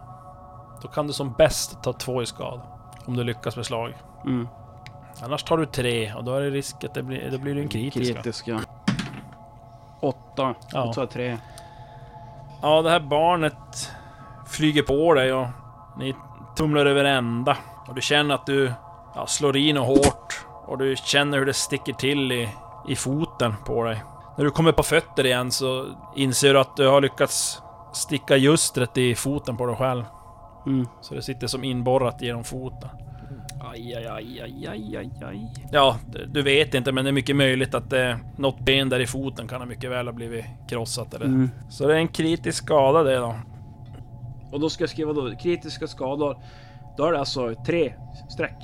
Då 0.82 0.88
kan 0.88 1.06
du 1.06 1.12
som 1.12 1.32
bäst 1.32 1.82
ta 1.82 1.92
två 1.92 2.22
i 2.22 2.26
skada. 2.26 2.60
Om 3.06 3.16
du 3.16 3.24
lyckas 3.24 3.56
med 3.56 3.66
slag. 3.66 3.94
Mm. 4.24 4.48
Annars 5.24 5.42
tar 5.42 5.56
du 5.58 5.66
tre 5.66 6.12
och 6.14 6.24
då 6.24 6.34
är 6.34 6.40
det 6.40 6.50
risk 6.50 6.84
att 6.84 6.94
det 6.94 7.02
blir, 7.02 7.30
då 7.30 7.38
blir 7.38 7.54
det 7.54 7.60
en 7.60 7.68
kritisk. 7.68 8.16
va? 8.16 8.22
Kritiska. 8.22 8.60
Åtta. 10.00 10.54
Ja. 10.72 10.92
Tar 10.92 11.02
jag 11.02 11.10
tre. 11.10 11.38
Ja, 12.62 12.82
det 12.82 12.90
här 12.90 13.00
barnet 13.00 13.90
flyger 14.46 14.82
på 14.82 15.14
dig 15.14 15.32
och 15.32 15.46
ni 15.98 16.14
tumlar 16.56 16.86
över 16.86 17.04
ända. 17.04 17.56
Och 17.88 17.94
du 17.94 18.00
känner 18.00 18.34
att 18.34 18.46
du 18.46 18.72
ja, 19.14 19.26
slår 19.26 19.56
i 19.56 19.72
något 19.72 19.86
hårt. 19.86 20.46
Och 20.66 20.78
du 20.78 20.96
känner 20.96 21.38
hur 21.38 21.46
det 21.46 21.54
sticker 21.54 21.92
till 21.92 22.32
i, 22.32 22.48
i 22.88 22.96
foten 22.96 23.54
på 23.66 23.84
dig. 23.84 24.02
När 24.36 24.44
du 24.44 24.50
kommer 24.50 24.72
på 24.72 24.82
fötter 24.82 25.26
igen 25.26 25.50
så 25.50 25.86
inser 26.16 26.54
du 26.54 26.60
att 26.60 26.76
du 26.76 26.88
har 26.88 27.00
lyckats 27.00 27.62
sticka 27.92 28.36
justret 28.36 28.98
i 28.98 29.14
foten 29.14 29.56
på 29.56 29.66
dig 29.66 29.76
själv. 29.76 30.04
Mm. 30.66 30.88
Så 31.00 31.14
det 31.14 31.22
sitter 31.22 31.46
som 31.46 31.64
inborrat 31.64 32.22
genom 32.22 32.44
foten. 32.44 32.88
Aj, 33.76 33.94
aj, 33.94 34.06
aj, 34.06 34.40
aj, 34.42 34.68
aj, 34.68 34.96
aj, 34.96 35.10
aj. 35.22 35.50
Ja, 35.72 35.96
du- 36.26 36.42
vet 36.42 36.74
inte 36.74 36.92
men 36.92 37.04
det 37.04 37.10
är 37.10 37.12
mycket 37.12 37.36
möjligt 37.36 37.74
att 37.74 37.90
det, 37.90 38.18
något 38.36 38.60
ben 38.60 38.88
där 38.88 39.00
i 39.00 39.06
foten 39.06 39.48
kan 39.48 39.60
ha 39.60 39.66
mycket 39.66 39.90
väl 39.90 40.06
ha 40.06 40.12
blivit 40.12 40.44
krossat 40.68 41.14
eller... 41.14 41.26
Mm. 41.26 41.50
Så 41.70 41.86
det 41.86 41.94
är 41.94 41.98
en 41.98 42.08
kritisk 42.08 42.64
skada 42.64 43.02
det 43.02 43.16
då. 43.16 43.34
Och 44.52 44.60
då 44.60 44.70
ska 44.70 44.82
jag 44.82 44.90
skriva 44.90 45.12
då 45.12 45.36
kritiska 45.36 45.86
skador. 45.86 46.36
Då 46.96 47.04
är 47.04 47.12
det 47.12 47.18
alltså 47.18 47.54
tre 47.66 47.92
streck. 48.28 48.56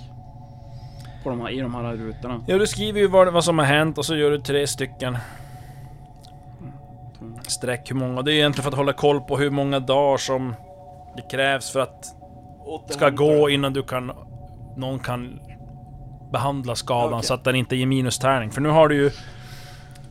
På 1.25 1.31
de 1.31 1.41
här, 1.41 1.51
I 1.51 1.61
de 1.61 1.75
här 1.75 1.97
rutorna. 1.97 2.45
Ja, 2.47 2.59
du 2.59 2.67
skriver 2.67 3.01
ju 3.01 3.07
vad, 3.07 3.33
vad 3.33 3.45
som 3.45 3.59
har 3.59 3.67
hänt 3.67 3.99
och 3.99 4.05
så 4.05 4.17
gör 4.17 4.31
du 4.31 4.39
tre 4.39 4.67
stycken 4.67 5.19
streck 7.47 7.91
hur 7.91 7.97
många. 7.97 8.23
Det 8.23 8.33
är 8.33 8.35
egentligen 8.35 8.63
för 8.63 8.71
att 8.71 8.77
hålla 8.77 8.93
koll 8.93 9.21
på 9.21 9.39
hur 9.39 9.51
många 9.51 9.81
dagar 9.81 10.17
som 10.17 10.55
det 11.17 11.23
krävs 11.31 11.71
för 11.71 11.81
att 11.81 12.17
ska 12.89 13.11
gå 13.11 13.51
innan 13.51 13.73
du 13.73 13.83
kan... 13.83 14.13
Någon 14.77 14.99
kan 14.99 15.41
behandla 16.33 16.75
skadan 16.75 17.15
Okej. 17.15 17.27
så 17.27 17.35
att 17.35 17.45
den 17.45 17.57
inte 17.57 17.77
ger 17.77 17.87
minustärning. 17.87 18.51
För 18.51 18.61
nu 18.61 18.69
har 18.69 18.89
du 18.89 18.97
ju 18.97 19.11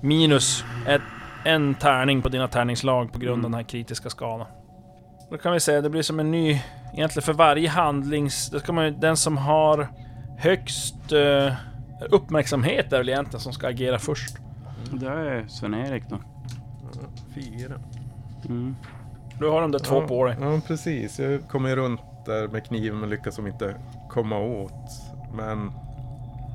minus 0.01 0.63
ett, 0.87 1.01
en 1.45 1.75
tärning 1.75 2.21
på 2.21 2.29
dina 2.29 2.47
tärningslag 2.47 3.13
på 3.13 3.19
grund 3.19 3.45
av 3.45 3.51
den 3.51 3.53
här 3.53 3.63
kritiska 3.63 4.09
skadan. 4.09 4.47
Då 5.29 5.37
kan 5.37 5.53
vi 5.53 5.59
säga 5.59 5.81
det 5.81 5.89
blir 5.89 6.01
som 6.01 6.19
en 6.19 6.31
ny... 6.31 6.61
Egentligen 6.93 7.25
för 7.25 7.33
varje 7.33 7.69
handlings... 7.69 8.49
Då 8.49 8.59
ska 8.59 8.73
man 8.73 8.85
ju, 8.85 8.91
den 8.91 9.17
som 9.17 9.37
har 9.37 9.87
högst 10.37 11.11
eh, 11.11 11.53
uppmärksamhet 12.09 12.93
är 12.93 12.97
väl 12.97 13.09
egentligen 13.09 13.39
som 13.39 13.53
ska 13.53 13.67
agera 13.67 13.99
först. 13.99 14.37
Det 14.91 15.07
är 15.07 15.45
Sven-Erik 15.47 16.03
då. 16.09 16.17
Fyra. 17.35 17.75
Mm. 18.45 18.75
Du 19.39 19.49
har 19.49 19.61
de 19.61 19.71
där 19.71 19.79
två 19.79 20.01
ja, 20.01 20.07
på 20.07 20.25
dig. 20.25 20.37
Ja, 20.41 20.61
precis. 20.67 21.19
Jag 21.19 21.47
kommer 21.47 21.69
ju 21.69 21.75
runt 21.75 22.01
där 22.25 22.47
med 22.47 22.65
kniven 22.65 22.99
men 22.99 23.09
lyckas 23.09 23.35
som 23.35 23.47
inte 23.47 23.75
komma 24.11 24.39
åt. 24.39 25.01
Men 25.33 25.71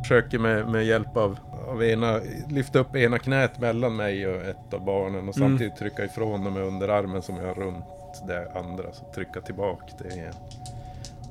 försöker 0.02 0.38
med, 0.38 0.68
med 0.68 0.84
hjälp 0.84 1.16
av, 1.16 1.38
av 1.68 1.84
ena, 1.84 2.20
lyfta 2.48 2.78
upp 2.78 2.96
ena 2.96 3.18
knät 3.18 3.58
mellan 3.60 3.96
mig 3.96 4.26
och 4.26 4.42
ett 4.42 4.74
av 4.74 4.84
barnen 4.84 5.28
och 5.28 5.36
Mm. 5.36 5.50
samtidigt 5.50 5.76
trycka 5.76 6.04
ifrån 6.04 6.44
dem 6.44 6.54
med 6.54 6.62
underarmen 6.62 7.22
som 7.22 7.36
jag 7.36 7.46
har 7.46 7.54
runt 7.54 7.84
det 8.26 8.52
andra. 8.58 8.92
Så 8.92 9.04
trycka 9.14 9.40
tillbaka 9.40 9.84
det 9.98 10.14
igen. 10.14 10.34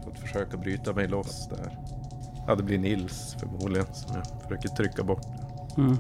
För 0.04 0.12
att 0.12 0.20
försöka 0.20 0.58
bryta 0.58 0.94
mig 0.94 1.08
loss 1.08 1.48
där. 1.50 1.78
Ja, 2.48 2.56
det 2.56 2.64
blir 2.64 2.80
Nils 2.80 3.36
förmodligen 3.40 3.86
som 3.94 4.16
jag 4.16 4.42
försöker 4.42 4.70
trycka 4.70 5.04
bort. 5.04 5.26
Mm. 5.78 5.98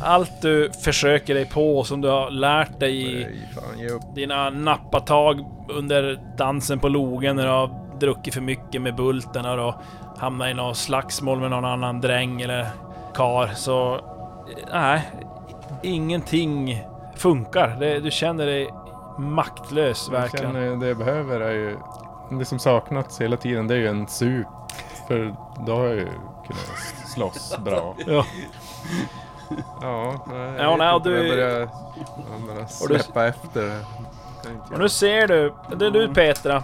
Allt 0.00 0.42
du 0.42 0.70
försöker 0.84 1.34
dig 1.34 1.46
på 1.46 1.84
som 1.84 2.00
du 2.00 2.08
har 2.08 2.30
lärt 2.30 2.80
dig 2.80 3.20
i 3.20 3.26
dina 4.14 4.50
nappatag 4.50 5.44
under 5.68 6.20
dansen 6.36 6.78
på 6.78 6.88
logen 6.88 7.36
när 7.36 7.42
du 7.42 7.50
har 7.50 7.70
druckit 8.00 8.34
för 8.34 8.40
mycket 8.40 8.82
med 8.82 8.94
bulten 8.94 9.46
och 9.46 9.56
då 9.56 9.80
hamnat 10.18 10.48
i 10.48 10.54
något 10.54 10.76
slagsmål 10.76 11.40
med 11.40 11.50
någon 11.50 11.64
annan 11.64 12.00
dräng 12.00 12.42
eller 12.42 12.66
kar 13.14 13.50
så... 13.54 14.00
Nej, 14.72 15.10
ingenting 15.82 16.84
funkar. 17.16 17.76
Det, 17.80 18.00
du 18.00 18.10
känner 18.10 18.46
dig 18.46 18.70
maktlös 19.18 20.10
verkligen. 20.12 20.52
känner 20.52 20.76
det 20.76 20.88
jag 20.88 20.98
behöver 20.98 21.40
är 21.40 21.52
ju... 21.52 21.76
Det 22.38 22.44
som 22.44 22.58
saknats 22.58 23.20
hela 23.20 23.36
tiden 23.36 23.66
det 23.66 23.74
är 23.74 23.78
ju 23.78 23.88
en 23.88 24.08
sup. 24.08 24.46
För 25.08 25.34
då 25.66 25.76
har 25.76 25.84
jag 25.84 25.94
ju 25.94 26.08
kunnat 26.46 27.08
slåss 27.14 27.58
bra. 27.64 27.96
Ja. 28.06 28.24
Ja, 29.82 30.24
nej, 30.26 30.36
jag 30.56 30.64
Ja, 30.64 30.76
nej, 30.76 30.96
inte, 30.96 31.08
du- 31.08 31.16
jag 31.28 31.36
börjar, 31.36 31.58
jag 31.58 31.68
börjar 32.46 32.62
Och 32.82 32.88
du- 32.88 32.98
släppa 32.98 33.26
efter. 33.26 33.78
Och 34.72 34.78
nu 34.78 34.88
ser 34.88 35.28
du, 35.28 35.52
det 35.76 35.86
är 35.86 35.90
du 35.90 36.14
Petra. 36.14 36.62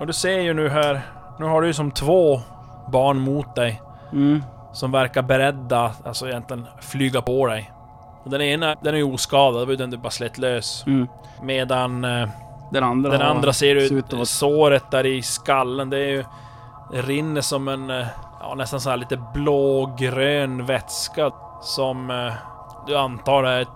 Och 0.00 0.06
du 0.06 0.12
ser 0.12 0.40
ju 0.40 0.54
nu 0.54 0.68
här, 0.68 1.00
nu 1.38 1.46
har 1.46 1.60
du 1.60 1.66
ju 1.66 1.74
som 1.74 1.90
två 1.90 2.40
barn 2.88 3.18
mot 3.18 3.54
dig. 3.54 3.82
Mm. 4.12 4.44
Som 4.72 4.92
verkar 4.92 5.22
beredda, 5.22 5.92
alltså 6.04 6.28
egentligen 6.28 6.66
flyga 6.80 7.22
på 7.22 7.46
dig. 7.46 7.72
Och 8.24 8.30
den 8.30 8.40
ena, 8.40 8.74
den 8.80 8.94
är 8.94 8.98
ju 8.98 9.12
oskadad, 9.14 9.54
det 9.62 9.64
var 9.64 9.70
ju 9.70 9.76
den 9.76 9.90
du 9.90 9.96
bara 9.96 10.10
slet 10.10 10.38
lös. 10.38 10.84
Mm. 10.86 11.08
Medan 11.42 12.04
eh, 12.04 12.28
Den 12.72 12.84
andra 12.84 13.10
den 13.10 13.22
andra 13.22 13.52
ser 13.52 13.74
du, 13.74 14.24
såret 14.26 14.90
där 14.90 15.06
i 15.06 15.22
skallen, 15.22 15.90
det 15.90 15.96
är 15.98 16.08
ju... 16.10 16.24
Det 16.92 17.02
rinner 17.02 17.40
som 17.40 17.68
en, 17.68 17.90
eh, 17.90 18.06
ja 18.40 18.54
nästan 18.54 18.80
så 18.80 18.90
här 18.90 18.96
lite 18.96 19.16
blågrön 19.34 20.66
vätska. 20.66 21.30
Som 21.60 22.10
eh, 22.10 22.32
du 22.86 22.96
antar 22.96 23.44
är, 23.44 23.66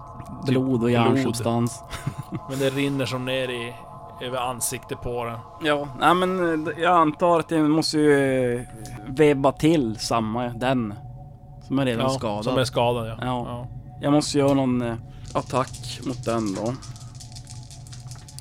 blod 0.47 0.73
och 0.73 0.79
blod. 0.79 0.91
hjärnsubstans. 0.91 1.83
men 2.51 2.59
det 2.59 2.71
rinner 2.71 3.07
som 3.07 3.25
ner 3.25 3.49
i, 3.49 3.75
över 4.23 4.39
ansiktet 4.39 5.01
på 5.01 5.25
den. 5.25 5.39
Ja, 5.63 5.89
nej 6.01 6.15
men 6.15 6.67
eh, 6.69 6.73
jag 6.83 6.97
antar 6.97 7.41
att 7.41 7.51
jag 7.51 7.71
måste 7.71 7.99
ju 7.99 8.55
eh, 8.59 8.67
vebba 9.07 9.53
till 9.53 9.97
samma, 9.99 10.49
den. 10.49 10.95
Som 11.67 11.79
är 11.79 11.85
redan 11.85 12.03
Ja, 12.03 12.11
skadad. 12.19 12.45
som 12.45 12.59
är 12.59 12.65
skadad 12.65 13.09
ja. 13.09 13.17
Ja. 13.21 13.67
Jag 14.01 14.13
måste 14.13 14.39
göra 14.39 14.55
någon 14.55 14.83
attack 15.35 16.01
mot 16.07 16.25
den 16.25 16.55
då. 16.55 16.75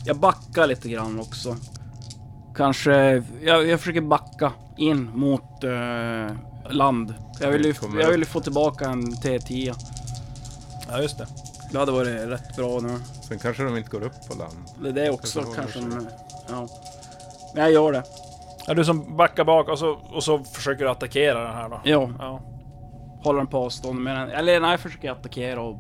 Jag 0.05 0.17
backar 0.17 0.67
lite 0.67 0.89
grann 0.89 1.19
också. 1.19 1.55
Kanske, 2.55 3.23
jag, 3.41 3.67
jag 3.67 3.79
försöker 3.79 4.01
backa 4.01 4.51
in 4.77 5.09
mot 5.13 5.63
eh, 5.63 6.35
land. 6.69 7.13
Jag 7.39 7.51
vill, 7.51 7.65
ju, 7.65 7.73
jag 8.01 8.11
vill 8.11 8.19
ju 8.19 8.25
få 8.25 8.39
tillbaka 8.41 8.85
en 8.89 9.03
T10. 9.03 9.73
ja, 10.89 11.01
just 11.01 11.17
det. 11.17 11.27
Det 11.71 11.79
hade 11.79 11.91
varit 11.91 12.29
rätt 12.29 12.55
bra 12.55 12.79
nu. 12.79 12.99
Sen 13.27 13.39
kanske 13.39 13.63
de 13.63 13.77
inte 13.77 13.89
går 13.89 14.03
upp 14.03 14.27
på 14.29 14.35
land. 14.35 14.57
Det 14.81 14.89
är 14.89 14.93
det 14.93 15.09
också 15.09 15.39
Det 15.41 15.55
kanske. 15.55 15.81
men- 15.81 16.07
Ja. 16.49 16.67
Men 17.53 17.63
jag 17.63 17.71
gör 17.71 17.91
det. 17.91 18.03
Ja, 18.67 18.73
du 18.73 18.85
som 18.85 19.17
backar 19.17 19.43
bak 19.43 19.69
och 19.69 19.79
så, 19.79 19.89
och 20.11 20.23
så 20.23 20.43
försöker 20.43 20.83
du 20.83 20.89
attackera 20.89 21.43
den 21.43 21.53
här 21.55 21.69
då. 21.69 21.81
Ja, 21.83 22.09
Ja. 22.19 22.39
håller 23.23 23.37
den 23.37 23.47
på 23.47 23.57
avstånd. 23.57 23.99
Men, 23.99 24.29
eller 24.29 24.59
nej, 24.59 24.71
jag 24.71 24.79
försöker 24.79 25.11
attackera 25.11 25.61
och... 25.61 25.77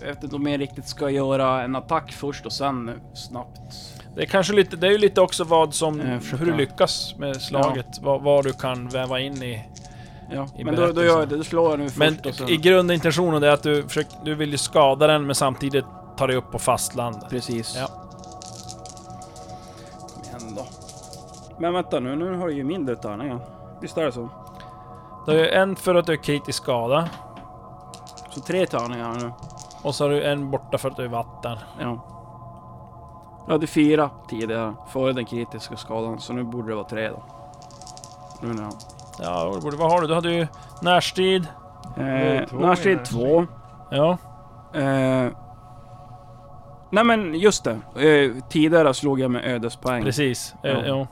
Jag 0.00 0.06
vet 0.06 0.22
inte 0.24 0.36
om 0.36 0.46
jag 0.46 0.60
riktigt 0.60 0.88
ska 0.88 1.10
göra 1.10 1.62
en 1.62 1.76
attack 1.76 2.12
först 2.12 2.46
och 2.46 2.52
sen 2.52 2.90
snabbt. 3.14 3.60
Det 4.16 4.22
är 4.22 4.26
kanske 4.26 4.52
lite, 4.52 4.76
det 4.76 4.86
är 4.86 4.90
ju 4.90 4.98
lite 4.98 5.20
också 5.20 5.44
vad 5.44 5.74
som, 5.74 6.00
Eh, 6.00 6.06
hur 6.38 6.46
du 6.46 6.56
lyckas 6.56 7.14
med 7.18 7.36
slaget. 7.42 7.86
Vad, 8.02 8.22
vad 8.22 8.44
du 8.44 8.52
kan 8.52 8.88
väva 8.88 9.20
in 9.20 9.42
i. 9.42 9.64
Ja, 10.32 10.46
I 10.56 10.64
men 10.64 10.76
då, 10.76 10.92
då 10.92 11.04
gör 11.04 11.18
jag 11.18 11.28
det. 11.28 11.36
Då 11.36 11.44
slår 11.44 11.70
jag 11.70 11.78
nu 11.78 11.84
först 11.84 11.98
Men 11.98 12.18
och 12.24 12.34
sen... 12.34 12.48
i 12.48 12.56
grundintentionen 12.56 13.42
är 13.42 13.48
att 13.48 13.62
du 13.62 13.82
försöker, 13.82 14.16
du 14.24 14.34
vill 14.34 14.50
ju 14.50 14.58
skada 14.58 15.06
den 15.06 15.26
men 15.26 15.34
samtidigt 15.34 15.84
ta 16.16 16.26
dig 16.26 16.36
upp 16.36 16.50
på 16.50 16.58
fastlandet. 16.58 17.30
Precis. 17.30 17.76
Ja. 17.76 17.86
Kom 20.14 20.22
igen 20.24 20.54
då. 20.56 20.66
Men 21.58 21.74
vänta 21.74 22.00
nu, 22.00 22.16
nu 22.16 22.36
har 22.36 22.46
du 22.46 22.54
ju 22.54 22.64
mindre 22.64 22.96
tärningar. 22.96 23.40
Visst 23.80 23.98
är 23.98 24.04
det 24.04 24.12
så? 24.12 24.28
Du 25.26 25.32
har 25.32 25.38
ju 25.38 25.48
en 25.48 25.76
för 25.76 25.94
att 25.94 26.06
du 26.06 26.12
är 26.12 26.22
kritisk 26.22 26.62
skada. 26.62 27.08
Så 28.30 28.40
tre 28.40 28.66
tärningar 28.66 29.14
nu. 29.20 29.32
Och 29.82 29.94
så 29.94 30.04
har 30.04 30.10
du 30.10 30.24
en 30.24 30.50
borta 30.50 30.78
för 30.78 30.88
att 30.88 30.96
du 30.96 31.04
är 31.04 31.08
vatten. 31.08 31.58
Ja. 31.80 32.06
Jag 33.46 33.52
hade 33.52 33.66
fyra 33.66 34.10
tidigare, 34.28 34.74
före 34.88 35.12
den 35.12 35.24
kritiska 35.24 35.76
skadan. 35.76 36.20
Så 36.20 36.32
nu 36.32 36.42
borde 36.44 36.68
det 36.68 36.74
vara 36.74 36.84
tre 36.84 37.08
då. 37.08 37.22
Nu 38.42 38.54
när 38.54 38.62
jag... 38.62 38.72
Ja, 39.22 39.52
det 39.54 39.60
borde, 39.60 39.76
vad 39.76 39.90
har 39.92 40.00
du? 40.00 40.06
Du 40.06 40.14
hade 40.14 40.30
ju 40.32 40.46
närstrid. 40.82 41.46
Eh, 41.96 42.48
två 42.48 42.56
närstrid 42.56 43.00
i 43.00 43.04
två. 43.04 43.46
Ja. 43.90 44.10
Eh, 44.74 45.28
nej 46.90 47.04
men 47.04 47.34
just 47.34 47.64
det. 47.64 47.78
Eh, 48.08 48.42
tidigare 48.48 48.94
slog 48.94 49.20
jag 49.20 49.30
med 49.30 49.44
ödespoäng. 49.44 50.02
Precis. 50.02 50.54
Ja. 50.62 50.68
Ja. 50.70 50.82
ja. 50.86 51.06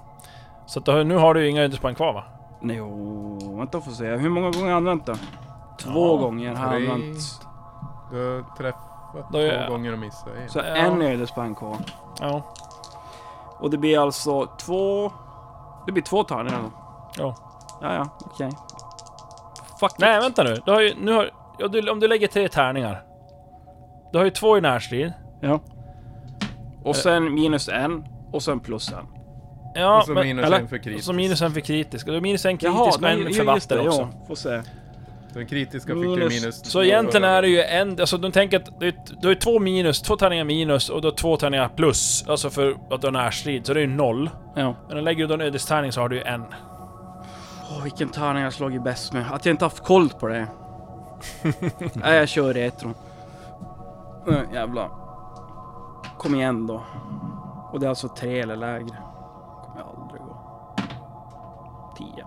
Så 0.67 0.79
att 0.79 0.85
du 0.85 0.91
har, 0.93 1.05
nu 1.05 1.17
har 1.17 1.35
du 1.35 1.41
ju 1.43 1.49
inga 1.51 1.63
ödespoäng 1.63 1.95
kvar 1.95 2.13
va? 2.13 2.25
Nej, 2.61 2.77
Jo, 2.77 3.57
vänta 3.59 3.81
får 3.81 3.91
se. 3.91 4.17
Hur 4.17 4.29
många 4.31 4.47
gånger 4.51 4.63
har 4.65 4.69
jag 4.71 4.77
använt 4.77 5.07
det? 5.07 5.17
Två 5.79 6.17
Ja, 6.17 6.23
gånger 6.23 6.55
har 6.55 6.73
jag 6.73 6.83
tre. 6.83 6.91
använt. 6.93 7.19
Du 8.11 8.17
har 8.35 8.57
träffat 8.57 9.33
Då 9.33 9.39
är- 9.39 9.67
två 9.67 9.73
gånger 9.73 9.93
och 9.93 9.99
missat 9.99 10.29
en. 10.43 10.49
Så 10.49 10.59
Ja. 10.59 10.65
en 10.65 11.03
ödespoäng 11.03 11.55
kvar. 11.55 11.77
Ja. 12.21 12.43
Och 13.61 13.71
det 13.71 13.79
blir 13.79 13.99
alltså 14.03 14.47
två... 14.47 15.13
Det 15.87 15.93
blir 15.93 16.03
två 16.03 16.25
tärningar 16.25 16.59
då. 16.63 16.71
Ja. 17.23 17.35
Ja, 17.83 17.95
ja, 17.95 18.19
okej. 18.21 18.51
Fuck 19.81 19.93
Nej, 19.99 20.17
it. 20.19 20.25
vänta 20.25 20.43
nu. 20.43 20.57
Du 20.67 20.73
har 20.73 20.81
ju, 20.81 20.95
nu 21.01 21.13
har, 21.13 21.31
ja, 21.59 21.69
du, 21.69 21.91
om 21.91 22.01
du 22.01 22.09
lägger 22.09 22.29
tre 22.29 22.49
tärningar. 22.49 23.03
Du 24.13 24.19
har 24.19 24.25
ju 24.25 24.31
två 24.31 24.59
i 24.59 24.61
närstrid. 24.61 25.13
Ja. 25.41 25.61
Och 26.85 26.97
sen 26.97 27.35
minus 27.35 27.69
en. 27.69 28.05
Och 28.33 28.43
sen 28.43 28.61
plus 28.61 28.93
en. 28.93 29.07
Ja, 29.75 29.99
och 29.99 30.05
så 30.05 30.13
men, 30.13 30.27
minus 30.27 30.47
eller, 30.47 30.61
en 30.61 30.69
för 30.69 30.79
kritisk. 30.79 31.05
så 31.05 31.13
minus 31.13 31.43
en 31.43 31.53
för 31.53 31.61
kritisk. 31.61 32.07
Och 32.07 32.11
du 32.13 32.17
har 32.17 32.23
minus 32.23 32.45
en 32.45 32.59
Jaha, 32.61 32.75
kritisk 32.85 32.97
och 32.97 33.03
nej, 33.03 33.13
en 33.13 33.19
ju- 33.19 33.25
för 33.35 33.55
just 33.55 33.69
det, 33.69 33.75
vatten 33.77 33.89
också. 33.89 34.09
Ja, 34.21 34.27
får 34.27 34.35
se. 34.35 34.63
Den 35.35 35.47
kritiska 35.47 35.93
fick 35.95 36.03
Minus- 36.03 36.29
du 36.35 36.41
minus 36.41 36.71
Så 36.71 36.83
egentligen 36.83 37.25
är 37.25 37.43
det 37.43 37.49
ju 37.49 37.63
en... 37.63 38.01
Alltså 38.01 38.19
du 38.19 38.31
tänker 38.31 38.57
att 38.57 38.81
du, 38.81 38.91
du 38.91 39.27
har 39.27 39.29
ju 39.29 39.35
två 39.35 39.59
minus, 39.59 40.03
två 40.03 40.17
tärningar 40.17 40.45
minus 40.45 40.89
och 40.89 41.03
har 41.05 41.11
två 41.11 41.37
tärningar 41.37 41.69
plus. 41.69 42.25
Alltså 42.29 42.51
för 42.51 42.77
att 42.91 43.01
du 43.01 43.07
har 43.07 43.13
närstrid. 43.13 43.67
Så 43.67 43.75
det 43.75 43.81
är 43.81 43.83
ju 43.87 43.87
noll. 43.95 44.31
Ja. 44.57 44.75
Men 44.87 44.97
när 44.97 45.03
lägger 45.03 45.21
du 45.23 45.27
då 45.27 45.35
en 45.35 45.41
ödestärning 45.41 45.93
så 45.93 46.01
har 46.01 46.09
du 46.09 46.17
ju 46.17 46.23
en. 46.23 46.45
Åh, 47.71 47.83
vilken 47.83 48.09
tärning 48.09 48.43
jag 48.43 48.53
slagit 48.53 48.83
bäst 48.83 49.13
med. 49.13 49.33
Att 49.33 49.47
jag 49.47 49.53
inte 49.53 49.65
haft 49.65 49.85
koll 49.85 50.09
på 50.09 50.29
det. 50.29 50.49
Nej, 51.93 52.17
jag 52.17 52.29
kör 52.29 52.55
retro. 52.55 52.95
Uh, 54.29 54.53
jävlar. 54.53 54.91
Kom 56.19 56.35
igen 56.35 56.67
då. 56.67 56.83
Och 57.73 57.81
det 57.81 57.87
är 57.87 57.89
alltså 57.89 58.09
tre 58.09 58.41
eller 58.41 58.57
lägre. 58.57 58.97
Kommer 59.63 59.79
jag 59.79 59.89
aldrig 60.03 60.23
gå. 60.23 60.37
Tio. 61.97 62.27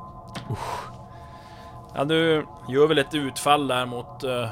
Ja, 1.95 2.03
du 2.03 2.47
gör 2.67 2.87
väl 2.87 2.97
ett 2.97 3.13
utfall 3.13 3.67
där 3.67 3.85
mot 3.85 4.23
uh, 4.23 4.31
uh, 4.31 4.49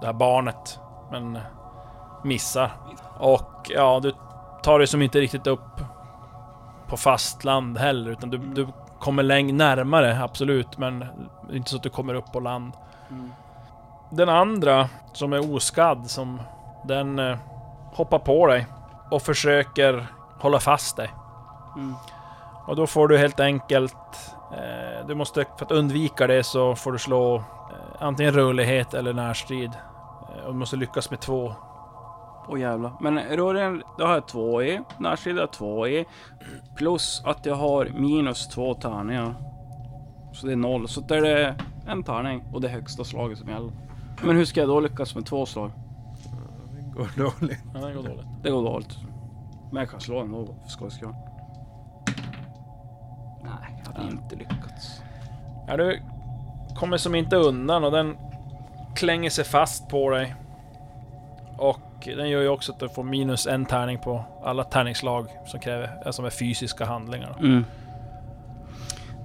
det 0.00 0.06
här 0.06 0.12
barnet. 0.12 0.80
Men 1.10 1.38
missar. 2.24 2.70
Och 3.18 3.70
ja, 3.70 4.00
du 4.02 4.12
tar 4.62 4.78
det 4.78 4.86
som 4.86 5.02
inte 5.02 5.20
riktigt 5.20 5.46
upp 5.46 5.80
på 6.88 6.96
fastland 6.96 7.78
heller. 7.78 8.10
Utan 8.10 8.30
du, 8.30 8.38
du 8.38 8.68
kommer 9.02 9.22
längre 9.22 9.52
närmare, 9.52 10.22
absolut. 10.22 10.78
Men 10.78 11.04
inte 11.52 11.70
så 11.70 11.76
att 11.76 11.82
du 11.82 11.90
kommer 11.90 12.14
upp 12.14 12.32
på 12.32 12.40
land. 12.40 12.72
Mm. 13.10 13.32
Den 14.10 14.28
andra, 14.28 14.88
som 15.12 15.32
är 15.32 15.54
oskadd, 15.54 16.10
som 16.10 16.40
den 16.84 17.18
eh, 17.18 17.36
hoppar 17.94 18.18
på 18.18 18.46
dig 18.46 18.66
och 19.10 19.22
försöker 19.22 20.06
hålla 20.40 20.60
fast 20.60 20.96
dig. 20.96 21.10
Mm. 21.76 21.94
Och 22.66 22.76
då 22.76 22.86
får 22.86 23.08
du 23.08 23.18
helt 23.18 23.40
enkelt... 23.40 23.96
Eh, 24.52 25.06
du 25.06 25.14
måste, 25.14 25.44
för 25.58 25.64
att 25.64 25.72
undvika 25.72 26.26
det 26.26 26.44
så 26.44 26.74
får 26.74 26.92
du 26.92 26.98
slå 26.98 27.36
eh, 27.36 27.42
antingen 27.98 28.34
rörlighet 28.34 28.94
eller 28.94 29.12
närstrid. 29.12 29.72
Eh, 30.28 30.44
och 30.44 30.52
du 30.52 30.58
måste 30.58 30.76
lyckas 30.76 31.10
med 31.10 31.20
två. 31.20 31.54
Åh 32.48 32.60
jävlar. 32.60 32.92
Men 33.00 33.18
rören, 33.18 33.82
då 33.98 34.04
har 34.04 34.14
jag 34.14 34.28
två 34.28 34.62
i. 34.62 34.80
Har 34.98 35.18
jag 35.24 35.52
två 35.52 35.86
i. 35.88 36.04
Plus 36.76 37.22
att 37.24 37.46
jag 37.46 37.54
har 37.54 37.90
minus 37.94 38.48
två 38.48 38.74
tärningar. 38.74 39.34
Så 40.32 40.46
det 40.46 40.52
är 40.52 40.56
noll. 40.56 40.88
Så 40.88 41.00
då 41.00 41.14
är 41.14 41.20
det 41.20 41.54
en 41.86 42.02
tärning 42.02 42.44
och 42.52 42.60
det 42.60 42.68
högsta 42.68 43.04
slaget 43.04 43.38
som 43.38 43.48
gäller. 43.48 43.72
Men 44.22 44.36
hur 44.36 44.44
ska 44.44 44.60
jag 44.60 44.68
då 44.68 44.80
lyckas 44.80 45.14
med 45.14 45.26
två 45.26 45.46
slag? 45.46 45.70
Det 46.70 46.98
går 46.98 47.08
dåligt. 47.16 47.58
Ja, 47.74 47.80
det 47.80 47.94
går 47.94 48.02
dåligt. 48.02 48.26
Det 48.42 48.50
går 48.50 48.62
dåligt. 48.62 48.98
Men 49.72 49.80
jag 49.80 49.90
kan 49.90 50.00
slå 50.00 50.20
ändå 50.20 50.46
för 50.62 50.68
skojs 50.68 50.94
skull. 50.94 51.14
Nej, 53.42 53.82
jag 53.84 53.92
hade 53.92 54.12
inte 54.12 54.36
lyckats. 54.36 55.02
Ja, 55.68 55.76
du 55.76 56.02
kommer 56.76 56.96
som 56.96 57.14
inte 57.14 57.36
undan 57.36 57.84
och 57.84 57.92
den 57.92 58.16
klänger 58.94 59.30
sig 59.30 59.44
fast 59.44 59.88
på 59.88 60.10
dig. 60.10 60.34
Och 61.58 61.80
den 62.04 62.28
gör 62.28 62.40
ju 62.40 62.48
också 62.48 62.72
att 62.72 62.78
du 62.78 62.88
får 62.88 63.02
minus 63.02 63.46
en 63.46 63.66
tärning 63.66 63.98
på 63.98 64.24
alla 64.42 64.64
tärningsslag 64.64 65.26
som 65.46 65.60
kräver, 65.60 66.12
som 66.12 66.24
är 66.24 66.30
fysiska 66.30 66.84
handlingar. 66.84 67.36
Mm. 67.40 67.64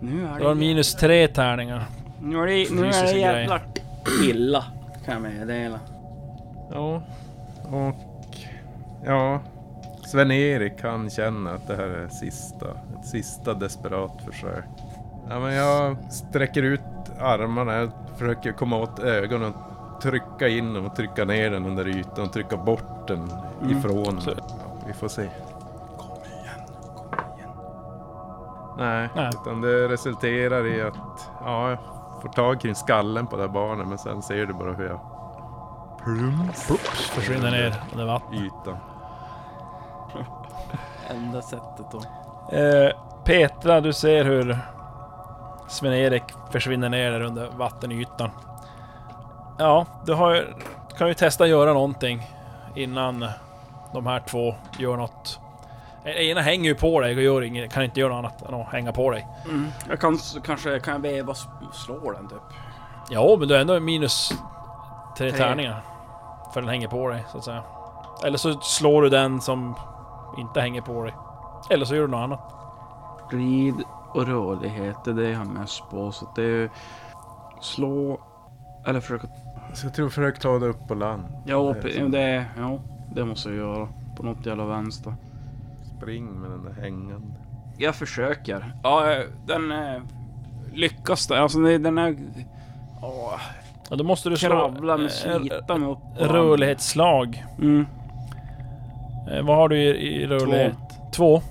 Nu 0.01 0.25
är 0.27 0.39
Du 0.39 0.43
har 0.45 0.55
det, 0.55 0.59
minus 0.59 0.95
tre 0.95 1.27
tärningar. 1.27 1.85
nu 2.21 2.37
är 2.41 2.47
det, 2.47 2.75
nu 2.75 2.87
är 2.87 3.05
det 3.05 3.11
grejer. 3.11 3.39
jävlar 3.39 3.61
illa. 4.23 4.63
Kan 5.05 5.13
jag 5.13 5.21
meddela. 5.21 5.79
Ja, 6.71 7.01
och 7.63 7.95
ja, 9.05 9.39
Sven-Erik 10.05 10.83
han 10.83 11.09
känner 11.09 11.51
att 11.53 11.67
det 11.67 11.75
här 11.75 11.83
är 11.87 12.07
sista, 12.07 12.65
ett 12.99 13.05
sista 13.07 13.53
desperat 13.53 14.21
försök. 14.25 14.65
Ja, 15.29 15.39
men 15.39 15.53
jag 15.53 15.97
sträcker 16.11 16.63
ut 16.63 16.81
armarna, 17.19 17.73
jag 17.73 17.91
försöker 18.17 18.51
komma 18.51 18.77
åt 18.77 18.99
ögonen 18.99 19.53
och 19.53 19.76
trycka 20.01 20.47
in 20.47 20.73
dem 20.73 20.85
och 20.85 20.95
trycka 20.95 21.25
ner 21.25 21.49
den 21.49 21.65
under 21.65 21.87
ytan 21.87 22.25
och 22.25 22.33
trycka 22.33 22.57
bort 22.57 23.07
den 23.07 23.31
Mm. 23.61 23.77
ifrån. 23.77 24.21
Så- 24.21 24.31
Ja, 24.37 24.43
vi 24.87 24.93
får 24.93 25.07
se. 25.07 25.29
Kom 25.97 26.07
igen, 26.25 26.67
kom 26.95 27.07
igen. 27.37 27.49
Nej, 28.77 29.09
Nej. 29.15 29.29
utan 29.41 29.61
det 29.61 29.87
resulterar 29.87 30.67
i 30.67 30.81
att 30.81 31.29
ja, 31.45 31.69
jag 31.69 31.79
får 32.21 32.29
tag 32.29 32.59
kring 32.61 32.75
skallen 32.75 33.27
på 33.27 33.35
det 33.35 33.41
här 33.41 33.49
barnet 33.49 33.87
men 33.87 33.97
sen 33.97 34.21
ser 34.21 34.45
du 34.45 34.53
bara 34.53 34.73
hur 34.73 34.85
jag 34.87 34.99
plums 36.03 36.71
Oops, 36.71 37.09
försvinner 37.09 37.51
ner 37.51 37.75
under 37.91 38.05
vattnet. 38.05 38.41
ytan. 38.41 38.77
Enda 41.09 41.41
sättet 41.41 41.85
då. 41.91 42.01
Eh, 42.57 42.91
Petra, 43.23 43.81
du 43.81 43.93
ser 43.93 44.23
hur 44.25 44.57
Sven-Erik 45.67 46.23
försvinner 46.51 46.89
ner 46.89 47.11
där 47.11 47.21
under 47.21 47.49
vattenytan. 47.57 48.29
Ja, 49.57 49.85
du 50.05 50.13
har, 50.13 50.35
ju- 50.35 50.53
kan 50.97 51.07
ju 51.07 51.13
testa 51.13 51.43
att 51.43 51.49
göra 51.49 51.73
någonting 51.73 52.21
innan 52.75 53.25
de 53.93 54.05
här 54.07 54.19
två 54.19 54.55
gör 54.79 54.97
något. 54.97 55.39
Ena 56.05 56.41
hänger 56.41 56.65
ju 56.69 56.75
på 56.75 57.01
dig 57.01 57.15
och 57.15 57.21
gör 57.21 57.41
inget, 57.41 57.73
kan 57.73 57.83
inte 57.83 57.99
göra 57.99 58.21
något 58.21 58.41
annat 58.41 58.49
än 58.53 58.61
att 58.61 58.67
hänga 58.67 58.91
på 58.91 59.11
dig. 59.11 59.27
Mm. 59.45 59.67
Jag 59.89 59.99
kan 59.99 60.17
kanske 60.45 60.79
kan 60.79 60.93
jag 60.93 60.99
veva 60.99 61.31
och 61.31 61.75
slå 61.75 62.11
den 62.11 62.27
typ. 62.27 62.41
Ja, 63.09 63.35
men 63.39 63.47
du 63.47 63.55
är 63.55 63.59
ändå 63.61 63.79
minus 63.79 64.33
tre 65.17 65.29
Tre. 65.31 65.39
tärningar. 65.39 65.81
För 66.53 66.61
den 66.61 66.69
hänger 66.69 66.87
på 66.87 67.09
dig, 67.09 67.25
så 67.31 67.37
att 67.37 67.43
säga. 67.43 67.63
Eller 68.25 68.37
så 68.37 68.53
slår 68.61 69.01
du 69.01 69.09
den 69.09 69.41
som 69.41 69.75
inte 70.37 70.61
hänger 70.61 70.81
på 70.81 71.03
dig. 71.03 71.13
Eller 71.69 71.85
så 71.85 71.95
gör 71.95 72.01
du 72.01 72.07
något 72.07 72.23
annat. 72.23 72.53
Rid 73.31 73.75
och 74.13 74.27
rörlighet, 74.27 74.95
det 75.03 75.11
är 75.11 75.15
det 75.15 75.29
jag 75.29 75.37
har 75.37 75.45
mest 75.45 75.89
på. 75.89 76.11
Så 76.11 76.27
det 76.35 76.43
är 76.43 76.69
slå 77.61 78.17
eller 78.87 78.99
försöka... 78.99 79.27
Så 79.73 79.85
jag 79.85 79.93
tror 79.93 80.09
försök 80.09 80.39
ta 80.39 80.59
det 80.59 80.65
upp 80.65 80.87
på 80.87 80.95
land. 80.95 81.23
Ja, 81.45 81.75
Det 81.81 82.07
det, 82.07 82.45
ja, 82.57 82.79
det 83.15 83.25
måste 83.25 83.49
jag 83.49 83.57
göra. 83.57 83.87
På 84.17 84.23
något 84.23 84.45
jävla 84.45 84.65
vänster. 84.65 85.13
Spring 85.97 86.25
med 86.25 86.51
den 86.51 86.63
där 86.63 86.81
hängande. 86.81 87.33
Jag 87.77 87.95
försöker. 87.95 88.73
Ja, 88.83 89.11
eh, 89.13 89.23
den 89.45 89.71
eh, 89.71 90.01
lyckas 90.73 91.27
där. 91.27 91.35
Alltså 91.35 91.59
den 91.59 91.97
är... 91.97 92.17
Åh, 93.01 93.39
Ja, 93.89 93.95
då 93.95 94.03
måste 94.03 94.29
du 94.29 94.37
slå... 94.37 94.49
kravla 94.49 94.97
med 94.97 95.05
eh, 95.05 95.11
slita 95.11 95.77
mig 95.77 95.89
upp. 95.89 95.97
på 95.99 96.13
den. 96.19 96.29
Rörlighetsslag. 96.29 97.45
Mm. 97.57 97.85
Eh, 99.31 99.41
vad 99.45 99.55
har 99.55 99.69
du 99.69 99.77
i, 99.77 100.21
i 100.21 100.27
rörlighet? 100.27 100.77
Två. 101.11 101.41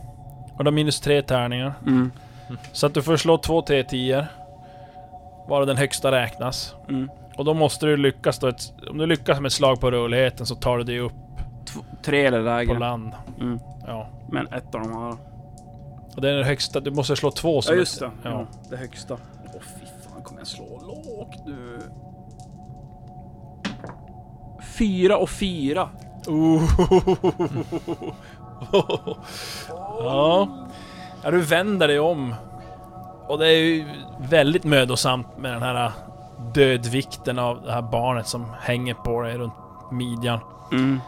Och 0.55 0.65
du 0.65 0.71
har 0.71 0.73
minus 0.73 1.01
tre 1.01 1.23
tärningar. 1.23 1.73
Mm. 1.87 2.11
Så 2.73 2.87
att 2.87 2.95
du 2.95 3.03
får 3.03 3.17
slå 3.17 3.39
två 3.39 3.61
T10. 3.63 4.27
Varav 5.49 5.67
den 5.67 5.77
högsta 5.77 6.13
räknas. 6.13 6.75
Mm. 6.89 7.11
Och 7.39 7.45
då 7.45 7.55
måste 7.55 7.87
du 7.87 7.97
lyckas 7.97 8.39
då 8.39 8.47
ett, 8.47 8.73
Om 8.91 8.99
du 8.99 9.07
lyckas 9.07 9.41
med 9.41 9.47
ett 9.47 9.53
slag 9.53 9.81
på 9.81 9.91
rörligheten 9.91 10.47
så 10.47 10.55
tar 10.55 10.79
du 10.79 10.85
dig 10.85 10.99
upp 11.01 11.13
Två, 11.67 11.81
tre 12.05 12.27
eller 12.27 12.39
på 12.39 12.45
lägre. 12.45 12.79
land. 12.79 13.13
Mm. 13.41 13.59
Ja. 13.87 14.07
Men 14.31 14.47
ett 14.47 14.75
av 14.75 14.81
de 14.81 14.93
här. 14.93 15.17
Och 16.17 16.23
det 16.23 16.31
är 16.31 16.35
den 16.35 16.45
högsta, 16.45 16.81
du 16.81 16.91
måste 16.91 17.17
slå 17.17 17.31
två 17.31 17.55
Ja 17.57 17.63
som 17.63 17.77
just 17.77 18.03
ett- 18.03 18.09
det. 18.23 18.29
Ja. 18.29 18.31
Ja, 18.31 18.47
det 18.71 18.77
högsta. 18.77 19.15
Åh 19.55 19.61
fy 19.81 19.87
fan, 20.11 20.23
kommer 20.23 20.41
jag 20.41 20.47
slå 20.47 20.65
lågt 20.83 21.47
nu? 21.47 21.79
Fyra 24.79 25.17
och 25.17 25.31
fyra. 25.31 25.89
ja. 28.73 30.49
ja. 31.23 31.31
Du 31.31 31.41
vänder 31.41 31.89
dig 31.89 32.01
om. 32.01 32.35
Och 33.29 33.39
det 33.39 33.47
är 33.47 33.59
ju 33.59 33.85
väldigt 34.19 34.65
mödosamt 34.65 35.39
med 35.39 35.53
den 35.53 35.63
här 35.63 35.93
dödvikten 36.55 37.39
av 37.39 37.63
det 37.63 37.73
här 37.73 37.83
barnet 37.83 38.27
som 38.27 38.47
hänger 38.61 38.95
på 38.95 39.23
dig 39.23 39.39
runt 39.39 39.55
midjan. 39.93 40.41
Mm. 40.73 41.01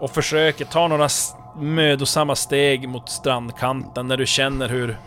Och 0.00 0.10
försöker 0.10 0.64
ta 0.64 0.88
några 0.88 1.08
mödosamma 1.56 2.36
steg 2.36 2.88
mot 2.88 3.08
strandkanten 3.08 4.08
när 4.08 4.16
du 4.16 4.26
känner 4.26 4.68
hur 4.68 4.98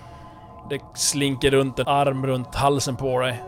det 0.70 0.82
slinker 0.94 1.52
runt 1.52 1.80
en 1.80 1.88
arm 1.88 2.28
runt 2.28 2.56
halsen 2.56 2.96
på 2.96 3.20
dig. 3.20 3.44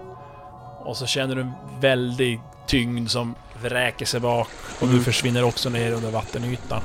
Och 0.80 0.98
så 0.98 1.06
känner 1.06 1.36
du 1.36 1.42
en 1.42 1.54
väldig 1.80 2.42
tyngd 2.66 3.10
som 3.10 3.36
vräker 3.62 4.06
sig 4.06 4.20
bak 4.20 4.48
och 4.82 4.88
du 4.88 5.04
försvinner 5.04 5.44
också 5.44 5.70
ner 5.70 5.94
under 5.94 6.12
vattenytan. 6.12 6.82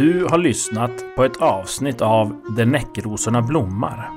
Du 0.00 0.24
har 0.24 0.38
lyssnat 0.38 1.04
på 1.16 1.24
ett 1.24 1.36
avsnitt 1.36 2.00
av 2.00 2.40
Där 2.56 2.66
näckrosorna 2.66 3.42
blommar. 3.42 4.10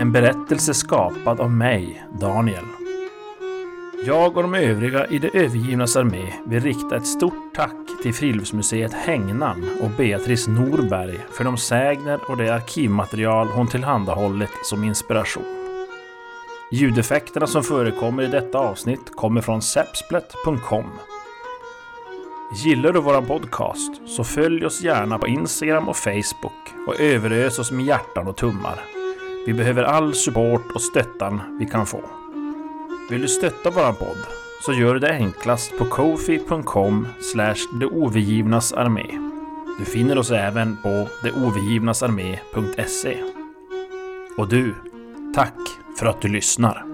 En 0.00 0.12
berättelse 0.12 0.74
skapad 0.74 1.40
av 1.40 1.50
mig, 1.50 2.04
Daniel. 2.20 2.64
Jag 4.06 4.36
och 4.36 4.42
de 4.42 4.54
övriga 4.54 5.06
i 5.06 5.18
det 5.18 5.28
övergivnas 5.34 5.96
armé 5.96 6.32
vill 6.46 6.60
rikta 6.60 6.96
ett 6.96 7.06
stort 7.06 7.54
tack 7.54 8.02
till 8.02 8.14
Friluftsmuseet 8.14 8.92
Hängnan 8.92 9.64
och 9.82 9.90
Beatrice 9.90 10.48
Norberg 10.48 11.20
för 11.32 11.44
de 11.44 11.56
sägner 11.56 12.30
och 12.30 12.36
det 12.36 12.54
arkivmaterial 12.54 13.48
hon 13.48 13.68
tillhandahållit 13.68 14.58
som 14.64 14.84
inspiration. 14.84 15.44
Ljudeffekterna 16.72 17.46
som 17.46 17.62
förekommer 17.62 18.22
i 18.22 18.26
detta 18.26 18.58
avsnitt 18.58 19.16
kommer 19.16 19.40
från 19.40 19.62
sepsplet.com. 19.62 20.90
Gillar 22.52 22.92
du 22.92 23.00
våran 23.00 23.26
podcast 23.26 23.92
så 24.06 24.24
följ 24.24 24.66
oss 24.66 24.82
gärna 24.82 25.18
på 25.18 25.28
Instagram 25.28 25.88
och 25.88 25.96
Facebook 25.96 26.74
och 26.86 27.00
överös 27.00 27.58
oss 27.58 27.70
med 27.70 27.86
hjärtan 27.86 28.26
och 28.26 28.36
tummar. 28.36 28.80
Vi 29.46 29.54
behöver 29.54 29.82
all 29.82 30.14
support 30.14 30.72
och 30.74 30.82
stöttan 30.82 31.58
vi 31.60 31.66
kan 31.66 31.86
få. 31.86 32.00
Vill 33.10 33.22
du 33.22 33.28
stötta 33.28 33.70
våran 33.70 33.94
podd 33.94 34.26
så 34.66 34.72
gör 34.72 34.94
du 34.94 35.00
det 35.00 35.12
enklast 35.12 35.78
på 35.78 35.84
kofi.com 35.84 37.08
slash 37.20 37.66
armé. 38.76 39.06
Du 39.78 39.84
finner 39.84 40.18
oss 40.18 40.30
även 40.30 40.76
på 40.82 41.08
deovergivnasarmé.se. 41.22 43.16
Och 44.36 44.48
du, 44.48 44.74
tack 45.34 45.58
för 45.98 46.06
att 46.06 46.20
du 46.20 46.28
lyssnar. 46.28 46.89